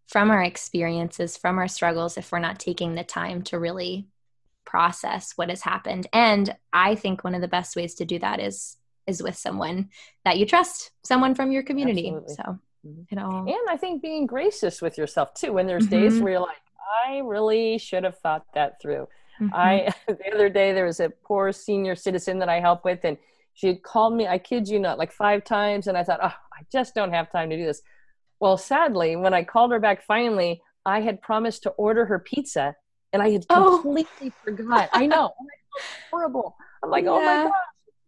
from 0.06 0.30
our 0.30 0.42
experiences 0.42 1.36
from 1.36 1.58
our 1.58 1.68
struggles 1.68 2.16
if 2.16 2.30
we're 2.30 2.38
not 2.38 2.58
taking 2.58 2.94
the 2.94 3.04
time 3.04 3.42
to 3.42 3.58
really 3.58 4.08
process 4.64 5.32
what 5.36 5.48
has 5.48 5.62
happened? 5.62 6.06
And 6.12 6.54
i 6.72 6.94
think 6.94 7.24
one 7.24 7.34
of 7.34 7.40
the 7.40 7.48
best 7.48 7.76
ways 7.76 7.94
to 7.96 8.04
do 8.04 8.18
that 8.18 8.40
is 8.40 8.76
is 9.08 9.22
with 9.22 9.36
someone 9.36 9.88
that 10.24 10.38
you 10.38 10.46
trust, 10.46 10.92
someone 11.02 11.34
from 11.34 11.50
your 11.50 11.62
community. 11.62 12.08
Absolutely. 12.08 12.34
So, 12.34 12.42
mm-hmm. 12.86 13.02
you 13.10 13.16
know. 13.16 13.44
And 13.48 13.70
I 13.70 13.76
think 13.76 14.02
being 14.02 14.26
gracious 14.26 14.80
with 14.80 14.98
yourself 14.98 15.34
too. 15.34 15.52
When 15.52 15.66
there's 15.66 15.86
mm-hmm. 15.86 16.00
days 16.00 16.20
where 16.20 16.32
you're 16.32 16.40
like, 16.40 16.56
I 17.06 17.18
really 17.18 17.78
should 17.78 18.04
have 18.04 18.18
thought 18.18 18.46
that 18.54 18.80
through. 18.80 19.08
Mm-hmm. 19.40 19.54
I 19.54 19.94
the 20.06 20.32
other 20.32 20.48
day 20.48 20.72
there 20.72 20.84
was 20.84 21.00
a 21.00 21.10
poor 21.10 21.50
senior 21.52 21.96
citizen 21.96 22.38
that 22.40 22.48
I 22.48 22.60
help 22.60 22.84
with, 22.84 23.04
and 23.04 23.16
she 23.54 23.68
had 23.68 23.82
called 23.82 24.14
me. 24.14 24.28
I 24.28 24.38
kid 24.38 24.68
you 24.68 24.78
not, 24.78 24.98
like 24.98 25.10
five 25.10 25.42
times, 25.42 25.86
and 25.86 25.96
I 25.96 26.04
thought, 26.04 26.20
oh, 26.22 26.26
I 26.26 26.62
just 26.70 26.94
don't 26.94 27.12
have 27.12 27.32
time 27.32 27.50
to 27.50 27.56
do 27.56 27.64
this. 27.64 27.82
Well, 28.40 28.56
sadly, 28.56 29.16
when 29.16 29.34
I 29.34 29.42
called 29.42 29.72
her 29.72 29.80
back 29.80 30.04
finally, 30.04 30.62
I 30.86 31.00
had 31.00 31.20
promised 31.20 31.64
to 31.64 31.70
order 31.70 32.04
her 32.06 32.18
pizza, 32.18 32.76
and 33.12 33.22
I 33.22 33.30
had 33.30 33.46
oh. 33.50 33.80
completely 33.82 34.32
oh. 34.32 34.44
forgot. 34.44 34.90
I 34.92 35.06
know, 35.06 35.32
horrible. 36.10 36.56
I'm 36.82 36.90
like, 36.90 37.04
yeah. 37.04 37.10
oh 37.10 37.24
my 37.24 37.50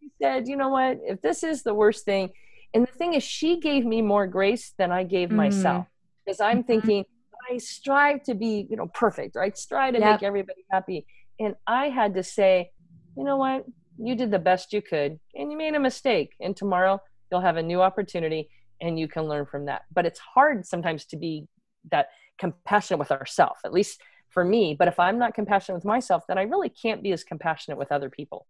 god, 0.02 0.10
said, 0.20 0.48
you 0.48 0.56
know 0.56 0.68
what, 0.68 0.98
if 1.02 1.20
this 1.22 1.42
is 1.42 1.62
the 1.62 1.74
worst 1.74 2.04
thing, 2.04 2.30
and 2.74 2.86
the 2.86 2.92
thing 2.92 3.14
is, 3.14 3.22
she 3.22 3.58
gave 3.58 3.84
me 3.84 4.02
more 4.02 4.26
grace 4.26 4.74
than 4.78 4.92
I 4.92 5.04
gave 5.04 5.30
mm. 5.30 5.36
myself 5.36 5.86
because 6.24 6.40
I'm 6.40 6.58
mm-hmm. 6.58 6.66
thinking, 6.66 7.04
I 7.50 7.58
strive 7.58 8.22
to 8.24 8.34
be, 8.34 8.66
you 8.70 8.76
know, 8.76 8.86
perfect, 8.86 9.34
right? 9.34 9.56
Strive 9.56 9.94
to 9.94 10.00
yep. 10.00 10.12
make 10.12 10.22
everybody 10.22 10.64
happy. 10.70 11.06
And 11.38 11.56
I 11.66 11.88
had 11.88 12.14
to 12.14 12.22
say, 12.22 12.70
you 13.16 13.24
know 13.24 13.36
what, 13.36 13.64
you 13.98 14.14
did 14.14 14.30
the 14.30 14.38
best 14.38 14.72
you 14.72 14.82
could 14.82 15.18
and 15.34 15.50
you 15.50 15.58
made 15.58 15.74
a 15.74 15.80
mistake. 15.80 16.34
And 16.40 16.56
tomorrow 16.56 17.00
you'll 17.30 17.40
have 17.40 17.56
a 17.56 17.62
new 17.62 17.82
opportunity 17.82 18.50
and 18.80 18.98
you 18.98 19.08
can 19.08 19.24
learn 19.24 19.46
from 19.46 19.66
that. 19.66 19.82
But 19.92 20.06
it's 20.06 20.20
hard 20.20 20.66
sometimes 20.66 21.04
to 21.06 21.16
be 21.16 21.46
that 21.90 22.08
compassionate 22.38 22.98
with 22.98 23.10
ourselves, 23.10 23.60
at 23.64 23.72
least 23.72 24.00
for 24.28 24.44
me. 24.44 24.76
But 24.78 24.88
if 24.88 25.00
I'm 25.00 25.18
not 25.18 25.34
compassionate 25.34 25.76
with 25.76 25.84
myself, 25.84 26.24
then 26.28 26.38
I 26.38 26.42
really 26.42 26.68
can't 26.68 27.02
be 27.02 27.12
as 27.12 27.24
compassionate 27.24 27.78
with 27.78 27.90
other 27.90 28.10
people. 28.10 28.46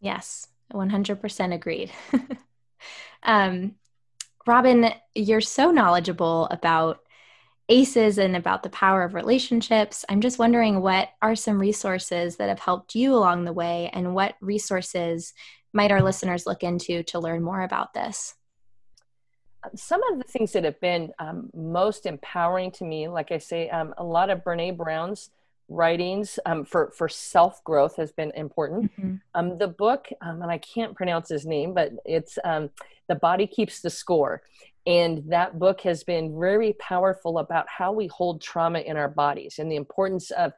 Yes, 0.00 0.48
100% 0.72 1.54
agreed. 1.54 1.92
um, 3.22 3.74
Robin, 4.46 4.90
you're 5.14 5.40
so 5.40 5.70
knowledgeable 5.70 6.46
about 6.50 7.00
ACEs 7.68 8.18
and 8.18 8.36
about 8.36 8.62
the 8.62 8.70
power 8.70 9.02
of 9.02 9.14
relationships. 9.14 10.04
I'm 10.08 10.20
just 10.20 10.38
wondering 10.38 10.80
what 10.80 11.08
are 11.20 11.34
some 11.34 11.58
resources 11.58 12.36
that 12.36 12.48
have 12.48 12.60
helped 12.60 12.94
you 12.94 13.14
along 13.14 13.44
the 13.44 13.52
way, 13.52 13.90
and 13.92 14.14
what 14.14 14.36
resources 14.40 15.34
might 15.72 15.90
our 15.90 16.02
listeners 16.02 16.46
look 16.46 16.62
into 16.62 17.02
to 17.04 17.18
learn 17.18 17.42
more 17.42 17.62
about 17.62 17.92
this? 17.92 18.34
Some 19.74 20.00
of 20.12 20.18
the 20.18 20.24
things 20.24 20.52
that 20.52 20.62
have 20.62 20.80
been 20.80 21.12
um, 21.18 21.50
most 21.52 22.06
empowering 22.06 22.70
to 22.72 22.84
me, 22.84 23.08
like 23.08 23.32
I 23.32 23.38
say, 23.38 23.68
um, 23.68 23.94
a 23.98 24.04
lot 24.04 24.30
of 24.30 24.44
Brene 24.44 24.76
Brown's 24.76 25.30
writings 25.68 26.38
um, 26.46 26.64
for 26.64 26.92
for 26.96 27.08
self 27.08 27.62
growth 27.64 27.96
has 27.96 28.12
been 28.12 28.32
important. 28.34 28.92
Mm-hmm. 28.98 29.16
Um, 29.34 29.58
the 29.58 29.68
book, 29.68 30.08
um, 30.20 30.42
and 30.42 30.50
I 30.50 30.58
can't 30.58 30.94
pronounce 30.94 31.28
his 31.28 31.46
name, 31.46 31.74
but 31.74 31.92
it's 32.04 32.38
um, 32.44 32.70
"The 33.08 33.16
Body 33.16 33.46
Keeps 33.46 33.80
the 33.80 33.90
Score," 33.90 34.42
and 34.86 35.22
that 35.28 35.58
book 35.58 35.80
has 35.82 36.04
been 36.04 36.38
very 36.38 36.74
powerful 36.74 37.38
about 37.38 37.66
how 37.68 37.92
we 37.92 38.06
hold 38.06 38.40
trauma 38.40 38.80
in 38.80 38.96
our 38.96 39.08
bodies 39.08 39.58
and 39.58 39.70
the 39.70 39.76
importance 39.76 40.30
of 40.30 40.52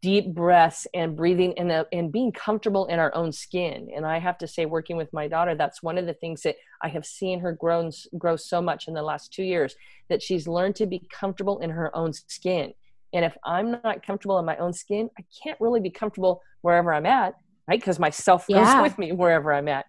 deep 0.00 0.34
breaths 0.34 0.86
and 0.94 1.16
breathing 1.16 1.52
and, 1.58 1.70
uh, 1.70 1.84
and 1.92 2.10
being 2.10 2.32
comfortable 2.32 2.86
in 2.86 2.98
our 2.98 3.14
own 3.14 3.30
skin 3.30 3.90
and 3.94 4.06
i 4.06 4.18
have 4.18 4.38
to 4.38 4.48
say 4.48 4.64
working 4.64 4.96
with 4.96 5.12
my 5.12 5.28
daughter 5.28 5.54
that's 5.54 5.82
one 5.82 5.98
of 5.98 6.06
the 6.06 6.14
things 6.14 6.40
that 6.40 6.56
i 6.82 6.88
have 6.88 7.04
seen 7.04 7.38
her 7.38 7.52
grow, 7.52 7.90
grow 8.16 8.36
so 8.36 8.62
much 8.62 8.88
in 8.88 8.94
the 8.94 9.02
last 9.02 9.34
two 9.34 9.42
years 9.42 9.76
that 10.08 10.22
she's 10.22 10.48
learned 10.48 10.74
to 10.74 10.86
be 10.86 11.06
comfortable 11.12 11.58
in 11.58 11.68
her 11.68 11.94
own 11.94 12.10
skin 12.12 12.72
and 13.16 13.24
if 13.24 13.34
I'm 13.42 13.70
not 13.82 14.06
comfortable 14.06 14.38
in 14.38 14.44
my 14.44 14.58
own 14.58 14.74
skin, 14.74 15.08
I 15.18 15.24
can't 15.42 15.58
really 15.58 15.80
be 15.80 15.88
comfortable 15.88 16.42
wherever 16.60 16.92
I'm 16.92 17.06
at, 17.06 17.32
right? 17.66 17.80
Because 17.80 17.98
my 17.98 18.10
self 18.10 18.46
goes 18.52 18.82
with 18.82 18.98
me 18.98 19.12
wherever 19.12 19.54
I'm 19.54 19.68
at. 19.68 19.86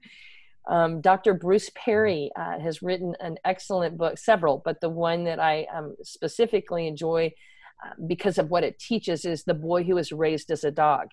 Um, 0.69 1.01
Dr. 1.01 1.33
Bruce 1.33 1.69
Perry 1.75 2.31
uh, 2.39 2.57
has 2.59 2.81
written 2.81 3.15
an 3.19 3.35
excellent 3.43 3.97
book, 3.97 4.17
several, 4.17 4.61
but 4.63 4.79
the 4.79 4.89
one 4.89 5.25
that 5.25 5.41
I 5.41 5.67
um, 5.75 5.97
specifically 6.03 6.87
enjoy 6.87 7.33
uh, 7.85 7.91
because 8.07 8.37
of 8.37 8.49
what 8.49 8.63
it 8.63 8.79
teaches 8.79 9.25
is 9.25 9.43
The 9.43 9.53
Boy 9.53 9.83
Who 9.83 9.95
Was 9.95 10.13
Raised 10.13 10.49
as 10.49 10.63
a 10.63 10.71
Dog. 10.71 11.07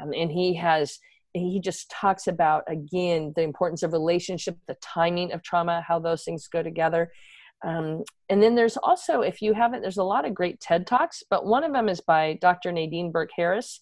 Um, 0.00 0.12
and 0.12 0.32
he 0.32 0.54
has, 0.54 0.98
he 1.34 1.60
just 1.60 1.88
talks 1.88 2.26
about, 2.26 2.64
again, 2.66 3.32
the 3.36 3.42
importance 3.42 3.84
of 3.84 3.92
relationship, 3.92 4.58
the 4.66 4.76
timing 4.82 5.32
of 5.32 5.44
trauma, 5.44 5.84
how 5.86 6.00
those 6.00 6.24
things 6.24 6.48
go 6.48 6.64
together. 6.64 7.12
Um, 7.64 8.04
and 8.28 8.42
then 8.42 8.54
there's 8.54 8.76
also, 8.76 9.22
if 9.22 9.40
you 9.40 9.54
haven't, 9.54 9.80
there's 9.80 9.96
a 9.96 10.04
lot 10.04 10.26
of 10.26 10.34
great 10.34 10.60
TED 10.60 10.86
Talks, 10.86 11.22
but 11.30 11.46
one 11.46 11.64
of 11.64 11.72
them 11.72 11.88
is 11.88 12.00
by 12.00 12.38
Dr. 12.40 12.70
Nadine 12.72 13.10
Burke 13.10 13.30
Harris. 13.36 13.80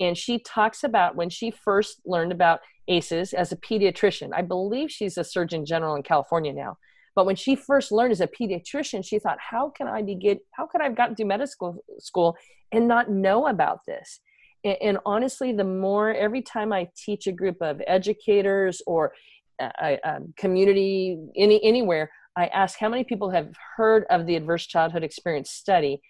And 0.00 0.16
she 0.16 0.38
talks 0.38 0.84
about 0.84 1.16
when 1.16 1.28
she 1.28 1.50
first 1.50 2.00
learned 2.06 2.30
about 2.30 2.60
ACEs 2.86 3.32
as 3.32 3.50
a 3.50 3.56
pediatrician. 3.56 4.30
I 4.32 4.42
believe 4.42 4.90
she's 4.90 5.18
a 5.18 5.24
surgeon 5.24 5.66
general 5.66 5.96
in 5.96 6.02
California 6.02 6.52
now. 6.52 6.78
But 7.16 7.26
when 7.26 7.34
she 7.34 7.56
first 7.56 7.90
learned 7.90 8.12
as 8.12 8.20
a 8.20 8.28
pediatrician, 8.28 9.04
she 9.04 9.18
thought, 9.18 9.38
how 9.40 9.70
can 9.70 9.88
I 9.88 10.02
be 10.02 10.14
get, 10.14 10.38
how 10.52 10.66
could 10.66 10.80
I 10.80 10.84
have 10.84 10.96
gotten 10.96 11.16
through 11.16 11.26
medical 11.26 11.84
school 11.98 12.36
and 12.70 12.86
not 12.86 13.10
know 13.10 13.48
about 13.48 13.80
this? 13.86 14.20
And, 14.62 14.76
and 14.80 14.98
honestly, 15.04 15.52
the 15.52 15.64
more 15.64 16.14
every 16.14 16.42
time 16.42 16.72
I 16.72 16.88
teach 16.96 17.26
a 17.26 17.32
group 17.32 17.56
of 17.60 17.82
educators 17.88 18.80
or 18.86 19.12
a, 19.60 19.98
a 20.04 20.20
community 20.36 21.18
any 21.36 21.62
anywhere, 21.64 22.10
I 22.38 22.46
ask 22.46 22.78
how 22.78 22.88
many 22.88 23.02
people 23.02 23.30
have 23.30 23.52
heard 23.76 24.04
of 24.10 24.24
the 24.24 24.36
Adverse 24.36 24.64
Childhood 24.64 25.02
Experience 25.02 25.50
study, 25.50 26.00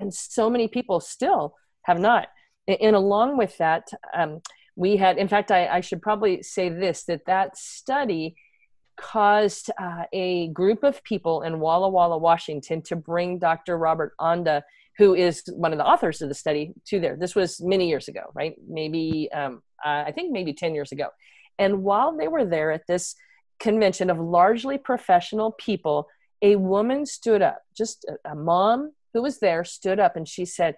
and 0.00 0.12
so 0.12 0.50
many 0.50 0.66
people 0.66 0.98
still 0.98 1.54
have 1.82 2.00
not. 2.00 2.26
And 2.66 2.96
along 2.96 3.38
with 3.38 3.56
that, 3.58 3.86
um, 4.12 4.40
we 4.74 4.96
had, 4.96 5.18
in 5.18 5.28
fact, 5.28 5.52
I, 5.52 5.68
I, 5.68 5.80
should 5.80 6.02
probably 6.02 6.42
say 6.42 6.68
this 6.68 7.04
that 7.04 7.26
that 7.26 7.56
study 7.56 8.34
caused 8.96 9.70
uh, 9.80 10.02
a 10.12 10.48
group 10.48 10.82
of 10.82 11.02
people 11.04 11.42
in 11.42 11.60
Walla 11.60 11.88
Walla, 11.88 12.18
Washington, 12.18 12.82
to 12.82 12.96
bring 12.96 13.38
Dr. 13.38 13.78
Robert 13.78 14.14
Anda, 14.18 14.64
who 14.98 15.14
is 15.14 15.44
one 15.54 15.72
of 15.72 15.78
the 15.78 15.86
authors 15.86 16.20
of 16.20 16.28
the 16.28 16.34
study, 16.34 16.74
to 16.86 16.98
there. 16.98 17.16
This 17.16 17.36
was 17.36 17.60
many 17.60 17.88
years 17.88 18.08
ago, 18.08 18.32
right? 18.34 18.56
Maybe, 18.68 19.28
um, 19.32 19.62
uh, 19.84 20.02
I 20.08 20.12
think 20.12 20.32
maybe 20.32 20.52
10 20.52 20.74
years 20.74 20.90
ago. 20.90 21.10
And 21.56 21.84
while 21.84 22.16
they 22.16 22.26
were 22.26 22.44
there 22.44 22.72
at 22.72 22.88
this 22.88 23.14
convention 23.58 24.10
of 24.10 24.18
largely 24.18 24.78
professional 24.78 25.52
people, 25.52 26.08
a 26.42 26.56
woman 26.56 27.06
stood 27.06 27.42
up, 27.42 27.62
just 27.76 28.04
a, 28.04 28.32
a 28.32 28.34
mom 28.34 28.92
who 29.12 29.22
was 29.22 29.38
there 29.40 29.64
stood 29.64 29.98
up 29.98 30.16
and 30.16 30.28
she 30.28 30.44
said, 30.44 30.76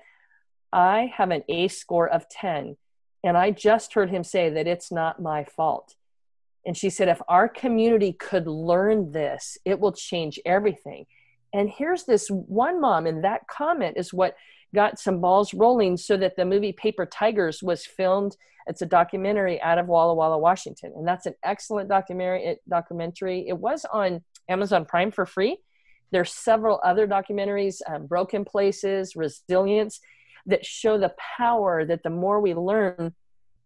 I 0.72 1.12
have 1.16 1.30
an 1.30 1.42
A 1.48 1.68
score 1.68 2.08
of 2.08 2.28
10. 2.28 2.76
And 3.22 3.36
I 3.36 3.50
just 3.50 3.92
heard 3.94 4.10
him 4.10 4.24
say 4.24 4.50
that 4.50 4.66
it's 4.66 4.90
not 4.90 5.20
my 5.20 5.44
fault. 5.44 5.94
And 6.64 6.76
she 6.76 6.90
said, 6.90 7.08
if 7.08 7.20
our 7.28 7.48
community 7.48 8.12
could 8.12 8.46
learn 8.46 9.12
this, 9.12 9.58
it 9.64 9.80
will 9.80 9.92
change 9.92 10.38
everything. 10.44 11.06
And 11.52 11.68
here's 11.68 12.04
this 12.04 12.28
one 12.28 12.80
mom, 12.80 13.06
and 13.06 13.24
that 13.24 13.48
comment 13.48 13.96
is 13.96 14.12
what 14.12 14.36
got 14.74 14.98
some 14.98 15.20
balls 15.20 15.52
rolling 15.54 15.96
so 15.96 16.16
that 16.16 16.36
the 16.36 16.44
movie 16.44 16.72
Paper 16.72 17.06
Tigers 17.06 17.62
was 17.62 17.84
filmed. 17.84 18.36
It's 18.66 18.82
a 18.82 18.86
documentary 18.86 19.60
out 19.62 19.78
of 19.78 19.86
Walla 19.86 20.14
Walla, 20.14 20.38
Washington. 20.38 20.92
And 20.96 21.06
that's 21.06 21.26
an 21.26 21.34
excellent 21.44 21.88
documentary. 21.88 22.56
documentary. 22.68 23.48
It 23.48 23.58
was 23.58 23.84
on 23.92 24.22
Amazon 24.48 24.84
Prime 24.84 25.10
for 25.10 25.26
free. 25.26 25.58
There's 26.12 26.32
several 26.32 26.80
other 26.84 27.06
documentaries, 27.06 27.80
um, 27.88 28.06
Broken 28.06 28.44
Places, 28.44 29.14
Resilience, 29.16 30.00
that 30.46 30.64
show 30.64 30.98
the 30.98 31.14
power 31.36 31.84
that 31.84 32.02
the 32.02 32.10
more 32.10 32.40
we 32.40 32.54
learn, 32.54 33.14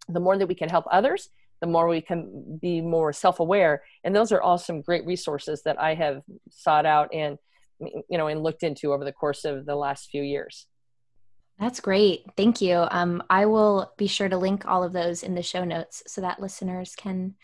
the 0.09 0.21
more 0.21 0.37
that 0.37 0.47
we 0.47 0.55
can 0.55 0.69
help 0.69 0.85
others, 0.91 1.31
the 1.61 1.67
more 1.67 1.89
we 1.89 2.01
can 2.01 2.59
be 2.61 2.81
more 2.81 3.13
self-aware. 3.13 3.83
And 4.03 4.15
those 4.15 4.33
are 4.33 4.43
all 4.43 4.59
some 4.59 4.83
great 4.83 5.07
resources 5.07 5.63
that 5.65 5.81
I 5.81 5.95
have 5.95 6.23
sought 6.51 6.85
out 6.85 7.09
and 7.13 7.39
you 7.81 8.19
know 8.19 8.29
and 8.29 8.43
looked 8.43 8.63
into 8.63 8.93
over 8.93 9.05
the 9.05 9.13
course 9.13 9.45
of 9.45 9.67
the 9.67 9.77
last 9.77 10.11
few 10.11 10.23
years. 10.23 10.67
That's 11.59 11.81
great. 11.81 12.25
Thank 12.37 12.61
you. 12.61 12.87
Um, 12.91 13.23
I 13.31 13.47
will 13.47 13.93
be 13.97 14.07
sure 14.07 14.29
to 14.29 14.37
link 14.37 14.67
all 14.67 14.83
of 14.83 14.93
those 14.93 15.23
in 15.23 15.35
the 15.35 15.43
show 15.43 15.65
notes 15.65 16.03
so 16.07 16.21
that 16.21 16.41
listeners 16.41 16.95
can 16.97 17.37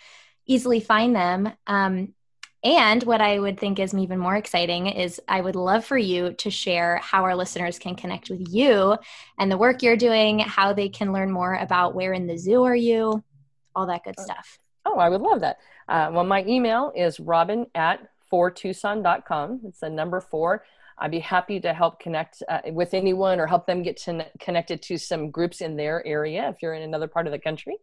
easily 0.47 0.81
find 0.81 1.15
them. 1.15 1.53
Um, 1.67 2.15
and 2.63 3.03
what 3.05 3.23
I 3.23 3.39
would 3.39 3.59
think 3.59 3.79
is 3.79 3.95
even 3.95 4.19
more 4.19 4.37
exciting 4.37 4.89
is 4.89 5.21
I 5.27 5.41
would 5.41 5.57
love 5.57 5.85
for 5.85 5.97
you 5.97 6.35
to 6.35 6.51
share 6.51 6.99
how 6.99 7.23
our 7.23 7.35
listeners 7.35 7.79
can 7.79 7.95
connect 7.95 8.29
with 8.29 8.53
you 8.53 8.99
and 9.39 9.51
the 9.51 9.57
work 9.57 9.83
you're 9.83 9.97
doing, 9.97 10.41
how 10.41 10.75
they 10.75 10.91
can 10.91 11.13
learn 11.13 11.31
more 11.31 11.55
about 11.55 11.95
where 11.95 12.13
in 12.13 12.27
the 12.27 12.37
zoo 12.37 12.65
are 12.65 12.77
you, 12.77 13.25
all 13.75 13.87
that 13.87 14.05
good 14.05 14.21
stuff. 14.21 14.59
Oh, 14.85 14.99
I 14.99 15.09
would 15.09 15.23
love 15.23 15.41
that. 15.41 15.59
Uh, 15.89 16.11
well, 16.13 16.25
my 16.25 16.45
email 16.45 16.93
is 16.95 17.19
robin 17.19 17.67
at 17.75 18.01
4tucson.com. 18.31 19.61
It's 19.65 19.81
the 19.81 19.89
number 19.91 20.21
four. 20.21 20.65
I'd 21.01 21.11
be 21.11 21.21
happy 21.21 21.61
to 21.61 21.73
help 21.73 21.99
connect 21.99 22.43
uh, 22.49 22.61
with 22.67 22.95
anyone 22.95 23.41
or 23.41 23.47
help 23.47 23.67
them 23.67 23.83
get 23.83 23.97
to 24.03 24.27
connected 24.39 24.83
to 24.83 24.99
some 24.99 25.31
groups 25.31 25.61
in 25.61 25.77
their 25.77 26.07
area 26.07 26.49
if 26.49 26.57
you're 26.61 26.75
in 26.75 26.83
another 26.83 27.09
part 27.09 27.27
of 27.27 27.33
the 27.33 27.39
country. 27.39 27.77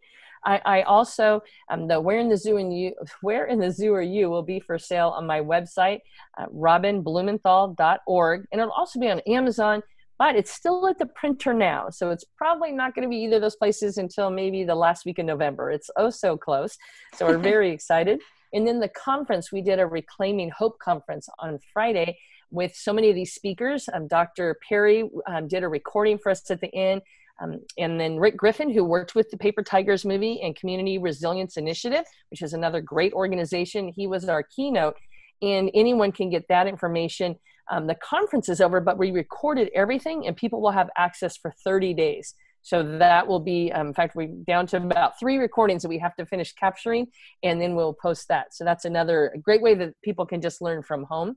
I, 0.44 0.60
I 0.64 0.82
also 0.82 1.42
um, 1.70 1.88
the 1.88 2.00
where 2.00 2.18
in 2.18 2.28
the 2.28 2.36
zoo 2.36 2.56
and 2.56 2.76
you 2.76 2.94
where 3.22 3.46
in 3.46 3.58
the 3.58 3.70
zoo 3.70 3.94
are 3.94 4.02
you 4.02 4.30
will 4.30 4.42
be 4.42 4.60
for 4.60 4.78
sale 4.78 5.08
on 5.08 5.26
my 5.26 5.40
website 5.40 6.00
uh, 6.38 6.46
robinblumenthal.org 6.46 8.46
and 8.52 8.60
it'll 8.60 8.72
also 8.72 9.00
be 9.00 9.10
on 9.10 9.20
Amazon 9.20 9.82
but 10.18 10.34
it's 10.34 10.52
still 10.52 10.88
at 10.88 10.98
the 10.98 11.06
printer 11.06 11.52
now 11.52 11.90
so 11.90 12.10
it's 12.10 12.24
probably 12.36 12.72
not 12.72 12.94
going 12.94 13.02
to 13.02 13.08
be 13.08 13.16
either 13.16 13.36
of 13.36 13.42
those 13.42 13.56
places 13.56 13.98
until 13.98 14.30
maybe 14.30 14.64
the 14.64 14.74
last 14.74 15.04
week 15.04 15.18
of 15.18 15.26
November 15.26 15.70
it's 15.70 15.90
oh 15.96 16.10
so 16.10 16.36
close 16.36 16.76
so 17.14 17.26
we're 17.26 17.38
very 17.38 17.70
excited 17.70 18.20
and 18.52 18.66
then 18.66 18.80
the 18.80 18.88
conference 18.88 19.52
we 19.52 19.60
did 19.60 19.78
a 19.78 19.86
reclaiming 19.86 20.50
hope 20.50 20.78
conference 20.78 21.28
on 21.38 21.58
Friday 21.72 22.18
with 22.50 22.74
so 22.74 22.92
many 22.92 23.08
of 23.08 23.14
these 23.14 23.34
speakers. 23.34 23.88
Um, 23.92 24.08
Dr. 24.08 24.56
Perry 24.68 25.08
um, 25.26 25.48
did 25.48 25.62
a 25.62 25.68
recording 25.68 26.18
for 26.18 26.30
us 26.30 26.50
at 26.50 26.60
the 26.60 26.74
end. 26.74 27.02
Um, 27.40 27.60
and 27.78 28.00
then 28.00 28.16
Rick 28.16 28.36
Griffin, 28.36 28.70
who 28.70 28.84
worked 28.84 29.14
with 29.14 29.30
the 29.30 29.36
Paper 29.36 29.62
Tigers 29.62 30.04
movie 30.04 30.40
and 30.42 30.56
Community 30.56 30.98
Resilience 30.98 31.56
Initiative, 31.56 32.04
which 32.30 32.42
is 32.42 32.52
another 32.52 32.80
great 32.80 33.12
organization, 33.12 33.92
he 33.94 34.06
was 34.06 34.28
our 34.28 34.42
keynote. 34.42 34.96
And 35.40 35.70
anyone 35.72 36.10
can 36.10 36.30
get 36.30 36.48
that 36.48 36.66
information. 36.66 37.36
Um, 37.70 37.86
the 37.86 37.94
conference 37.94 38.48
is 38.48 38.60
over, 38.60 38.80
but 38.80 38.98
we 38.98 39.12
recorded 39.12 39.70
everything, 39.74 40.26
and 40.26 40.36
people 40.36 40.60
will 40.60 40.72
have 40.72 40.90
access 40.96 41.36
for 41.36 41.52
30 41.64 41.94
days. 41.94 42.34
So 42.62 42.98
that 42.98 43.26
will 43.26 43.40
be, 43.40 43.70
um, 43.72 43.88
in 43.88 43.94
fact, 43.94 44.16
we're 44.16 44.34
down 44.46 44.66
to 44.68 44.78
about 44.78 45.18
three 45.18 45.38
recordings 45.38 45.82
that 45.82 45.88
we 45.88 45.98
have 45.98 46.16
to 46.16 46.26
finish 46.26 46.52
capturing, 46.54 47.06
and 47.42 47.60
then 47.60 47.76
we'll 47.76 47.94
post 47.94 48.28
that. 48.28 48.52
So 48.52 48.64
that's 48.64 48.84
another 48.84 49.34
great 49.42 49.62
way 49.62 49.74
that 49.74 49.94
people 50.02 50.26
can 50.26 50.40
just 50.40 50.60
learn 50.60 50.82
from 50.82 51.04
home. 51.04 51.36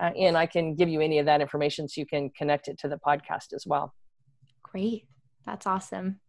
Uh, 0.00 0.10
and 0.18 0.36
I 0.36 0.46
can 0.46 0.74
give 0.74 0.88
you 0.88 1.00
any 1.00 1.18
of 1.18 1.26
that 1.26 1.40
information 1.40 1.88
so 1.88 2.00
you 2.00 2.06
can 2.06 2.30
connect 2.30 2.68
it 2.68 2.78
to 2.78 2.88
the 2.88 2.98
podcast 2.98 3.52
as 3.54 3.64
well. 3.66 3.94
Great. 4.62 5.06
That's 5.46 5.66
awesome. 5.66 6.20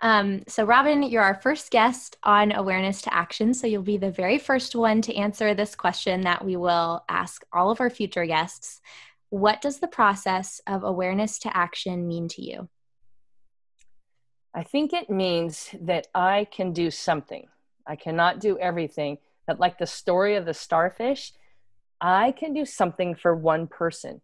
Um, 0.00 0.44
so, 0.46 0.64
Robin, 0.64 1.02
you're 1.02 1.22
our 1.22 1.34
first 1.34 1.70
guest 1.70 2.16
on 2.22 2.52
Awareness 2.52 3.02
to 3.02 3.14
Action. 3.14 3.52
So, 3.54 3.66
you'll 3.66 3.82
be 3.82 3.98
the 3.98 4.10
very 4.10 4.38
first 4.38 4.74
one 4.74 5.02
to 5.02 5.14
answer 5.14 5.54
this 5.54 5.74
question 5.74 6.22
that 6.22 6.44
we 6.44 6.56
will 6.56 7.04
ask 7.08 7.44
all 7.52 7.70
of 7.70 7.80
our 7.80 7.90
future 7.90 8.24
guests. 8.24 8.80
What 9.30 9.60
does 9.60 9.80
the 9.80 9.88
process 9.88 10.60
of 10.66 10.84
awareness 10.84 11.38
to 11.40 11.56
action 11.56 12.06
mean 12.06 12.28
to 12.28 12.42
you? 12.42 12.68
I 14.54 14.62
think 14.62 14.92
it 14.92 15.10
means 15.10 15.70
that 15.82 16.06
I 16.14 16.46
can 16.50 16.72
do 16.72 16.90
something. 16.90 17.46
I 17.86 17.96
cannot 17.96 18.40
do 18.40 18.58
everything, 18.58 19.18
but 19.46 19.60
like 19.60 19.78
the 19.78 19.86
story 19.86 20.36
of 20.36 20.46
the 20.46 20.54
starfish, 20.54 21.32
I 22.00 22.32
can 22.32 22.54
do 22.54 22.64
something 22.64 23.14
for 23.14 23.34
one 23.34 23.66
person. 23.66 24.20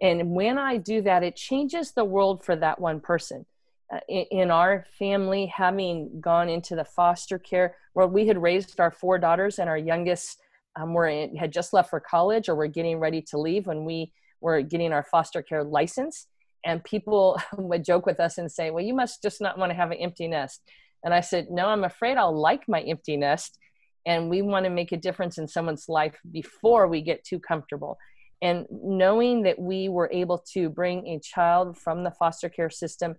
And 0.00 0.32
when 0.32 0.58
I 0.58 0.76
do 0.76 1.00
that, 1.02 1.22
it 1.22 1.36
changes 1.36 1.92
the 1.92 2.04
world 2.04 2.44
for 2.44 2.54
that 2.56 2.80
one 2.80 3.00
person 3.00 3.46
uh, 3.92 4.00
in, 4.08 4.50
our 4.50 4.84
family, 4.98 5.46
having 5.46 6.20
gone 6.20 6.48
into 6.48 6.74
the 6.76 6.84
foster 6.84 7.38
care 7.38 7.76
where 7.94 8.06
we 8.06 8.26
had 8.26 8.40
raised 8.40 8.78
our 8.80 8.90
four 8.90 9.18
daughters 9.18 9.58
and 9.58 9.70
our 9.70 9.78
youngest 9.78 10.40
um, 10.74 10.92
were 10.92 11.06
in, 11.06 11.36
had 11.36 11.52
just 11.52 11.72
left 11.72 11.90
for 11.90 12.00
college 12.00 12.48
or 12.48 12.54
were 12.54 12.66
getting 12.66 12.98
ready 12.98 13.22
to 13.22 13.38
leave 13.38 13.66
when 13.66 13.84
we 13.84 14.12
were 14.40 14.60
getting 14.60 14.92
our 14.92 15.04
foster 15.04 15.40
care 15.40 15.64
license. 15.64 16.26
And 16.64 16.84
people 16.84 17.40
would 17.56 17.84
joke 17.84 18.06
with 18.06 18.20
us 18.20 18.38
and 18.38 18.50
say, 18.50 18.70
Well, 18.70 18.84
you 18.84 18.94
must 18.94 19.22
just 19.22 19.40
not 19.40 19.56
want 19.56 19.70
to 19.70 19.76
have 19.76 19.92
an 19.92 19.98
empty 19.98 20.28
nest. 20.28 20.60
And 21.04 21.14
I 21.14 21.20
said, 21.20 21.46
No, 21.50 21.68
I'm 21.68 21.84
afraid 21.84 22.18
I'll 22.18 22.36
like 22.36 22.68
my 22.68 22.80
empty 22.82 23.16
nest. 23.16 23.58
And 24.06 24.30
we 24.30 24.40
want 24.40 24.64
to 24.64 24.70
make 24.70 24.92
a 24.92 24.96
difference 24.96 25.36
in 25.36 25.48
someone's 25.48 25.88
life 25.88 26.16
before 26.30 26.86
we 26.86 27.02
get 27.02 27.24
too 27.24 27.40
comfortable. 27.40 27.98
And 28.40 28.66
knowing 28.70 29.42
that 29.42 29.58
we 29.58 29.88
were 29.88 30.08
able 30.12 30.38
to 30.52 30.68
bring 30.68 31.06
a 31.08 31.18
child 31.18 31.76
from 31.76 32.04
the 32.04 32.10
foster 32.12 32.48
care 32.48 32.70
system 32.70 33.16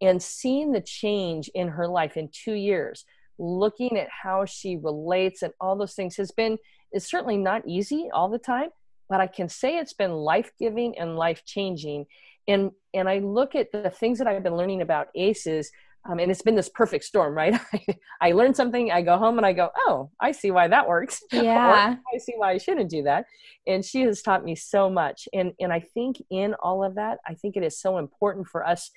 and 0.00 0.22
seeing 0.22 0.72
the 0.72 0.80
change 0.80 1.50
in 1.54 1.68
her 1.68 1.88
life 1.88 2.16
in 2.16 2.30
two 2.32 2.54
years 2.54 3.04
looking 3.38 3.96
at 3.96 4.08
how 4.10 4.44
she 4.44 4.76
relates 4.76 5.42
and 5.42 5.52
all 5.60 5.76
those 5.76 5.94
things 5.94 6.16
has 6.16 6.30
been 6.32 6.58
is 6.92 7.06
certainly 7.06 7.36
not 7.36 7.62
easy 7.66 8.08
all 8.12 8.28
the 8.28 8.38
time 8.38 8.68
but 9.08 9.20
i 9.20 9.26
can 9.26 9.48
say 9.48 9.78
it's 9.78 9.92
been 9.92 10.12
life-giving 10.12 10.98
and 10.98 11.16
life-changing 11.16 12.04
and 12.48 12.70
and 12.94 13.08
i 13.08 13.18
look 13.18 13.54
at 13.54 13.70
the 13.70 13.90
things 13.90 14.18
that 14.18 14.26
i've 14.26 14.42
been 14.42 14.56
learning 14.56 14.82
about 14.82 15.08
ACEs 15.14 15.70
um, 16.04 16.18
and 16.18 16.30
it's 16.30 16.42
been 16.42 16.54
this 16.54 16.68
perfect 16.68 17.04
storm 17.04 17.34
right? 17.34 17.58
I 18.20 18.32
learn 18.32 18.54
something 18.54 18.90
i 18.90 19.02
go 19.02 19.16
home 19.16 19.38
and 19.38 19.46
i 19.46 19.52
go 19.52 19.70
oh 19.76 20.10
i 20.20 20.32
see 20.32 20.50
why 20.50 20.68
that 20.68 20.88
works. 20.88 21.22
Yeah. 21.32 21.96
I 22.14 22.18
see 22.18 22.34
why 22.36 22.52
i 22.52 22.58
shouldn't 22.58 22.90
do 22.90 23.02
that. 23.04 23.26
And 23.66 23.84
she 23.84 24.02
has 24.02 24.22
taught 24.22 24.44
me 24.44 24.54
so 24.54 24.90
much. 24.90 25.28
And 25.32 25.52
and 25.60 25.72
i 25.72 25.80
think 25.80 26.22
in 26.30 26.54
all 26.54 26.84
of 26.84 26.94
that 26.96 27.18
i 27.26 27.34
think 27.34 27.56
it 27.56 27.62
is 27.62 27.80
so 27.80 27.98
important 27.98 28.48
for 28.48 28.66
us 28.66 28.90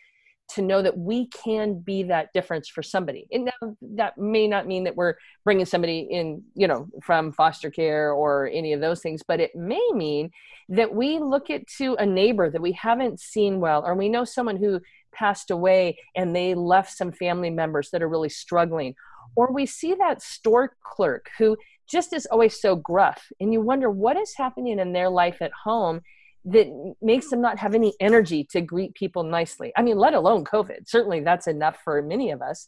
to 0.56 0.62
know 0.62 0.82
that 0.82 0.98
we 0.98 1.28
can 1.28 1.80
be 1.80 2.04
that 2.04 2.34
difference 2.34 2.68
for 2.68 2.84
somebody. 2.84 3.28
And 3.32 3.46
now 3.46 3.76
that 3.96 4.18
may 4.18 4.48
not 4.48 4.68
mean 4.68 4.84
that 4.84 4.96
we're 4.96 5.16
bringing 5.44 5.66
somebody 5.66 6.08
in, 6.10 6.44
you 6.56 6.68
know, 6.68 6.88
from 7.04 7.32
foster 7.32 7.70
care 7.70 8.12
or 8.12 8.50
any 8.52 8.74
of 8.74 8.82
those 8.82 9.02
things, 9.02 9.22
but 9.26 9.40
it 9.40 9.56
may 9.56 9.86
mean 9.94 10.32
that 10.70 10.94
we 10.94 11.20
look 11.20 11.50
at 11.50 11.68
to 11.78 11.96
a 11.96 12.06
neighbor 12.06 12.50
that 12.50 12.62
we 12.62 12.74
haven't 12.74 13.20
seen 13.20 13.60
well, 13.60 13.84
or 13.86 13.96
we 13.96 14.10
know 14.10 14.26
someone 14.26 14.58
who 14.58 14.82
passed 15.12 15.52
away 15.52 15.98
and 16.16 16.36
they 16.36 16.54
left 16.54 16.96
some 16.96 17.12
family 17.12 17.50
members 17.50 17.90
that 17.92 18.02
are 18.02 18.10
really 18.10 18.30
struggling. 18.30 18.96
Or 19.36 19.52
we 19.54 19.66
see 19.66 19.94
that 19.96 20.22
store 20.22 20.76
clerk 20.84 21.30
who 21.38 21.58
just 21.90 22.14
is 22.14 22.26
always 22.28 22.60
so 22.60 22.76
gruff, 22.76 23.28
and 23.40 23.52
you 23.52 23.62
wonder 23.62 23.90
what 23.90 24.18
is 24.18 24.34
happening 24.38 24.80
in 24.80 24.94
their 24.94 25.10
life 25.10 25.38
at 25.42 25.52
home 25.66 26.02
that 26.46 26.96
makes 27.02 27.30
them 27.30 27.42
not 27.42 27.60
have 27.60 27.76
any 27.76 27.94
energy 28.00 28.48
to 28.52 28.62
greet 28.62 28.94
people 28.96 29.24
nicely. 29.24 29.72
I 29.76 29.84
mean, 29.84 29.98
let 29.98 30.14
alone 30.14 30.44
COVID. 30.44 30.88
Certainly 30.88 31.22
that's 31.22 31.48
enough 31.48 31.78
for 31.84 32.02
many 32.02 32.32
of 32.32 32.42
us. 32.42 32.68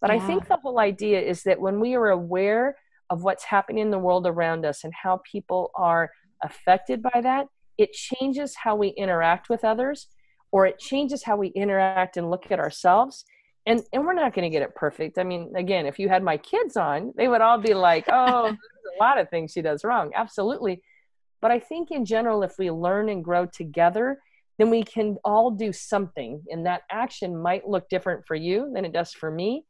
But 0.00 0.10
yeah. 0.10 0.16
I 0.16 0.26
think 0.26 0.48
the 0.48 0.56
whole 0.56 0.80
idea 0.80 1.20
is 1.20 1.44
that 1.44 1.60
when 1.60 1.78
we 1.80 1.94
are 1.94 2.08
aware 2.08 2.76
of 3.10 3.22
what's 3.22 3.44
happening 3.44 3.82
in 3.82 3.90
the 3.90 3.98
world 3.98 4.26
around 4.26 4.64
us 4.64 4.84
and 4.84 4.92
how 5.02 5.20
people 5.30 5.70
are 5.76 6.10
affected 6.42 7.02
by 7.02 7.20
that, 7.22 7.46
it 7.78 7.92
changes 7.92 8.56
how 8.56 8.74
we 8.74 8.88
interact 8.88 9.48
with 9.48 9.64
others 9.64 10.08
or 10.52 10.66
it 10.66 10.78
changes 10.78 11.24
how 11.24 11.36
we 11.36 11.48
interact 11.48 12.16
and 12.16 12.30
look 12.30 12.52
at 12.52 12.60
ourselves. 12.60 13.24
And, 13.66 13.82
and 13.92 14.04
we're 14.04 14.12
not 14.12 14.34
going 14.34 14.44
to 14.44 14.50
get 14.50 14.62
it 14.62 14.74
perfect. 14.74 15.18
I 15.18 15.24
mean, 15.24 15.52
again, 15.56 15.86
if 15.86 15.98
you 15.98 16.08
had 16.08 16.22
my 16.22 16.36
kids 16.36 16.76
on, 16.76 17.12
they 17.16 17.28
would 17.28 17.40
all 17.40 17.58
be 17.58 17.74
like, 17.74 18.04
oh, 18.08 18.42
there's 18.44 18.56
a 19.00 19.02
lot 19.02 19.18
of 19.18 19.28
things 19.30 19.52
she 19.52 19.62
does 19.62 19.84
wrong. 19.84 20.12
Absolutely 20.14 20.82
but 21.42 21.50
I 21.50 21.58
think 21.58 21.90
in 21.90 22.06
general, 22.06 22.44
if 22.44 22.54
we 22.56 22.70
learn 22.70 23.10
and 23.10 23.22
grow 23.22 23.44
together, 23.44 24.22
then 24.58 24.70
we 24.70 24.84
can 24.84 25.18
all 25.24 25.50
do 25.50 25.72
something. 25.72 26.40
And 26.48 26.64
that 26.64 26.82
action 26.90 27.36
might 27.36 27.68
look 27.68 27.88
different 27.88 28.24
for 28.26 28.36
you 28.36 28.70
than 28.72 28.84
it 28.84 28.92
does 28.92 29.12
for 29.12 29.30
me. 29.30 29.64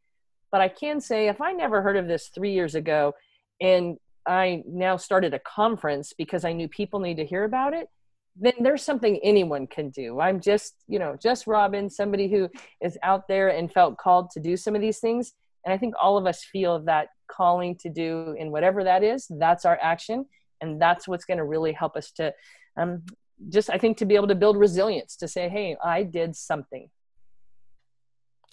But 0.53 0.61
I 0.61 0.69
can 0.69 1.01
say, 1.01 1.29
if 1.29 1.41
I 1.41 1.53
never 1.53 1.81
heard 1.81 1.97
of 1.97 2.07
this 2.07 2.29
three 2.29 2.53
years 2.53 2.75
ago, 2.75 3.15
and 3.61 3.97
I 4.27 4.63
now 4.67 4.99
started 4.99 5.33
a 5.33 5.39
conference 5.39 6.13
because 6.13 6.45
I 6.45 6.53
knew 6.53 6.69
people 6.69 7.01
need 7.01 7.17
to 7.17 7.25
hear 7.25 7.45
about 7.45 7.73
it, 7.73 7.89
then 8.37 8.55
there's 8.61 8.83
something 8.83 9.21
anyone 9.23 9.67
can 9.67 9.91
do. 9.91 10.21
I'm 10.21 10.41
just, 10.41 10.75
you 10.89 10.99
know, 10.99 11.17
just 11.23 11.47
Robin, 11.47 11.91
somebody 11.91 12.29
who 12.29 12.49
is 12.81 12.97
out 13.03 13.29
there 13.29 13.49
and 13.49 13.71
felt 13.71 13.99
called 13.99 14.31
to 14.31 14.41
do 14.41 14.57
some 14.57 14.75
of 14.75 14.81
these 14.81 15.01
things. 15.01 15.35
And 15.65 15.73
I 15.73 15.79
think 15.79 15.95
all 16.01 16.17
of 16.17 16.27
us 16.27 16.43
feel 16.43 16.81
that 16.85 17.09
calling 17.31 17.77
to 17.77 17.91
do 17.91 18.35
in 18.39 18.51
whatever 18.51 18.85
that 18.85 19.03
is, 19.05 19.27
that's 19.39 19.65
our 19.65 19.79
action. 19.83 20.27
And 20.61 20.81
that's 20.81 21.07
what's 21.07 21.25
going 21.25 21.39
to 21.39 21.45
really 21.45 21.73
help 21.73 21.97
us 21.97 22.11
to 22.13 22.33
um, 22.77 23.03
just, 23.49 23.69
I 23.69 23.79
think, 23.79 23.99
to 23.99 24.07
be 24.07 24.15
able 24.15 24.29
to 24.29 24.35
build 24.35 24.57
resilience 24.57 25.17
to 25.17 25.29
say, 25.29 25.49
hey, 25.49 25.77
I 25.83 26.03
did 26.03 26.37
something. 26.37 26.89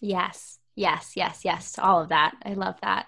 Yes, 0.02 0.60
yes, 0.76 1.14
yes, 1.16 1.42
yes, 1.44 1.78
all 1.78 2.02
of 2.02 2.10
that. 2.10 2.36
I 2.44 2.54
love 2.54 2.76
that. 2.82 3.08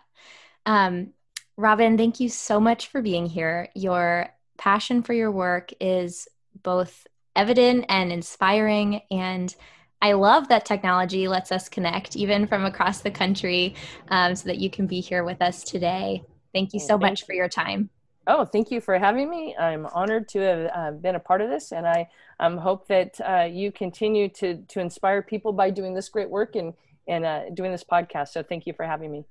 Um, 0.65 1.13
Robin, 1.57 1.97
thank 1.97 2.19
you 2.19 2.29
so 2.29 2.59
much 2.59 2.87
for 2.87 3.01
being 3.01 3.25
here. 3.25 3.69
Your 3.75 4.29
passion 4.57 5.03
for 5.03 5.13
your 5.13 5.31
work 5.31 5.71
is 5.79 6.27
both 6.63 7.07
evident 7.35 7.85
and 7.89 8.11
inspiring. 8.11 9.01
And 9.09 9.55
I 10.01 10.13
love 10.13 10.47
that 10.49 10.65
technology 10.65 11.27
lets 11.27 11.51
us 11.51 11.69
connect 11.69 12.15
even 12.15 12.47
from 12.47 12.65
across 12.65 13.01
the 13.01 13.11
country 13.11 13.75
um, 14.09 14.35
so 14.35 14.47
that 14.47 14.57
you 14.57 14.69
can 14.69 14.87
be 14.87 14.99
here 14.99 15.23
with 15.23 15.41
us 15.41 15.63
today. 15.63 16.23
Thank 16.53 16.73
you 16.73 16.79
so 16.79 16.89
thank 16.89 17.01
much 17.01 17.21
you. 17.21 17.25
for 17.27 17.33
your 17.33 17.49
time. 17.49 17.89
Oh, 18.27 18.45
thank 18.45 18.69
you 18.69 18.81
for 18.81 18.97
having 18.99 19.29
me. 19.29 19.55
I'm 19.57 19.87
honored 19.87 20.27
to 20.29 20.39
have 20.39 20.71
uh, 20.73 20.91
been 20.91 21.15
a 21.15 21.19
part 21.19 21.41
of 21.41 21.49
this, 21.49 21.71
and 21.71 21.87
I 21.87 22.07
um, 22.39 22.57
hope 22.57 22.87
that 22.87 23.19
uh, 23.19 23.47
you 23.51 23.71
continue 23.71 24.29
to 24.29 24.57
to 24.57 24.79
inspire 24.79 25.23
people 25.23 25.53
by 25.53 25.71
doing 25.71 25.95
this 25.95 26.07
great 26.07 26.29
work 26.29 26.55
and 26.55 26.73
and 27.07 27.25
uh, 27.25 27.49
doing 27.53 27.71
this 27.71 27.83
podcast. 27.83 28.29
So, 28.29 28.43
thank 28.43 28.67
you 28.67 28.73
for 28.73 28.85
having 28.85 29.11
me. 29.11 29.25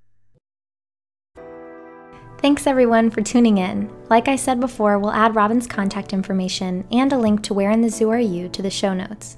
Thanks 2.41 2.67
everyone 2.67 3.11
for 3.11 3.21
tuning 3.21 3.59
in. 3.59 3.91
Like 4.09 4.27
I 4.27 4.37
said 4.37 4.61
before, 4.61 4.99
we'll 4.99 5.13
add 5.13 5.35
Robin's 5.35 5.67
contact 5.67 6.15
information 6.15 6.87
and 6.91 7.13
a 7.13 7.19
link 7.19 7.43
to 7.43 7.53
Where 7.53 7.71
in 7.71 7.83
the 7.83 7.91
Zoo 7.91 8.09
Are 8.09 8.19
You 8.19 8.49
to 8.49 8.63
the 8.63 8.71
show 8.71 8.95
notes. 8.95 9.37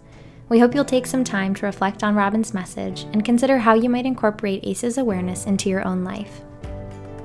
We 0.49 0.61
hope 0.61 0.73
you'll 0.73 0.85
take 0.85 1.09
some 1.09 1.25
time 1.25 1.53
to 1.57 1.67
reflect 1.67 2.05
on 2.05 2.15
Robin's 2.15 2.55
message 2.55 3.03
and 3.13 3.25
consider 3.25 3.59
how 3.59 3.75
you 3.75 3.89
might 3.89 4.07
incorporate 4.07 4.63
ACEs 4.63 4.99
awareness 4.99 5.47
into 5.47 5.69
your 5.69 5.85
own 5.85 6.05
life. 6.05 6.43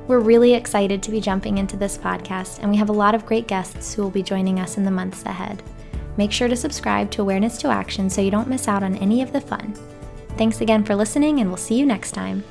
We're 0.08 0.18
really 0.18 0.56
excited 0.56 1.04
to 1.04 1.12
be 1.12 1.22
jumping 1.22 1.60
into 1.60 1.78
this 1.78 1.96
podcast, 1.96 2.58
and 2.58 2.72
we 2.72 2.78
have 2.78 2.90
a 2.90 2.94
lot 2.94 3.14
of 3.14 3.28
great 3.28 3.48
guests 3.48 3.94
who 3.94 4.02
will 4.02 4.10
be 4.10 4.24
joining 4.24 4.60
us 4.60 4.78
in 4.78 4.84
the 4.84 4.90
months 4.90 5.24
ahead. 5.28 5.62
Make 6.18 6.32
sure 6.32 6.48
to 6.48 6.56
subscribe 6.56 7.12
to 7.12 7.22
Awareness 7.22 7.60
to 7.60 7.68
Action 7.68 8.10
so 8.10 8.22
you 8.22 8.32
don't 8.32 8.48
miss 8.48 8.68
out 8.68 8.82
on 8.82 8.96
any 8.96 9.22
of 9.22 9.32
the 9.32 9.42
fun. 9.42 9.76
Thanks 10.38 10.60
again 10.60 10.84
for 10.84 10.96
listening, 10.96 11.40
and 11.40 11.52
we'll 11.52 11.58
see 11.58 11.76
you 11.76 11.86
next 11.86 12.14
time. 12.14 12.44